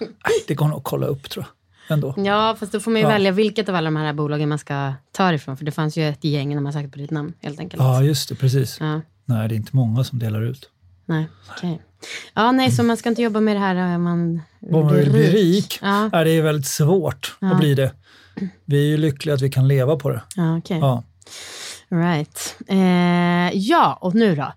nej, 0.00 0.44
det 0.48 0.54
går 0.54 0.68
nog 0.68 0.78
att 0.78 0.84
kolla 0.84 1.06
upp 1.06 1.30
tror 1.30 1.44
jag. 1.44 1.94
Ändå. 1.94 2.14
Ja, 2.16 2.56
fast 2.60 2.72
då 2.72 2.80
får 2.80 2.90
man 2.90 3.00
ju 3.00 3.06
Ja. 3.06 3.12
välja 3.12 3.32
vilket 3.32 3.68
av 3.68 3.74
alla 3.74 3.84
de 3.90 3.96
här 3.96 4.12
bolagen 4.12 4.48
man 4.48 4.58
ska 4.58 4.92
ta 5.12 5.32
ifrån. 5.32 5.56
För 5.56 5.64
det 5.64 5.72
fanns 5.72 5.96
ju 5.96 6.08
ett 6.08 6.24
gäng 6.24 6.54
när 6.54 6.60
man 6.62 6.72
sökte 6.72 6.88
på 6.90 6.98
ditt 6.98 7.10
namn 7.10 7.32
helt 7.42 7.60
enkelt. 7.60 7.82
Ja, 7.82 8.02
just 8.02 8.28
det. 8.28 8.34
Precis. 8.34 8.76
Ja, 8.80 9.00
Nej, 9.24 9.48
det 9.48 9.54
är 9.54 9.56
inte 9.56 9.76
många 9.76 10.04
som 10.04 10.18
delar 10.18 10.42
ut. 10.42 10.70
nej, 11.06 11.28
okej. 11.50 11.82
Ja, 12.34 12.52
nej, 12.52 12.70
så 12.72 12.82
man 12.82 12.96
ska 12.96 13.08
inte 13.08 13.22
jobba 13.22 13.40
med 13.40 13.56
det 13.56 13.60
här 13.60 13.94
om 13.96 14.02
man 14.02 14.42
Om 14.72 14.84
man 14.86 14.94
vill 14.94 15.10
bli 15.10 15.30
rik, 15.30 15.78
Ja, 15.82 16.08
nej, 16.12 16.24
det 16.24 16.30
är 16.30 16.42
väldigt 16.42 16.66
svårt 16.66 17.36
Ja. 17.40 17.50
att 17.52 17.58
bli 17.58 17.74
det. 17.74 17.92
Vi 18.64 18.78
är 18.78 18.86
ju 18.86 18.96
lyckliga 18.96 19.34
att 19.34 19.40
vi 19.42 19.50
kan 19.50 19.68
leva 19.68 19.96
på 19.96 20.10
det. 20.10 20.22
ja 20.36 20.58
okej. 20.58 20.78
Ja. 20.78 21.02
Right. 21.90 22.56
Eh, 22.68 23.50
ja, 23.58 23.98
och 24.00 24.14
nu 24.14 24.36
då. 24.36 24.52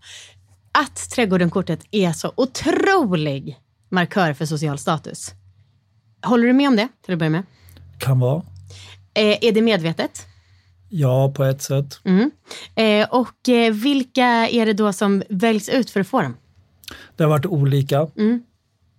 Att 0.71 1.09
Trädgården-kortet 1.09 1.79
är 1.91 2.11
så 2.11 2.33
otrolig 2.35 3.59
markör 3.89 4.33
för 4.33 4.45
social 4.45 4.77
status. 4.77 5.31
Håller 6.25 6.47
du 6.47 6.53
med 6.53 6.67
om 6.67 6.75
det, 6.75 6.87
till 7.05 7.13
att 7.13 7.19
börja 7.19 7.29
med? 7.29 7.43
Kan 7.99 8.19
vara. 8.19 8.43
Eh, 9.13 9.37
är 9.41 9.51
det 9.51 9.61
medvetet? 9.61 10.25
Ja, 10.89 11.33
på 11.35 11.43
ett 11.43 11.61
sätt. 11.61 11.99
Mm. 12.03 12.31
Eh, 12.75 13.09
och 13.09 13.49
eh, 13.49 13.73
vilka 13.73 14.25
är 14.49 14.65
det 14.65 14.73
då 14.73 14.93
som 14.93 15.23
väljs 15.29 15.69
ut 15.69 15.89
för 15.89 15.99
att 15.99 16.07
få 16.07 16.21
dem? 16.21 16.37
Det 17.15 17.23
har 17.23 17.29
varit 17.29 17.45
olika. 17.45 18.07
Mm. 18.17 18.43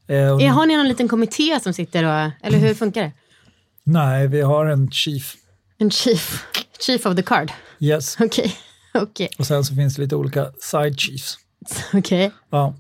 Eh, 0.09 0.35
och, 0.35 0.43
Eh, 0.43 0.55
har 0.55 0.67
ni 0.67 0.77
någon 0.77 0.89
liten 0.89 1.09
kommitté 1.09 1.61
som 1.61 1.73
sitter 1.73 2.05
och, 2.05 2.31
eller 2.43 2.59
hur 2.59 2.75
funkar 2.75 3.03
det? 3.03 3.13
Nej, 3.85 4.29
vi 4.29 4.41
har 4.41 4.67
en 4.67 4.91
chief. 4.91 5.37
En 5.79 5.91
chief, 5.91 6.45
chief 6.81 7.07
of 7.07 7.17
the 7.17 7.23
card. 7.23 7.53
Yes. 7.81 8.17
Okej, 8.21 8.57
okej, 8.95 9.31
Och 9.39 9.47
sen 9.47 9.65
så 9.65 9.75
finns 9.75 9.97
det 9.97 10.03
lite 10.03 10.17
olika 10.17 10.53
side 10.61 11.01
chiefs. 11.01 11.39
okej. 11.93 12.31
Ja. 12.51 12.75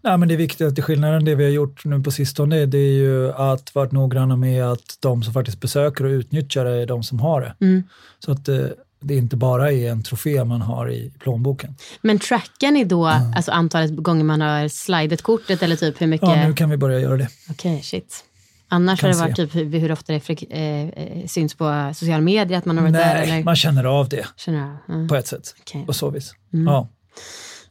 Nej, 0.00 0.18
men 0.18 0.28
det 0.28 0.36
till 0.74 0.82
skillnaden 0.82 1.24
det 1.24 1.34
vi 1.34 1.44
har 1.44 1.50
gjort 1.50 1.84
nu 1.84 2.02
på 2.02 2.10
sistone 2.10 2.66
det 2.66 2.78
är 2.78 2.92
ju 2.92 3.32
att 3.32 3.74
varit 3.74 3.92
noggranna 3.92 4.36
med 4.36 4.64
att 4.64 4.96
de 5.00 5.22
som 5.22 5.32
faktiskt 5.32 5.60
besöker 5.60 6.04
och 6.04 6.10
utnyttjar 6.10 6.64
det 6.64 6.82
är 6.82 6.86
de 6.86 7.02
som 7.02 7.20
har 7.20 7.40
det. 7.40 7.54
Mm. 7.60 7.82
Så 8.18 8.32
att 8.32 8.44
det, 8.44 8.74
det 9.00 9.16
inte 9.16 9.36
bara 9.36 9.72
är 9.72 9.90
en 9.90 10.02
trofé 10.02 10.44
man 10.44 10.62
har 10.62 10.90
i 10.90 11.12
plånboken. 11.18 11.74
Men 12.00 12.18
trackar 12.18 12.70
ni 12.70 12.84
då 12.84 13.06
alltså 13.06 13.50
antalet 13.50 13.96
gånger 13.96 14.24
man 14.24 14.40
har 14.40 14.68
slidat 14.68 15.22
kortet 15.22 15.62
eller 15.62 15.76
typ 15.76 16.00
hur 16.00 16.06
mycket? 16.06 16.28
Ja, 16.28 16.46
nu 16.46 16.54
kan 16.54 16.70
vi 16.70 16.76
börja 16.76 17.00
göra 17.00 17.16
det. 17.16 17.28
Okej, 17.50 17.82
shit. 17.82 18.24
Annars 18.68 19.02
har 19.02 19.08
det 19.08 19.16
varit 19.16 19.36
se. 19.36 19.46
typ 19.46 19.54
hur, 19.54 19.78
hur 19.78 19.92
ofta 19.92 20.12
det 20.12 20.30
eh, 20.50 20.88
eh, 20.88 21.26
syns 21.26 21.54
på 21.54 21.92
sociala 21.94 22.20
medier 22.20 22.58
att 22.58 22.64
man 22.64 22.76
har 22.76 22.84
varit 22.84 22.94
där? 22.94 23.26
Nej, 23.26 23.44
man 23.44 23.56
känner 23.56 23.84
av 23.84 24.08
det 24.08 24.26
Känner 24.36 24.58
jag. 24.58 25.02
Ja. 25.02 25.08
på 25.08 25.14
ett 25.16 25.26
sätt. 25.26 25.54
Okej. 25.60 25.86
På 25.86 25.92
så 25.92 26.10
vis. 26.10 26.34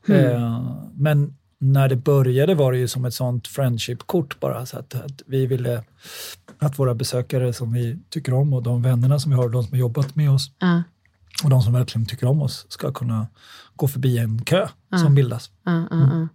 Mm. 0.09 0.35
Eh, 0.35 0.61
men 0.93 1.33
när 1.59 1.89
det 1.89 1.95
började 1.95 2.55
var 2.55 2.71
det 2.71 2.77
ju 2.77 2.87
som 2.87 3.05
ett 3.05 3.13
sånt 3.13 3.47
friendship-kort 3.47 4.39
bara. 4.39 4.65
Så 4.65 4.79
att, 4.79 4.95
att 4.95 5.21
vi 5.25 5.45
ville 5.45 5.83
att 6.59 6.79
våra 6.79 6.93
besökare 6.93 7.53
som 7.53 7.73
vi 7.73 7.99
tycker 8.09 8.33
om 8.33 8.53
och 8.53 8.63
de 8.63 8.81
vännerna 8.81 9.19
som 9.19 9.31
vi 9.31 9.37
har, 9.37 9.49
de 9.49 9.63
som 9.63 9.71
har 9.71 9.79
jobbat 9.79 10.15
med 10.15 10.31
oss 10.31 10.51
Ja, 10.59 10.83
och 11.43 11.49
de 11.49 11.61
som 11.61 11.73
verkligen 11.73 12.05
tycker 12.05 12.27
om 12.27 12.41
oss 12.41 12.65
ska 12.69 12.91
kunna 12.91 13.27
gå 13.75 13.87
förbi 13.87 14.17
en 14.17 14.41
kö 14.41 14.67
som 15.03 15.15
bildas. 15.15 15.49
ja, 15.63 15.87
ja, 15.91 16.27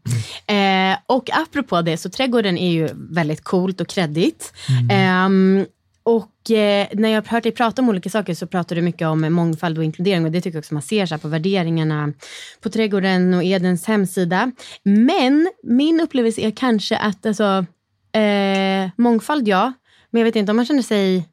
ja. 0.47 0.55
Eh, 0.55 0.99
och 1.07 1.31
apropå 1.33 1.83
det, 1.83 1.97
så 1.97 2.11
trädgården 2.11 2.59
är 2.59 2.71
ju 2.71 2.89
väldigt 2.95 3.45
coolt 3.45 3.81
och 3.81 3.89
kreddigt. 3.89 4.53
Ehm, 4.91 5.67
och 6.03 6.51
eh, 6.51 6.89
när 6.93 7.09
jag 7.09 7.23
har 7.23 7.29
hört 7.29 7.43
dig 7.43 7.53
prata 7.53 7.83
om 7.83 7.89
olika 7.89 8.11
saker 8.11 8.35
så 8.35 8.47
pratar 8.47 8.77
du 8.77 8.83
mycket 8.83 9.09
om 9.09 9.33
mångfald 9.33 9.79
och 9.79 9.85
inkludering 9.85 10.25
och 10.25 10.31
det 10.31 10.41
tycker 10.41 10.57
jag 10.57 10.61
också 10.61 10.75
man 10.75 10.83
ser 10.83 11.07
så 11.07 11.15
här 11.15 11.21
på 11.21 11.29
värderingarna 11.29 12.13
på 12.61 12.71
trädgården 12.71 13.35
och 13.35 13.45
Edens 13.45 13.87
hemsida. 13.87 14.53
Men 14.83 15.51
min 15.63 16.01
upplevelse 16.01 16.41
är 16.41 16.51
kanske 16.51 16.97
att 16.97 17.27
alltså, 17.27 17.65
eh, 18.21 18.91
mångfald 18.97 19.49
ja, 19.49 19.73
men 20.11 20.21
jag 20.21 20.25
vet 20.25 20.37
inte 20.37 20.53
om 20.53 20.57
man 20.57 20.67
känner 20.67 20.83
sig 20.83 21.29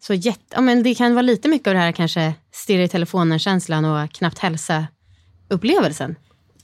så 0.00 0.14
jätte... 0.14 0.42
Ja, 0.50 0.60
men 0.60 0.82
det 0.82 0.94
kan 0.94 1.14
vara 1.14 1.22
lite 1.22 1.48
mycket 1.48 1.68
av 1.68 1.74
det 1.74 1.80
här 1.80 1.92
kanske 1.92 2.34
stirra 2.52 2.82
i 2.82 2.88
telefonen-känslan 2.88 3.84
och 3.84 4.12
knappt 4.12 4.38
hälsa-upplevelsen. 4.38 6.16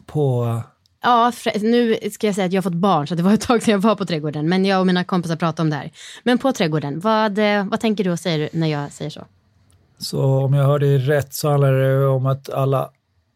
På, 0.07 0.61
Ja, 1.03 1.33
nu 1.61 1.99
ska 2.13 2.27
jag 2.27 2.35
säga 2.35 2.47
att 2.47 2.53
jag 2.53 2.63
har 2.63 2.71
fått 2.71 2.81
barn, 2.81 3.07
så 3.07 3.15
det 3.15 3.23
var 3.23 3.35
ett 3.35 3.41
tag 3.41 3.63
sedan 3.63 3.73
jag 3.73 3.79
var 3.79 3.97
på 3.97 4.05
trädgården. 4.05 4.49
Men 4.49 4.65
jag 4.65 4.81
och 4.81 4.87
mina 4.87 5.05
kompisar 5.05 5.37
pratade 5.37 5.63
om 5.63 5.71
det 5.71 5.77
här. 5.77 5.91
Men 6.23 6.39
på 6.39 6.53
trädgården, 6.53 7.01
vad, 7.01 7.39
eh, 7.39 7.67
vad 7.67 7.81
tänker 7.81 8.05
du 8.05 8.11
och 8.11 8.21
säger 8.21 8.49
när 8.53 8.67
jag 8.67 8.93
säger 8.93 9.11
så? 9.11 9.25
så 10.03 10.45
om 10.45 10.55
jag 10.55 10.65
hör 10.65 10.79
det 10.79 10.99
rätt 10.99 11.35
så 11.35 11.51
handlar 11.51 11.73
det 11.73 12.07
om 12.07 12.27
att 12.27 12.51
alla 12.51 12.91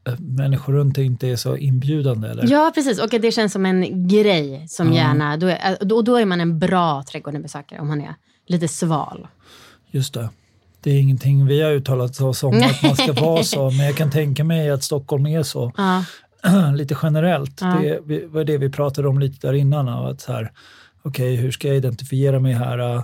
eh, 0.07 0.15
människor 0.19 0.73
runt 0.73 0.95
dig 0.95 1.05
inte 1.05 1.29
är 1.29 1.37
så 1.37 1.57
inbjudande. 1.57 2.29
Eller? 2.29 2.51
Ja, 2.51 2.73
precis. 2.75 3.01
Och 3.01 3.09
det 3.09 3.33
känns 3.33 3.53
som 3.53 3.67
en 3.67 4.09
grej 4.09 4.67
som 4.69 4.93
gärna... 4.93 5.37
Då 5.37 5.47
är, 5.47 5.85
då, 5.85 6.03
då 6.03 6.17
är 6.17 6.25
man 6.25 6.41
en 6.41 6.59
bra 6.59 7.03
trädgårdenbesökare 7.03 7.81
om 7.81 7.89
man 7.89 8.01
är 8.01 8.15
lite 8.47 8.69
sval. 8.69 9.27
Just 9.91 10.15
det. 10.15 10.29
Det 10.81 10.91
är 10.91 11.01
ingenting 11.01 11.47
vi 11.47 11.63
har 11.63 11.71
uttalat 11.71 12.21
oss 12.21 12.43
om 12.43 12.63
att 12.63 12.83
man 12.83 12.97
ska 12.97 13.13
vara 13.25 13.43
så, 13.43 13.71
men 13.71 13.87
jag 13.87 13.97
kan 13.97 14.11
tänka 14.11 14.45
mig 14.45 14.71
att 14.71 14.85
Stockholm 14.85 15.27
är 15.27 15.43
så. 15.43 15.73
Ja, 15.77 16.05
lite 16.75 16.97
generellt. 17.03 17.61
Ja. 17.61 17.81
Det 18.07 18.27
var 18.27 18.45
det 18.45 18.59
vi 18.59 18.71
pratade 18.71 19.09
om 19.09 19.19
lite 19.19 19.47
där 19.47 19.55
innan. 19.55 19.89
av 19.89 20.07
Att 20.07 20.21
så 20.21 20.33
här, 20.33 20.53
okej, 21.03 21.37
hur 21.37 21.51
ska 21.51 21.69
jag 21.69 21.77
identifiera 21.77 22.41
mig 22.41 22.53
här? 22.53 22.79
äh, 22.79 23.03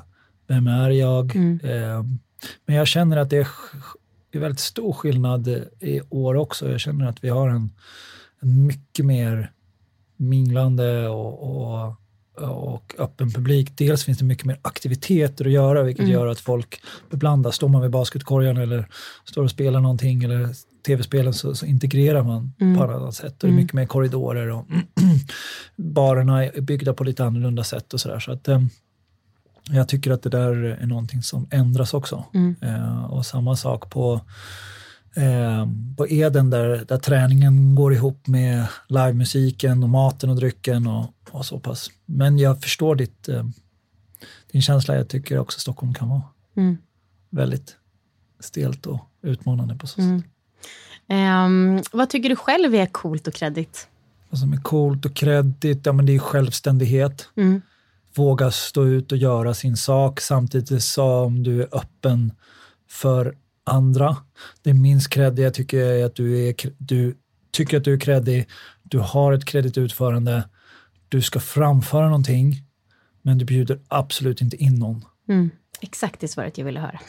Vem 0.49 0.67
är 0.67 0.91
jag? 0.91 1.37
Mm. 1.37 1.61
Eh, 1.65 2.05
men 2.67 2.77
jag 2.77 2.87
känner 2.87 3.17
att 3.17 3.31
det 3.31 3.37
är, 3.39 3.49
är 4.33 4.39
väldigt 4.39 4.61
stor 4.61 4.93
skillnad 4.93 5.49
i 5.81 6.01
år 6.11 6.35
också. 6.35 6.71
Jag 6.71 6.81
känner 6.81 7.07
att 7.09 7.25
vi 7.25 7.29
har 7.29 7.49
en, 7.49 7.71
en 8.41 8.67
mycket 8.67 9.05
mer 9.07 9.53
minglande 10.17 11.09
och, 11.09 11.43
och, 11.43 11.95
och 12.73 12.95
öppen 12.99 13.31
publik. 13.33 13.71
Dels 13.79 14.05
finns 14.05 14.19
det 14.19 14.25
mycket 14.25 14.45
mer 14.45 14.59
aktiviteter 14.63 15.45
att 15.45 15.53
göra, 15.53 15.83
vilket 15.83 16.03
Mm. 16.03 16.13
gör 16.13 16.27
att 16.27 16.41
folk 16.41 16.81
beblandas. 17.11 17.57
Står 17.57 17.69
man 17.69 17.83
vid 17.83 17.91
basketkorgen 17.91 18.57
eller 18.57 18.89
står 19.25 19.43
och 19.45 19.51
spelar 19.51 19.81
någonting 19.81 20.25
eller 20.25 20.49
tv-spelen 20.87 21.33
så, 21.35 21.55
så 21.55 21.67
integrerar 21.67 22.23
man 22.23 22.53
Mm. 22.61 22.77
på 22.79 22.85
annat 22.85 23.15
sätt. 23.15 23.43
Och 23.43 23.49
det 23.49 23.55
är 23.55 23.57
mycket 23.57 23.73
mer 23.75 23.87
korridorer 23.87 24.49
och 24.51 24.67
barerna 25.77 26.45
är 26.45 26.61
byggda 26.61 26.95
på 26.95 27.05
lite 27.05 27.25
annorlunda 27.25 27.65
sätt 27.65 27.95
och 27.95 28.01
sådär. 28.01 28.19
Så 28.19 28.33
att, 28.33 28.49
eh, 28.49 28.63
jag 29.71 29.89
tycker 29.89 30.11
att 30.11 30.23
det 30.23 30.31
där 30.31 30.55
är 30.65 30.87
någonting 30.87 31.23
som 31.23 31.47
ändras 31.51 31.95
också. 31.95 32.25
Mm. 32.35 32.57
Eh, 32.63 33.05
och 33.05 33.27
samma 33.27 33.57
sak 33.57 33.91
på, 33.91 34.21
eh, 35.17 35.67
på 35.97 36.07
Eden 36.09 36.51
där, 36.51 36.85
där 36.89 36.99
träningen 36.99 37.75
går 37.75 37.95
ihop 37.95 38.27
med 38.27 38.67
livemusiken 38.89 39.83
och 39.83 39.89
maten 39.89 40.31
och 40.31 40.37
drycken 40.37 40.87
och, 40.87 41.15
och 41.31 41.47
så 41.47 41.61
pass. 41.61 41.91
Men 42.07 42.39
jag 42.39 42.63
förstår 42.63 42.95
ditt, 42.97 43.29
eh, 43.29 43.45
din 44.53 44.63
känsla. 44.63 44.97
Jag 44.97 45.09
tycker 45.09 45.39
också 45.39 45.61
Stockholm 45.61 45.95
kan 45.95 46.09
vara 46.09 46.23
Mm. 46.57 46.77
väldigt 47.31 47.77
stelt 48.41 48.87
och 48.87 49.01
utmanande 49.23 49.75
på 49.75 49.87
så 49.87 49.95
sätt. 49.95 50.05
Mm. 50.05 50.23
Ehm, 51.13 51.83
vad 51.93 52.11
tycker 52.11 52.29
du 52.29 52.37
själv 52.37 52.75
är 52.75 52.87
coolt 52.87 53.27
och 53.27 53.35
kreddigt? 53.35 53.89
Vad 54.31 54.41
som 54.41 54.53
är 54.53 54.57
coolt 54.57 55.05
och 55.05 55.15
kreddigt, 55.15 55.87
ja 55.87 55.93
men 55.93 56.07
det 56.07 56.15
är 56.15 56.19
självständighet. 56.19 57.29
Mm. 57.37 57.63
Våga 58.15 58.51
stå 58.51 58.85
ut 58.85 59.13
och 59.13 59.19
göra 59.19 59.55
sin 59.55 59.77
sak 59.77 60.21
samtidigt 60.21 60.83
som 60.83 61.43
du 61.43 61.63
är 61.63 61.69
öppen 61.73 62.33
för 62.91 63.37
andra. 63.65 64.17
Det 64.63 64.75
minst 64.75 65.09
kreddiga 65.09 65.51
tycker 65.51 65.79
jag 65.79 66.01
är 66.01 66.05
att 66.07 66.15
du, 66.15 66.49
är, 66.49 66.55
du 66.79 67.17
tycker 67.51 67.77
att 67.77 67.85
du 67.85 67.95
är 67.95 68.01
kreddig, 68.01 68.49
du 68.83 68.99
har 68.99 69.33
ett 69.33 69.45
kreddigt 69.45 69.79
utförande, 69.79 70.49
du 71.09 71.23
ska 71.23 71.41
framföra 71.41 72.07
någonting, 72.07 72.55
men 73.23 73.39
du 73.39 73.45
bjuder 73.45 73.81
absolut 73.89 74.41
inte 74.41 74.57
in 74.57 74.75
någon. 74.75 75.05
Mm. 75.29 75.51
Exakt 75.83 76.21
det 76.21 76.29
svaret 76.29 76.59
jag 76.59 76.65
ville 76.65 76.81
höra. 76.81 77.01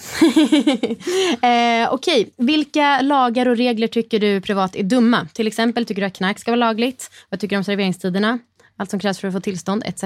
eh, 1.84 1.94
Okej, 1.94 2.34
vilka 2.38 3.02
lagar 3.02 3.48
och 3.48 3.58
regler 3.58 3.88
tycker 3.88 4.20
du 4.20 4.42
privat 4.42 4.76
är 4.76 4.84
dumma? 4.84 5.28
Till 5.34 5.48
exempel, 5.48 5.86
tycker 5.86 6.02
du 6.02 6.06
att 6.06 6.14
knark 6.14 6.40
ska 6.40 6.52
vara 6.52 6.60
lagligt? 6.60 7.12
Vad 7.30 7.40
tycker 7.40 7.56
du 7.56 7.58
om 7.58 7.64
serveringstiderna? 7.64 8.40
Allt 8.78 8.90
som 8.90 9.00
krävs 9.00 9.20
för 9.20 9.28
att 9.28 9.34
få 9.34 9.40
tillstånd, 9.40 9.84
etc. 9.86 10.04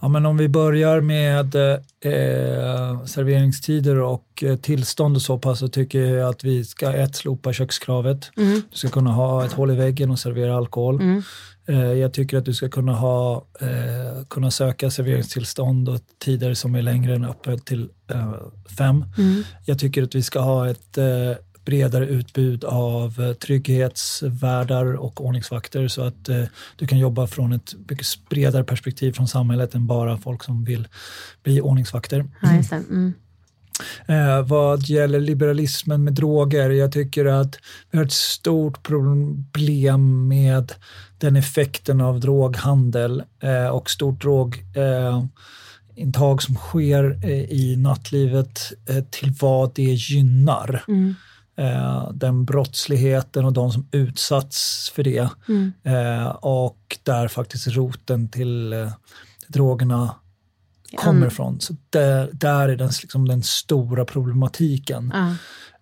Ja, 0.00 0.08
men 0.08 0.26
om 0.26 0.36
vi 0.36 0.48
börjar 0.48 1.00
med 1.00 1.54
eh, 1.54 3.04
serveringstider 3.04 4.00
och 4.00 4.44
eh, 4.44 4.56
tillstånd 4.56 5.16
och 5.16 5.22
så 5.22 5.38
pass 5.38 5.58
så 5.58 5.68
tycker 5.68 6.00
jag 6.00 6.28
att 6.28 6.44
vi 6.44 6.64
ska 6.64 6.92
ett 6.92 7.16
slopa 7.16 7.52
kökskravet. 7.52 8.30
Mm. 8.36 8.62
Du 8.70 8.76
ska 8.76 8.88
kunna 8.88 9.12
ha 9.12 9.44
ett 9.44 9.52
hål 9.52 9.70
i 9.70 9.74
väggen 9.74 10.10
och 10.10 10.18
servera 10.18 10.56
alkohol. 10.56 11.00
Mm. 11.00 11.22
Eh, 11.66 11.92
jag 11.92 12.12
tycker 12.12 12.38
att 12.38 12.44
du 12.44 12.54
ska 12.54 12.68
kunna, 12.68 12.92
ha, 12.92 13.46
eh, 13.60 14.24
kunna 14.28 14.50
söka 14.50 14.90
serveringstillstånd 14.90 15.88
och 15.88 16.00
tider 16.18 16.54
som 16.54 16.74
är 16.74 16.82
längre 16.82 17.14
än 17.14 17.24
öppet 17.24 17.64
till 17.64 17.88
eh, 18.10 18.32
fem. 18.78 19.04
Mm. 19.18 19.42
Jag 19.64 19.78
tycker 19.78 20.02
att 20.02 20.14
vi 20.14 20.22
ska 20.22 20.40
ha 20.40 20.68
ett 20.68 20.98
bredare 21.64 22.06
utbud 22.06 22.64
av 22.64 23.20
eh, 23.20 23.32
trygghetsvärdar 23.32 24.94
och 24.94 25.24
ordningsvakter 25.24 25.88
så 25.88 26.02
att 26.02 26.28
eh, 26.28 26.44
du 26.76 26.86
kan 26.86 26.98
jobba 26.98 27.26
från 27.26 27.52
ett 27.52 27.74
mycket 27.88 28.06
bredare 28.28 28.64
perspektiv 28.64 29.12
från 29.12 29.28
samhället 29.28 29.74
än 29.74 29.86
bara 29.86 30.18
folk 30.18 30.44
som 30.44 30.64
vill 30.64 30.88
bli 31.42 31.60
ordningsvakter. 31.60 32.24
Ja. 32.42 32.76
Mm. 32.76 33.12
Eh, 34.06 34.42
vad 34.42 34.82
gäller 34.82 35.20
liberalismen 35.20 36.04
med 36.04 36.12
droger, 36.12 36.70
jag 36.70 36.92
tycker 36.92 37.24
att 37.24 37.58
vi 37.90 37.98
har 37.98 38.04
ett 38.04 38.12
stort 38.12 38.82
problem 38.82 40.28
med 40.28 40.72
den 41.18 41.36
effekten 41.36 42.00
av 42.00 42.20
droghandel 42.20 43.22
eh, 43.42 43.68
och 43.68 43.90
stort 43.90 44.22
drogintag 44.22 44.64
eh, 44.76 45.24
intag 45.94 46.42
som 46.42 46.54
sker 46.54 47.26
i 47.52 47.76
nattlivet 47.76 48.72
till 49.10 49.32
vad 49.40 49.74
det 49.74 49.82
gynnar. 49.82 50.84
Mm. 50.88 51.14
Eh, 51.60 52.10
den 52.12 52.44
brottsligheten 52.44 53.44
och 53.44 53.52
de 53.52 53.72
som 53.72 53.88
utsatts 53.92 54.90
för 54.94 55.02
det. 55.02 55.28
Mm. 55.48 55.72
Eh, 55.82 56.26
och 56.28 56.98
där 57.02 57.28
faktiskt 57.28 57.68
roten 57.68 58.28
till 58.28 58.72
eh, 58.72 58.92
drogerna 59.48 60.14
kommer 60.96 61.26
ifrån. 61.26 61.60
Så 61.60 61.76
där, 61.90 62.30
där 62.32 62.68
är 62.68 62.76
den, 62.76 62.90
liksom 63.02 63.28
den 63.28 63.42
stora 63.42 64.04
problematiken. 64.04 65.12
Ja. 65.14 65.34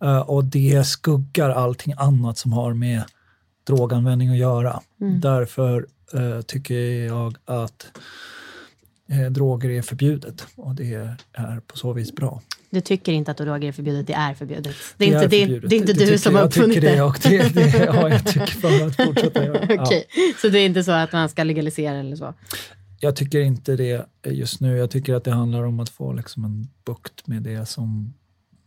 Eh, 0.06 0.20
och 0.20 0.44
det 0.44 0.86
skuggar 0.86 1.50
allting 1.50 1.94
annat 1.96 2.38
som 2.38 2.52
har 2.52 2.74
med 2.74 3.02
droganvändning 3.66 4.28
att 4.28 4.38
göra. 4.38 4.80
Mm. 5.00 5.20
Därför 5.20 5.86
eh, 6.14 6.40
tycker 6.40 7.06
jag 7.06 7.36
att 7.44 7.86
eh, 9.08 9.30
droger 9.30 9.70
är 9.70 9.82
förbjudet 9.82 10.46
och 10.56 10.74
det 10.74 11.16
är 11.32 11.60
på 11.60 11.76
så 11.76 11.92
vis 11.92 12.14
bra. 12.14 12.42
Du 12.70 12.80
tycker 12.80 13.12
inte 13.12 13.30
att 13.30 13.36
droger 13.36 13.68
är 13.68 13.72
förbjudet, 13.72 14.06
det 14.06 14.12
är 14.12 14.34
förbjudet. 14.34 14.76
Det 14.96 15.04
Det 15.04 15.04
är, 15.04 15.08
inte, 15.08 15.18
är 15.18 15.28
det, 15.28 15.38
förbjudet. 15.46 15.70
det 15.70 15.76
är 15.76 15.78
inte 15.78 15.92
Det 15.92 16.06
du 16.06 16.18
som 16.18 16.34
har 16.34 16.40
jag. 16.40 16.46
Jag 16.46 16.52
tycker 16.52 16.66
uppfunnit 16.66 16.82
det 16.82 16.94
det. 16.96 17.02
och 17.02 17.18
det, 17.22 17.54
det 17.54 17.84
ja, 17.84 18.08
jag 18.08 18.26
tycker 18.26 18.46
för 18.46 18.86
att 18.86 18.96
fortsätta 18.96 19.44
göra. 19.44 19.66
Ja. 19.74 19.82
Okej, 19.82 20.06
Så 20.40 20.48
det 20.48 20.58
är 20.58 20.66
inte 20.66 20.84
så 20.84 20.92
att 20.92 21.12
man 21.12 21.28
ska 21.28 21.44
legalisera 21.44 21.94
eller 21.98 22.16
så? 22.16 22.34
Jag 23.00 23.16
tycker 23.16 23.40
inte 23.40 23.76
det 23.76 24.06
just 24.24 24.60
nu. 24.60 24.76
Jag 24.76 24.90
tycker 24.90 25.14
att 25.14 25.24
det 25.24 25.32
handlar 25.32 25.62
om 25.62 25.80
att 25.80 25.88
få 25.88 26.12
liksom 26.12 26.44
en 26.44 26.68
bukt 26.84 27.26
med 27.26 27.42
det 27.42 27.66
som, 27.66 28.14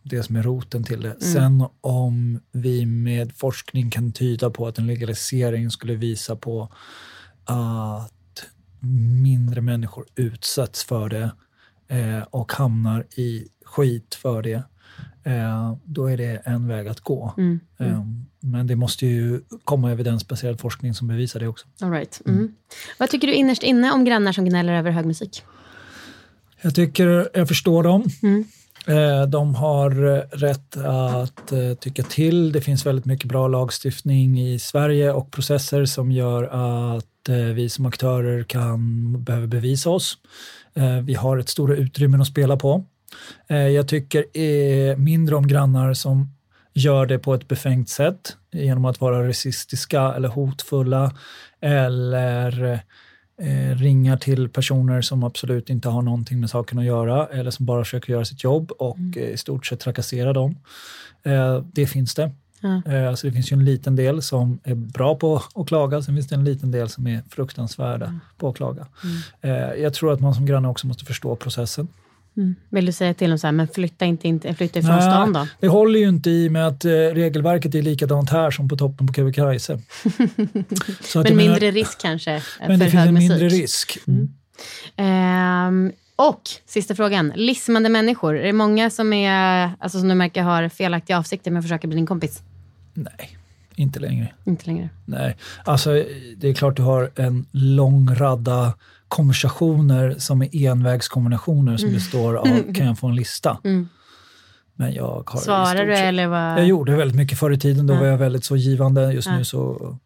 det 0.04 0.24
som 0.24 0.36
är 0.36 0.44
roten 0.44 0.84
till 0.84 1.02
det. 1.02 1.22
Sen 1.22 1.66
om 1.82 2.40
vi 2.52 2.86
med 2.86 3.32
forskning 3.36 3.90
kan 3.90 4.12
tyda 4.12 4.50
på 4.50 4.68
att 4.68 4.78
en 4.78 4.88
legalisering 4.88 5.72
skulle 5.72 5.96
visa 5.96 6.36
på 6.36 6.72
att 7.46 8.12
mindre 9.22 9.62
människor 9.62 10.06
utsätts 10.16 10.84
för 10.84 11.10
det 11.10 11.32
eh, 11.88 12.22
och 12.30 12.52
hamnar 12.54 13.06
i 13.16 13.48
skit 13.72 14.16
för 14.16 14.42
det, 14.42 14.64
eh, 15.24 15.76
då 15.84 16.06
är 16.06 16.18
det 16.18 16.42
en 16.46 16.68
väg 16.68 16.88
att 16.88 17.00
gå. 17.00 17.34
Mm. 17.38 17.60
Eh, 17.80 18.06
men 18.40 18.68
det 18.68 18.76
måste 18.76 19.06
ju 19.06 19.42
komma 19.64 19.92
evidensbaserad 19.92 20.60
forskning 20.60 20.94
som 20.94 21.08
bevisar 21.08 21.40
det 21.40 21.48
också. 21.48 21.68
All 21.82 21.92
right. 21.92 22.22
mm. 22.26 22.56
Vad 23.00 23.10
tycker 23.10 23.28
du 23.28 23.34
innerst 23.34 23.64
inne 23.64 23.92
om 23.92 24.06
grannar 24.06 24.32
som 24.32 24.46
gnäller 24.46 24.74
över 24.74 24.92
hög 24.92 25.06
musik? 25.06 25.44
Jag 26.62 26.76
tycker 26.76 27.30
jag 27.34 27.48
förstår 27.48 27.84
dem. 27.84 28.04
Mm. 28.24 28.46
Eh, 28.88 29.28
De 29.28 29.56
har 29.56 30.16
eh, 30.16 30.22
rätt 30.32 30.78
att 30.78 31.52
eh, 31.52 31.74
tycka 31.80 32.04
till. 32.04 32.52
Det 32.52 32.62
finns 32.62 32.86
väldigt 32.86 33.06
mycket 33.06 33.26
bra 33.28 33.48
lagstiftning 33.48 34.42
i 34.42 34.60
Sverige 34.60 35.12
och 35.12 35.32
processer 35.32 35.86
som 35.86 36.12
gör 36.12 36.44
att 36.98 37.06
vi 37.56 37.70
som 37.70 37.86
aktörer 37.86 38.44
kan 38.44 39.24
behöver 39.24 39.48
bevisa 39.48 39.90
oss. 39.90 40.18
Vi 41.04 41.14
har 41.14 41.38
ett 41.38 41.50
stora 41.50 41.76
utrymmen 41.76 42.22
att 42.22 42.28
spela 42.28 42.58
på. 42.58 42.86
Eh, 43.48 43.68
Jag 43.68 43.88
tycker 43.88 44.26
eh, 44.38 44.98
mindre 44.98 45.36
om 45.36 45.48
grannar 45.48 45.94
som 45.94 46.30
gör 46.74 47.06
det 47.06 47.20
på 47.20 47.34
ett 47.34 47.48
befängt 47.48 47.90
sätt 47.90 48.36
genom 48.52 48.86
att 48.86 49.02
vara 49.02 49.28
rasistiska 49.28 50.02
eller 50.14 50.30
hotfulla 50.30 51.12
eller 51.62 52.74
eh, 53.42 53.76
ringar 53.76 54.18
till 54.18 54.50
personer 54.50 55.02
som 55.02 55.24
absolut 55.24 55.70
inte 55.70 55.90
har 55.90 56.02
någonting 56.02 56.40
med 56.40 56.50
saken 56.50 56.80
att 56.80 56.86
göra 56.86 57.28
eller 57.28 57.52
som 57.52 57.66
bara 57.66 57.84
försöker 57.84 58.14
göra 58.14 58.26
sitt 58.26 58.44
jobb 58.44 58.72
och 58.72 58.98
eh, 59.18 59.24
i 59.30 59.38
stort 59.38 59.66
sett 59.66 59.80
trakassera 59.80 60.34
dem. 60.34 60.56
Eh, 61.24 61.64
det 61.74 61.88
finns 61.88 62.16
det. 62.16 62.32
Eh, 62.86 63.16
så 63.16 63.28
det 63.28 63.34
finns 63.34 63.52
ju 63.52 63.54
en 63.54 63.66
liten 63.66 63.96
del 63.96 64.22
som 64.22 64.60
är 64.64 64.76
bra 64.76 65.16
på 65.16 65.42
att 65.56 65.68
klaga, 65.68 66.02
sen 66.02 66.16
finns 66.16 66.28
det 66.28 66.36
en 66.36 66.44
liten 66.44 66.72
del 66.72 66.90
som 66.90 67.08
är 67.08 67.22
fruktansvärda 67.30 68.20
på 68.38 68.50
att 68.50 68.56
klaga. 68.56 68.88
Eh, 69.42 69.52
jag 69.82 69.94
tror 69.94 70.14
att 70.14 70.20
man 70.20 70.34
som 70.36 70.46
granne 70.46 70.68
också 70.68 70.88
måste 70.88 71.06
förstå 71.06 71.36
processen. 71.36 71.88
Mm. 72.38 72.56
Vill 72.70 72.86
du 72.86 72.92
säga 72.92 73.14
till 73.14 73.30
dem 73.30 73.40
så 73.40 73.48
här, 73.48 73.52
men 73.52 73.68
flytta 73.68 74.06
inte, 74.06 74.28
inte 74.28 74.54
flytta 74.54 74.80
ifrån 74.80 74.92
Nej, 74.96 75.02
stan 75.02 75.34
då? 75.34 75.48
Det 75.60 75.68
håller 75.68 76.00
ju 76.00 76.10
inte 76.10 76.30
i 76.30 76.50
med 76.50 76.68
att 76.68 76.86
eh, 76.86 76.90
regelverket 76.92 77.76
är 77.76 77.82
likadant 77.82 78.30
här 78.30 78.52
som 78.52 78.70
på 78.70 78.76
toppen 78.78 79.08
på 79.08 79.14
Kebnekaise. 79.14 79.80
Men 80.36 80.66
jag 81.14 81.24
menar- 81.24 81.36
mindre 81.36 81.72
risk 81.72 82.02
kanske 82.02 82.32
eh, 82.36 82.42
Men 82.60 82.78
för 82.80 82.86
det 82.86 82.92
finns 82.92 83.06
en 83.08 83.14
musik? 83.14 83.30
mindre 83.30 83.50
risk. 83.50 83.98
Ehm, 84.96 85.92
och 86.16 86.42
sista 86.66 86.96
frågan, 86.96 87.34
lismande 87.36 87.90
människor. 87.90 88.38
Är 88.38 88.44
det 88.44 88.54
många 88.54 88.90
som, 88.90 89.14
är, 89.14 89.72
alltså, 89.80 90.00
som 90.00 90.08
du 90.10 90.16
märker 90.16 90.42
har 90.44 90.70
felaktiga 90.70 91.18
avsikter 91.18 91.52
med 91.52 91.60
att 91.60 91.66
försöka 91.66 91.88
bli 91.88 91.96
din 91.96 92.06
kompis? 92.06 92.42
Nej, 92.94 93.38
inte 93.76 94.00
längre. 94.00 94.34
Inte 94.46 94.66
längre. 94.66 94.90
Nej, 95.06 95.38
alltså 95.66 96.04
det 96.38 96.50
är 96.50 96.54
klart 96.54 96.76
du 96.76 96.82
har 96.82 97.12
en 97.16 97.46
lång 97.52 98.16
radda 98.16 98.74
konversationer 99.12 100.16
som 100.18 100.42
är 100.42 100.56
envägskombinationer 100.56 101.78
som 101.78 101.92
består 101.94 102.36
av 102.36 102.46
kan 102.74 102.86
jag 102.86 103.00
få 103.00 103.08
en 103.08 103.16
lista? 103.16 103.58
Mm. 103.64 103.90
Men 104.76 104.94
jag 104.94 105.30
har 105.30 105.40
Svarar 105.40 105.86
du 105.86 105.94
eller 105.96 106.28
vad? 106.28 106.52
Jag 106.52 106.66
gjorde 106.68 106.96
väldigt 106.96 107.18
mycket 107.18 107.40
förr 107.40 107.52
i 107.52 107.60
tiden, 107.60 107.88
då 107.88 107.94
Ja. 107.94 108.00
var 108.00 108.08
jag 108.08 108.18
väldigt 108.18 108.46
så 108.46 108.56
givande. 108.56 109.14
Just 109.14 109.28
Ja. 109.28 109.38
nu 109.38 109.44
så 109.46 109.98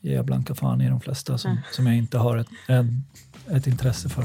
ger 0.00 0.14
jag 0.14 0.24
blanka 0.24 0.54
fan 0.54 0.80
i 0.80 0.88
de 0.88 1.00
flesta 1.00 1.38
som, 1.38 1.60
som 1.72 1.86
jag 1.86 1.96
inte 1.96 2.18
har 2.18 2.36
ett, 2.36 2.48
en, 2.68 3.04
ett 3.50 3.66
intresse 3.66 4.08
för. 4.08 4.24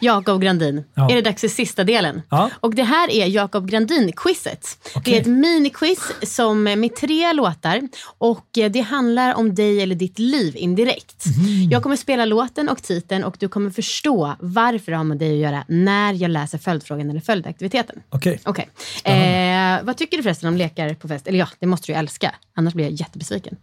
Jakob 0.00 0.42
Grandin, 0.42 0.84
Ja. 0.94 1.10
är 1.10 1.14
det 1.14 1.22
dags 1.22 1.40
för 1.40 1.48
sista 1.48 1.84
delen. 1.84 2.22
Ja. 2.30 2.50
Och 2.60 2.74
det 2.74 2.82
här 2.82 3.10
är 3.10 3.26
Jakob 3.26 3.70
Grandin-quizet. 3.70 4.66
Okej. 4.94 5.02
Det 5.12 5.16
är 5.16 5.20
ett 5.20 5.26
miniquiz 5.26 6.00
som 6.22 6.62
med 6.62 6.96
tre 6.96 7.32
låtar 7.32 7.80
och 8.18 8.58
eh, 8.58 8.70
det 8.70 8.80
handlar 8.80 9.34
om 9.34 9.54
dig 9.54 9.80
eller 9.82 9.94
ditt 9.94 10.18
liv 10.18 10.56
indirekt. 10.56 11.24
Mhm. 11.26 11.70
Jag 11.70 11.82
kommer 11.82 11.96
spela 11.96 12.24
låten 12.24 12.68
och 12.68 12.82
titeln 12.82 13.24
och 13.24 13.36
du 13.38 13.48
kommer 13.48 13.70
förstå 13.70 14.34
varför 14.40 14.92
det 14.92 14.96
har 14.98 15.04
med 15.04 15.18
dig 15.18 15.30
att 15.32 15.50
göra 15.52 15.64
när 15.68 16.12
jag 16.12 16.30
läser 16.30 16.58
följdfrågan 16.58 17.10
eller 17.10 17.20
följdaktiviteten. 17.20 18.02
Okej, 18.10 18.40
Okej. 18.44 18.68
Eh, 19.04 19.84
vad 19.84 19.96
tycker 19.96 20.16
du 20.16 20.22
förresten 20.22 20.48
om 20.48 20.56
lekar 20.56 20.94
på 20.94 21.08
fest? 21.08 21.26
Eller 21.26 21.38
ja, 21.38 21.48
det 21.58 21.66
måste 21.66 21.86
du 21.86 21.92
ju 21.92 21.98
älska. 21.98 22.34
Annars 22.56 22.74
blir 22.74 22.84
jag 22.84 22.92
jättebesviken. 22.94 23.56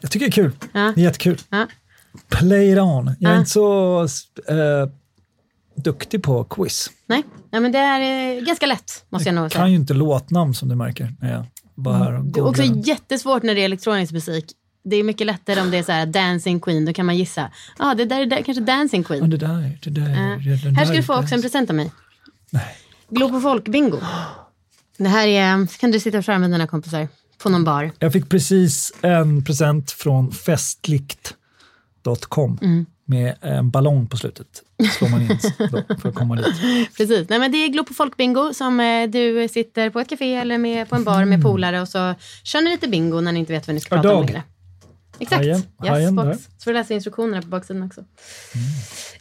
jag 0.00 0.10
tycker 0.10 0.26
det 0.26 0.30
är 0.30 0.32
kul. 0.32 0.52
Ja. 0.72 0.92
Det 0.94 1.00
är 1.00 1.04
jättekul. 1.04 1.38
Ja. 1.50 1.66
Play 2.28 2.72
it 2.72 2.78
on. 2.78 3.16
Jag 3.20 3.32
är 3.32 3.38
inte 3.38 3.50
så 3.50 4.00
eh, 4.48 4.56
duktig 5.76 6.22
på 6.22 6.44
quiz. 6.44 6.90
Nej, 7.06 7.22
ja, 7.50 7.60
men 7.60 7.72
det 7.72 7.78
är 7.78 8.40
ganska 8.46 8.66
lätt 8.66 9.04
måste 9.08 9.28
jag 9.28 9.34
nog 9.34 9.52
säga. 9.52 9.60
kan 9.60 9.70
ju 9.70 9.76
inte 9.76 9.94
låtnamn 9.94 10.54
som 10.54 10.68
du 10.68 10.74
märker 10.74 11.14
när 11.20 11.32
jag 11.32 11.44
bara 11.74 11.96
här 11.96 12.18
och 12.18 12.24
Det 12.24 12.40
är 12.40 12.46
också 12.46 12.62
jättesvårt 12.62 13.42
när 13.42 13.54
det 13.54 13.60
är 13.60 13.64
elektronisk 13.64 14.12
musik. 14.12 14.44
Det 14.84 14.96
är 14.96 15.04
mycket 15.04 15.26
lättare 15.26 15.60
om 15.60 15.70
det 15.70 15.78
är 15.78 15.82
så 15.82 15.92
här 15.92 16.06
Dancing 16.06 16.60
Queen, 16.60 16.84
då 16.84 16.92
kan 16.92 17.06
man 17.06 17.16
gissa. 17.16 17.50
Ja, 17.78 17.90
ah, 17.90 17.94
det 17.94 18.04
där 18.04 18.20
är 18.20 18.26
da- 18.26 18.42
kanske 18.42 18.62
Dancing 18.64 19.02
Ja, 19.02 19.06
Queen. 19.08 19.30
det 19.30 19.36
där, 19.36 19.78
det 19.82 19.90
där, 19.90 20.08
Ja. 20.10 20.16
det 20.44 20.56
där 20.64 20.70
Här 20.70 20.84
ska 20.84 20.94
du 20.96 21.02
få 21.02 21.14
också 21.18 21.34
en 21.34 21.42
present 21.42 21.70
av 21.70 21.76
mig. 21.76 21.92
Nej. 22.50 22.76
Globo 23.10 23.40
Folk-bingo. 23.40 23.98
Det 24.98 25.08
här 25.08 25.26
är, 25.26 25.78
kan 25.78 25.90
du 25.90 26.00
sitta 26.00 26.18
och 26.18 26.24
köra 26.24 26.38
med 26.38 26.50
dina 26.50 26.66
kompisar 26.66 27.08
på 27.42 27.48
någon 27.48 27.64
bar. 27.64 27.90
Jag 27.98 28.12
fick 28.12 28.28
precis 28.28 28.92
en 29.02 29.44
present 29.44 29.90
från 29.90 30.32
festligt.com 30.32 32.58
Mm. 32.62 32.86
Med 33.08 33.34
en 33.40 33.70
ballong 33.70 34.06
på 34.06 34.16
slutet. 34.16 34.62
Slår 34.98 35.08
man 35.08 35.22
in 35.22 35.38
för 36.00 36.08
att 36.08 36.14
komma 36.14 36.36
dit. 36.36 36.46
Precis. 36.96 37.28
Nej, 37.28 37.38
men 37.38 37.52
det 37.52 37.58
är 37.58 37.68
Globo 37.68 37.92
Folk-bingo 37.94 38.52
som 38.52 38.80
eh, 38.80 39.08
du 39.10 39.48
sitter 39.48 39.90
på 39.90 40.00
ett 40.00 40.08
café 40.08 40.34
eller 40.34 40.58
med, 40.58 40.88
på 40.88 40.96
en 40.96 41.04
bar 41.04 41.24
med 41.24 41.42
polare 41.42 41.80
och 41.80 41.88
så 41.88 42.14
kör 42.42 42.60
ni 42.60 42.70
lite 42.70 42.88
bingo 42.88 43.20
när 43.20 43.32
ni 43.32 43.40
inte 43.40 43.52
vet 43.52 43.66
vad 43.66 43.74
ni 43.74 43.80
ska 43.80 43.94
A 43.94 44.02
prata 44.02 44.14
om 44.14 44.20
dog. 44.20 44.26
längre. 44.30 44.42
Exakt. 45.18 45.38
Hajen, 45.40 45.56
yes, 45.56 45.66
hajen 45.90 46.16
där. 46.16 46.32
Så 46.34 46.40
får 46.64 46.70
du 46.70 46.78
läsa 46.78 46.94
instruktionerna 46.94 47.42
på 47.42 47.48
baksidan 47.48 47.82
också. 47.82 48.00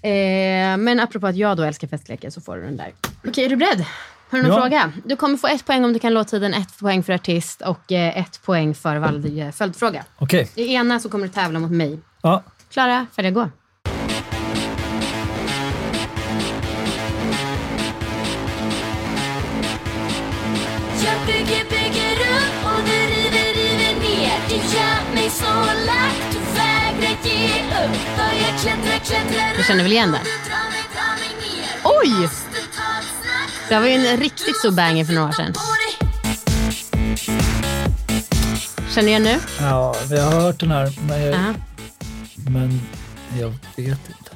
Eh, 0.01 0.77
men 0.77 0.99
apropå 0.99 1.27
att 1.27 1.35
jag 1.35 1.57
då 1.57 1.63
älskar 1.63 1.87
festlekar 1.87 2.29
så 2.29 2.41
får 2.41 2.55
du 2.57 2.61
den 2.63 2.77
där. 2.77 2.93
Okej, 3.27 3.45
är 3.45 3.49
du 3.49 3.55
beredd? 3.55 3.85
Har 4.29 4.37
du 4.37 4.43
någon 4.43 4.51
Ja. 4.55 4.61
fråga? 4.61 4.91
Du 5.05 5.15
kommer 5.15 5.37
få 5.37 5.47
ett 5.47 5.65
poäng 5.65 5.85
om 5.85 5.93
du 5.93 5.99
kan 5.99 6.13
låttiden, 6.13 6.53
ett 6.53 6.77
poäng 6.79 7.03
för 7.03 7.13
artist 7.13 7.61
och 7.61 7.91
eh, 7.91 8.17
ett 8.17 8.41
poäng 8.45 8.75
för 8.75 8.95
varje 8.97 9.51
följdfråga. 9.51 10.03
Okej. 10.17 10.51
I 10.55 10.73
ena 10.73 10.99
så 10.99 11.09
kommer 11.09 11.27
du 11.27 11.33
tävla 11.33 11.59
mot 11.59 11.71
mig. 11.71 11.99
Ja. 12.21 12.43
Klara, 12.71 13.07
färdiga, 13.15 13.31
gå. 13.31 13.49
Det 24.55 24.61
gör 24.77 25.15
mig 25.15 25.29
så 25.29 25.45
lack, 25.85 26.15
du 26.31 26.39
vägrar 26.39 27.17
ge 27.23 27.45
upp 27.45 27.95
För 28.15 28.35
jag 28.41 28.59
klättrar, 28.61 28.99
klättrar 29.05 29.57
Du 29.57 29.63
känner 29.63 29.83
väl 29.83 29.91
igen 29.91 30.11
den? 30.11 30.21
Oj! 31.83 32.29
Det 33.69 33.79
var 33.79 33.87
ju 33.87 33.93
en 34.07 34.17
riktigt 34.17 34.55
stor 34.57 34.71
banger 34.71 35.05
för 35.05 35.13
några 35.13 35.27
år 35.27 35.31
sedan. 35.31 35.53
Känner 38.89 39.03
du 39.03 39.07
igen 39.09 39.23
nu? 39.23 39.37
ja, 39.59 39.95
vi 40.09 40.19
har 40.19 40.31
hört 40.31 40.59
den 40.59 40.71
här, 40.71 40.93
men 41.07 41.21
jag, 41.21 41.33
Ja. 41.33 41.53
men 42.49 42.81
jag 43.39 43.49
vet 43.75 43.99
inte. 44.07 44.31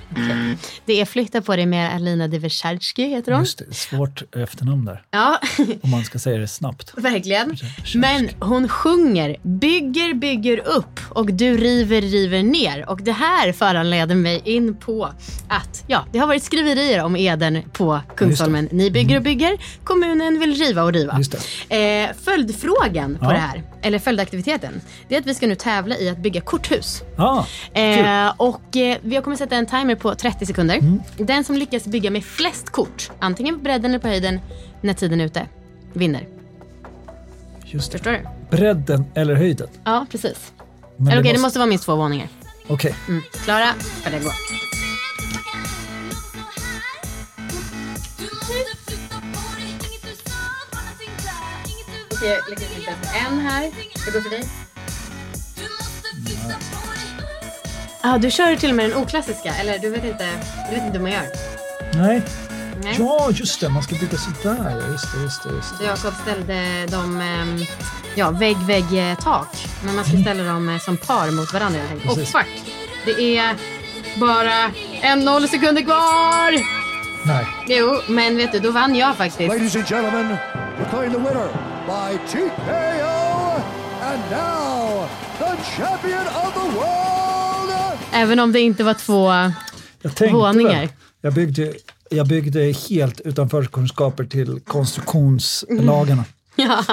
Det 0.86 1.02
är 1.02 1.06
Flytta 1.06 1.42
på 1.42 1.56
dig 1.56 1.66
med 1.66 1.96
Alina 1.96 2.28
Diversadski, 2.28 3.04
heter 3.10 3.32
hon. 3.32 3.42
Just 3.42 3.58
det, 3.58 3.74
svårt 3.74 4.36
efternamn 4.36 4.86
där. 4.86 5.04
Ja, 5.12 5.40
Om 5.82 5.90
man 5.90 6.04
ska 6.06 6.20
säga 6.20 6.38
det 6.38 6.48
snabbt. 6.48 6.94
verkligen. 6.98 7.58
Men 7.96 8.30
hon 8.40 8.70
sjunger, 8.70 9.36
bygger, 9.44 10.14
bygger 10.14 10.58
upp 10.68 11.00
och 11.10 11.34
du 11.34 11.58
river, 11.58 12.02
river 12.02 12.44
ner. 12.44 12.90
Och 12.90 13.02
det 13.04 13.12
här 13.12 13.52
föranleder 13.54 14.16
mig 14.16 14.42
in 14.46 14.76
på 14.78 15.06
att 15.48 15.84
ja, 15.88 16.06
det 16.12 16.20
har 16.20 16.28
varit 16.28 16.44
skriverier 16.44 17.04
om 17.04 17.16
Eden 17.16 17.62
på 17.74 18.00
Kungsholmen. 18.16 18.70
Ni 18.72 18.92
bygger 18.92 19.18
och 19.18 19.24
bygger, 19.24 19.58
kommunen 19.84 20.40
vill 20.40 20.54
riva 20.54 20.84
och 20.84 20.94
riva. 20.94 21.18
Just 21.18 21.36
Eh, 21.70 22.10
följdfrågan 22.24 23.18
på 23.20 23.26
Ja. 23.26 23.30
det 23.32 23.38
här, 23.38 23.64
eller 23.82 24.00
följdaktiviteten, 24.00 24.82
det 25.08 25.16
är 25.16 25.20
att 25.20 25.26
vi 25.26 25.34
ska 25.34 25.48
nu 25.48 25.56
tävla 25.56 25.98
i 25.98 26.10
att 26.10 26.18
bygga 26.18 26.42
korthus. 26.42 27.04
Ja, 27.16 27.46
Eh, 27.74 28.34
och 28.38 28.78
eh, 28.78 28.98
vi 29.02 29.22
kommer 29.22 29.36
sätta 29.38 29.56
en 29.56 29.66
timer 29.66 29.96
på 29.96 30.16
30 30.16 30.46
sekunder. 30.46 30.76
Mm. 30.76 31.02
Den 31.18 31.44
som 31.44 31.56
lyckas 31.56 31.86
bygga 31.88 32.10
med 32.12 32.24
flest 32.26 32.70
kort, 32.70 33.12
antingen 33.20 33.56
på 33.56 33.62
bredden 33.64 33.92
eller 33.92 34.00
på 34.00 34.08
höjden, 34.08 34.40
när 34.82 34.94
tiden 34.94 35.22
är 35.22 35.26
ute, 35.26 35.46
vinner. 35.94 36.28
just 37.66 37.92
det. 37.92 37.98
Förstår 37.98 38.12
du? 38.12 38.58
Bredden 38.58 39.06
eller 39.16 39.36
höjden? 39.36 39.68
Ja, 39.84 40.06
precis. 40.12 40.52
Men 40.98 41.08
Eller 41.08 41.22
okej, 41.22 41.34
det 41.34 41.40
måste 41.40 41.60
vara 41.60 41.70
minst 41.70 41.86
två 41.86 41.96
våningar. 41.96 42.28
Okej, 42.68 42.96
Mm. 43.08 43.22
Klara, 43.46 43.74
färdiga, 44.04 44.20
gå. 44.24 44.30
Okej, 52.22 52.30
jag 52.30 52.50
lyckas 52.50 52.70
hitta 52.74 52.92
en 53.28 53.40
här. 53.40 53.72
Ska 53.96 54.12
gå 54.12 54.22
för 54.22 54.30
dig? 54.30 54.44
Du 55.56 55.62
måste 55.62 56.08
flytta 56.26 56.54
på 56.54 56.92
dig 56.94 57.28
Ja, 58.04 58.18
du 58.18 58.32
kör 58.32 58.56
till 58.56 58.70
och 58.70 58.76
med 58.76 58.90
den 58.90 58.98
oklassiska, 58.98 59.56
eller 59.56 59.80
du 59.80 59.90
vet 59.90 60.04
inte, 60.04 60.30
du 60.70 60.76
vet 60.76 60.86
inte 60.86 60.98
hur 60.98 61.04
man 61.04 61.12
gör? 61.12 61.26
nej. 61.94 62.22
Nej. 62.84 62.96
Ja, 63.00 63.30
just 63.32 63.60
det, 63.62 63.70
man 63.70 63.84
ska 63.84 63.96
bygga 63.96 64.18
sådär. 64.18 64.84
Just 64.92 65.14
det, 65.14 65.22
just 65.22 65.44
det. 65.44 65.50
Just 65.50 65.70
Så 65.70 65.76
det. 65.80 65.86
Jakob 65.86 66.14
ställde 66.22 66.86
dem, 66.86 67.22
ehm, 67.22 67.58
ja, 68.16 68.32
vägg, 68.32 68.58
vägg, 68.58 69.12
eh, 69.12 69.18
tak. 69.18 69.68
Men 69.86 69.96
man 69.96 70.06
ska 70.06 70.18
ställa 70.18 70.44
dem 70.44 70.70
eh, 70.70 70.80
som 70.80 70.98
par 70.98 71.32
mot 71.32 71.54
varandra. 71.54 71.80
Och 72.10 72.18
fuck, 72.28 72.74
det 73.06 73.38
är 73.38 73.56
bara 74.20 74.72
en 75.02 75.20
noll 75.26 75.48
sekunder 75.48 75.82
kvar! 75.82 76.52
Nej. 77.28 77.48
Jo, 77.68 78.02
men 78.08 78.38
vet 78.38 78.52
du, 78.52 78.60
då 78.60 78.72
vann 78.72 78.96
jag 78.96 79.16
faktiskt. 79.16 79.54
Ladies 79.54 79.76
and 79.76 79.88
gentlemen, 79.88 80.38
declaring 80.80 81.12
the 81.12 81.18
winner 81.18 81.48
by 81.90 82.18
TKO, 82.28 83.62
and 84.02 84.22
now 84.32 85.08
the 85.40 85.58
champion 85.78 86.28
of 86.28 86.54
the 86.54 86.70
world, 86.80 87.98
Även 88.14 88.40
om 88.40 88.52
det 88.52 88.60
inte 88.60 88.84
var 88.84 88.94
två... 88.94 89.32
Jag 90.02 90.32
Våningar. 90.32 90.80
väl. 90.80 90.90
Jag 91.22 91.34
byggde, 91.34 91.74
jag 92.10 92.28
byggde 92.28 92.62
helt 92.90 93.20
utan 93.22 93.50
förkunskaper 93.50 94.24
till 94.24 94.60
konstruktionslagarna. 94.68 96.26
Ja, 96.56 96.84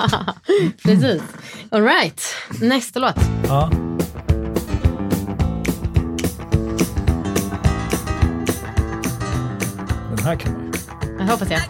precis. 0.83 1.23
All 1.71 1.83
right, 1.83 2.23
nästa 2.61 3.01
låt. 3.01 3.15
Ja. 3.49 3.71
Den 10.17 10.25
här 10.25 10.37
kan 10.37 10.53
man. 10.53 10.73
Jag 11.19 11.27
hoppas 11.27 11.51
jag. 11.51 11.61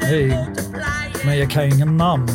Nej, 0.00 0.46
men 1.26 1.38
jag 1.38 1.50
kan 1.50 1.64
ju 1.68 1.74
inga 1.74 1.84
namn 1.84 2.26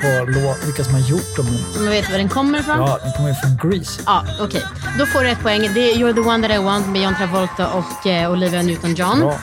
på 0.00 0.54
vilka 0.66 0.84
som 0.84 0.94
har 0.94 1.00
gjort 1.00 1.36
dem. 1.36 1.46
Man 1.76 1.90
vet 1.90 2.10
var 2.10 2.18
den 2.18 2.28
kommer 2.28 2.58
ifrån? 2.58 2.76
Ja, 2.78 2.98
den 3.02 3.12
kommer 3.12 3.28
ju 3.28 3.34
från 3.34 3.70
Grease. 3.70 4.02
Ja, 4.06 4.24
okej. 4.40 4.62
Då 4.98 5.06
får 5.06 5.20
du 5.22 5.28
ett 5.30 5.40
poäng. 5.42 5.60
Det 5.74 5.92
är 5.92 5.94
You're 5.94 6.14
the 6.14 6.20
one 6.20 6.48
that 6.48 6.56
I 6.56 6.58
want 6.62 6.88
med 6.88 7.02
John 7.02 7.14
Travolta 7.14 7.68
och 7.72 8.06
eh, 8.06 8.32
Olivia 8.32 8.62
Newton-John. 8.62 9.20
Bra. 9.20 9.38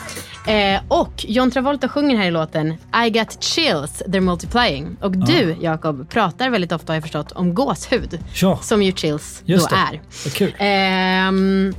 Eh, 0.52 0.80
och 0.88 1.12
John 1.28 1.50
Travolta 1.50 1.88
sjunger 1.88 2.16
här 2.16 2.26
i 2.26 2.30
låten 2.30 2.74
I 3.06 3.10
got 3.10 3.42
chills, 3.42 4.02
they're 4.06 4.20
multiplying. 4.20 4.96
Och 5.00 5.16
du, 5.16 5.56
Jakob, 5.60 6.08
pratar 6.10 6.50
väldigt 6.50 6.72
ofta 6.72 6.92
har 6.92 6.96
jag 6.96 7.02
förstått 7.02 7.32
om 7.32 7.54
gåshud. 7.54 8.18
Ja. 8.34 8.58
Som 8.62 8.82
ju 8.82 8.92
chills 8.92 9.42
Just 9.44 9.70
då 9.70 9.76
det. 9.76 9.96
är. 9.96 10.00
Vad 10.24 10.32
kul. 10.34 10.54
Ehm, 10.58 11.74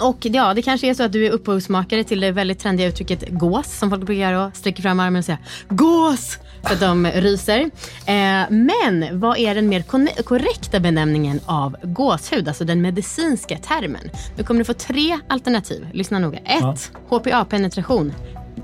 och 0.00 0.16
ja, 0.20 0.54
det 0.54 0.62
kanske 0.62 0.90
är 0.90 0.94
så 0.94 1.02
att 1.02 1.12
du 1.12 1.26
är 1.26 1.30
upphovsmakare 1.30 2.04
till 2.04 2.20
det 2.20 2.32
väldigt 2.32 2.58
trendiga 2.58 2.86
uttrycket 2.88 3.24
gås 3.30 3.78
som 3.78 3.90
folk 3.90 4.02
brukar 4.02 4.22
göra 4.22 4.46
och 4.46 4.56
sträcker 4.56 4.82
fram 4.82 5.00
armen 5.00 5.18
och 5.18 5.24
säga 5.24 5.38
gås 5.68 6.38
för 6.62 6.74
att 6.74 6.80
de 6.80 7.06
ryser. 7.14 7.60
Eh, 8.06 8.50
men 8.50 9.20
vad 9.20 9.38
är 9.38 9.54
den 9.54 9.68
mer 9.68 9.82
korrekta 10.22 10.80
benämningen 10.80 11.40
av 11.46 11.76
gåshud, 11.82 12.48
alltså 12.48 12.64
den 12.64 12.82
medicinska 12.82 13.58
termen? 13.58 14.10
Nu 14.36 14.44
kommer 14.44 14.58
du 14.58 14.64
få 14.64 14.72
tre 14.72 15.18
alternativ. 15.28 15.86
Lyssna 15.92 16.18
noga. 16.18 16.38
Ett, 16.38 16.92
HPA-penetration. 17.08 18.12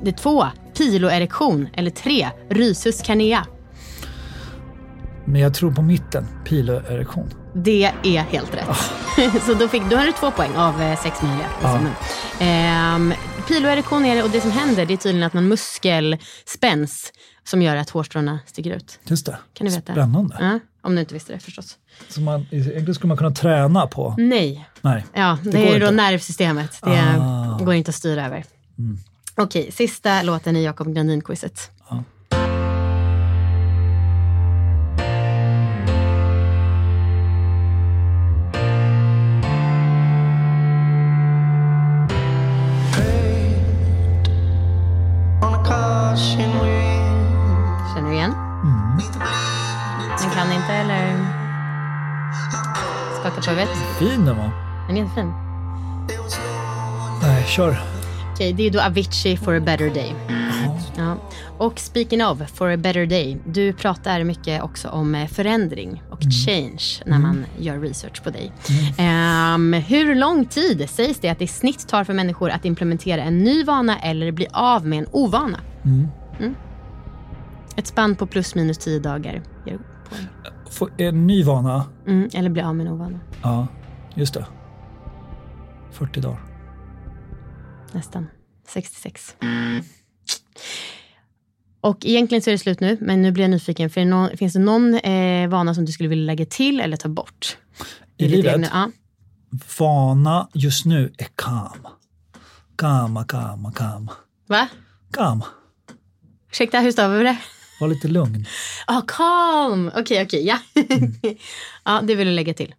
Det 0.02 0.10
är 0.10 0.14
två, 0.14 0.46
piloerektion. 0.78 1.68
Eller 1.74 1.90
tre, 1.90 2.28
rhysus 2.50 3.02
carnea. 3.02 3.46
Men 5.24 5.40
jag 5.40 5.54
tror 5.54 5.72
på 5.72 5.82
mitten, 5.82 6.26
piloerektion. 6.44 7.41
Det 7.54 7.84
är 8.02 8.20
helt 8.22 8.54
rätt. 8.54 8.76
Så 9.46 9.54
då, 9.54 9.68
fick, 9.68 9.82
då 9.90 9.96
har 9.96 10.06
du 10.06 10.12
två 10.12 10.30
poäng 10.30 10.56
av 10.56 10.82
eh, 10.82 11.00
sex 11.02 11.22
möjliga. 11.22 11.46
Ja. 11.62 11.78
Ehm, 12.40 13.14
piloerektion 13.48 14.04
är 14.04 14.16
det 14.16 14.22
och 14.22 14.30
det 14.30 14.40
som 14.40 14.50
händer 14.50 14.86
det 14.86 14.92
är 14.94 14.96
tydligen 14.96 15.26
att 15.26 15.32
någon 15.32 15.48
muskel 15.48 16.16
spänns 16.46 17.12
som 17.44 17.62
gör 17.62 17.76
att 17.76 17.90
hårstråna 17.90 18.38
sticker 18.46 18.70
ut. 18.70 18.98
Just 19.04 19.26
det. 19.26 19.38
Kan 19.54 19.66
du 19.66 19.72
veta? 19.72 19.92
Spännande. 19.92 20.36
Ja, 20.40 20.58
om 20.82 20.94
du 20.94 21.00
inte 21.00 21.14
visste 21.14 21.32
det 21.32 21.38
förstås. 21.38 21.78
Så 22.08 22.20
man, 22.20 22.46
egentligen 22.50 22.94
skulle 22.94 23.08
man 23.08 23.16
kunna 23.16 23.30
träna 23.30 23.86
på. 23.86 24.14
Nej. 24.18 24.68
Nej. 24.80 25.04
Ja, 25.12 25.38
det, 25.44 25.50
går 25.50 25.58
är 25.58 25.80
då 25.80 25.86
inte. 25.86 25.90
nervsystemet. 25.90 26.78
Det 26.82 26.88
Ah. 26.90 27.44
Mm. 27.54 27.64
går 27.64 27.74
inte 27.74 27.88
att 27.88 27.94
styra 27.94 28.26
över. 28.26 28.44
Okej, 29.34 29.72
sista 29.72 30.22
låten 30.22 30.56
i 30.56 30.64
Jakob 30.64 30.88
Grandin-quizet. 30.88 31.70
Huvudet. 53.48 53.68
Fin 53.98 54.24
den 54.24 54.36
var. 54.36 54.50
Den 54.88 54.96
är 54.96 55.00
jättefin. 55.00 55.32
Nej, 57.22 57.44
kör. 57.46 57.76
Okej, 58.32 58.52
det 58.52 58.62
är 58.62 58.70
då 58.70 58.80
Avicii 58.80 59.36
For 59.36 59.56
a 59.56 59.60
better 59.60 59.90
day. 59.90 60.14
Ja. 60.96 61.16
Och 61.58 61.78
speaking 61.78 62.24
of 62.24 62.38
For 62.54 62.70
a 62.70 62.76
better 62.76 63.06
day, 63.06 63.38
du 63.46 63.72
pratar 63.72 64.24
mycket 64.24 64.62
också 64.62 64.88
om 64.88 65.14
eh, 65.14 65.28
förändring 65.28 66.02
och 66.10 66.20
change 66.46 67.02
när 67.06 67.18
man 67.18 67.44
gör 67.58 67.78
research 67.78 68.22
på 68.22 68.30
dig. 68.30 68.52
Ehm, 68.98 69.72
hur 69.72 70.14
lång 70.14 70.44
tid 70.46 70.90
sägs 70.90 71.18
det 71.20 71.28
att 71.28 71.38
det 71.38 71.44
i 71.44 71.48
snitt 71.48 71.88
tar 71.88 72.04
för 72.04 72.12
människor 72.14 72.50
att 72.50 72.64
implementera 72.64 73.22
en 73.22 73.38
ny 73.38 73.64
vana 73.64 73.98
eller 73.98 74.32
bli 74.32 74.46
av 74.52 74.86
med 74.86 74.98
en 74.98 75.06
ovana? 75.12 75.58
Mm. 75.84 76.54
Ett 77.76 77.86
spann 77.86 78.16
på 78.16 78.26
plus 78.26 78.54
minus 78.54 78.78
10 78.78 78.98
dagar 78.98 79.42
ger 79.66 79.78
poäng. 80.08 80.26
Få 80.72 80.88
en 80.98 81.26
ny 81.26 81.42
vana. 81.42 81.84
Mm, 82.06 82.28
eller 82.34 82.50
bli 82.50 82.62
av 82.62 82.76
med 82.76 82.86
en 82.86 82.92
ovana. 82.92 83.20
Ja, 83.42 83.66
just 84.14 84.34
det. 84.34 84.46
40 85.92 86.20
dagar. 86.20 86.40
Nästan. 87.92 88.26
66. 88.68 89.36
Och 91.80 92.06
egentligen 92.06 92.42
så 92.42 92.50
är 92.50 92.52
det 92.52 92.58
slut 92.58 92.80
nu, 92.80 92.96
men 93.00 93.22
nu 93.22 93.32
blir 93.32 93.44
jag 93.44 93.50
nyfiken. 93.50 93.90
För 93.90 94.00
det 94.00 94.06
nå- 94.06 94.30
finns 94.36 94.52
det 94.52 94.58
någon 94.58 94.94
eh, 94.94 95.48
vana 95.48 95.74
som 95.74 95.84
du 95.84 95.92
skulle 95.92 96.08
vilja 96.08 96.24
lägga 96.26 96.46
till 96.46 96.80
eller 96.80 96.96
ta 96.96 97.08
bort? 97.08 97.58
I 98.16 98.22
ditt 98.24 98.30
livet? 98.36 98.54
egna- 98.54 98.68
Ja. 98.72 98.90
Vana 99.78 100.48
just 100.54 100.84
nu 100.84 101.12
är 101.18 101.26
calm. 101.34 101.86
Kama, 102.76 103.24
kama, 103.24 103.72
kama. 103.72 104.12
Va? 104.48 104.68
Calm. 105.10 105.42
Ursäkta, 106.50 106.80
hur 106.80 106.92
stavar 106.92 107.16
vi 107.18 107.24
det? 107.24 107.36
Var 107.82 107.88
lite 107.88 108.08
lugn. 108.08 108.46
Ja, 108.86 109.04
calm. 109.08 109.90
Okej, 109.96 110.22
okej, 110.22 110.46
ja. 110.46 110.58
ja, 111.84 112.00
det 112.02 112.14
vill 112.14 112.26
du 112.26 112.32
lägga 112.32 112.54
till. 112.54 112.74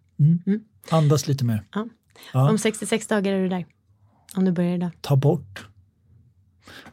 Andas 0.90 1.28
lite 1.28 1.44
mer. 1.44 1.64
Ja. 1.74 1.88
Ja. 2.32 2.50
Om 2.50 2.58
66 2.58 3.06
dagar 3.06 3.32
är 3.32 3.42
du 3.42 3.48
där. 3.48 3.66
Om 4.34 4.44
du 4.44 4.52
börjar 4.52 4.74
idag. 4.74 4.90
Ta 5.00 5.16
bort. 5.16 5.66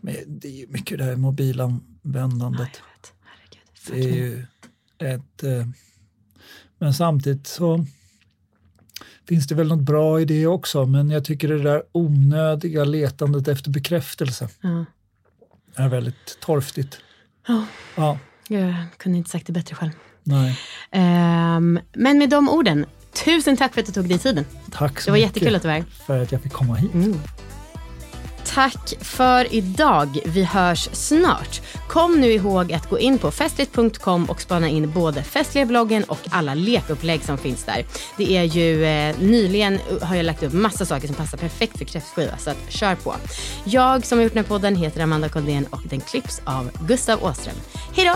Men 0.02 0.16
det 0.28 0.48
är 0.48 0.52
ju 0.52 0.68
mycket 0.68 0.98
det 0.98 1.04
här 1.04 1.16
mobilanvändandet. 1.16 2.82
Herregud. 3.86 4.12
Det 4.12 4.20
är 4.20 4.26
ju 4.26 4.46
ett... 5.14 5.44
Eh, 5.44 5.68
men 6.80 6.94
samtidigt 6.94 7.48
så 7.48 7.86
finns 9.28 9.48
det 9.48 9.56
väl 9.56 9.68
något 9.68 9.86
bra 9.86 10.22
i 10.22 10.26
det 10.26 10.48
också. 10.48 10.86
Men 10.86 11.10
jag 11.10 11.26
tycker 11.26 11.48
det 11.48 11.64
där 11.64 11.84
onödiga 11.92 12.84
letandet 12.84 13.48
efter 13.48 13.70
bekräftelse 13.72 14.50
Ja. 14.62 14.86
är 15.76 15.90
väldigt 15.90 16.38
torftigt. 16.42 17.00
Ja. 17.48 17.66
Ja, 17.96 18.18
Jag 18.48 18.74
kunde 18.98 19.18
inte 19.18 19.30
sagt 19.30 19.48
det 19.48 19.54
bättre 19.54 19.76
själv. 19.76 19.92
nej. 20.24 20.60
Ehm, 20.92 21.80
men 21.94 22.18
med 22.18 22.30
de 22.30 22.50
orden, 22.50 22.86
tusen 23.26 23.58
tack 23.58 23.74
för 23.74 23.82
att 23.82 23.88
du 23.88 23.94
tog 23.94 24.10
dig 24.10 24.18
tiden. 24.20 24.46
Tack 24.72 25.02
så 25.02 25.06
Det 25.08 25.12
var 25.12 25.18
mycket 25.18 25.36
jättekul 25.36 25.56
att 25.56 25.62
du 25.62 25.68
var 25.68 25.76
här. 25.76 25.84
för 26.08 26.22
att 26.24 26.32
jag 26.32 26.42
fick 26.42 26.52
komma 26.54 26.76
hit. 26.76 26.92
Tack 28.54 28.94
för 29.02 29.54
idag. 29.54 30.20
Vi 30.26 30.44
hörs 30.44 30.90
snart. 30.92 31.62
Kom 31.88 32.20
nu 32.22 32.32
ihåg 32.32 32.74
att 32.74 32.90
gå 32.90 33.00
in 33.00 33.18
på 33.18 33.32
festligt.com 33.32 34.26
och 34.26 34.42
spana 34.42 34.68
in 34.68 34.92
både 34.92 35.24
festliga-bloggen 35.24 36.04
och 36.04 36.20
alla 36.30 36.54
lekupplägg 36.54 37.24
som 37.24 37.38
finns 37.38 37.64
där. 37.64 37.86
Det 38.18 38.38
är 38.38 38.44
ju 38.44 38.86
eh, 38.86 39.16
nyligen 39.20 39.80
har 40.02 40.16
jag 40.16 40.26
lagt 40.26 40.44
upp 40.44 40.54
massa 40.54 40.86
saker 40.86 41.08
som 41.08 41.16
passar 41.16 41.38
perfekt 41.38 41.78
för 41.78 41.86
kräftskiva, 41.86 42.38
så 42.38 42.50
att 42.50 42.58
kör 42.70 42.96
på. 42.96 43.16
Jag 43.64 44.06
som 44.06 44.18
har 44.18 44.24
gjort 44.24 44.34
den 44.34 44.44
här 44.44 44.50
podden 44.50 44.76
heter 44.76 45.02
Amanda 45.02 45.30
Koldén 45.30 45.66
och 45.70 45.82
den 45.90 46.02
klipps 46.02 46.42
av 46.44 46.72
Gustav 46.88 47.24
Åström. 47.24 47.56
Hej 47.96 48.06
då! 48.06 48.16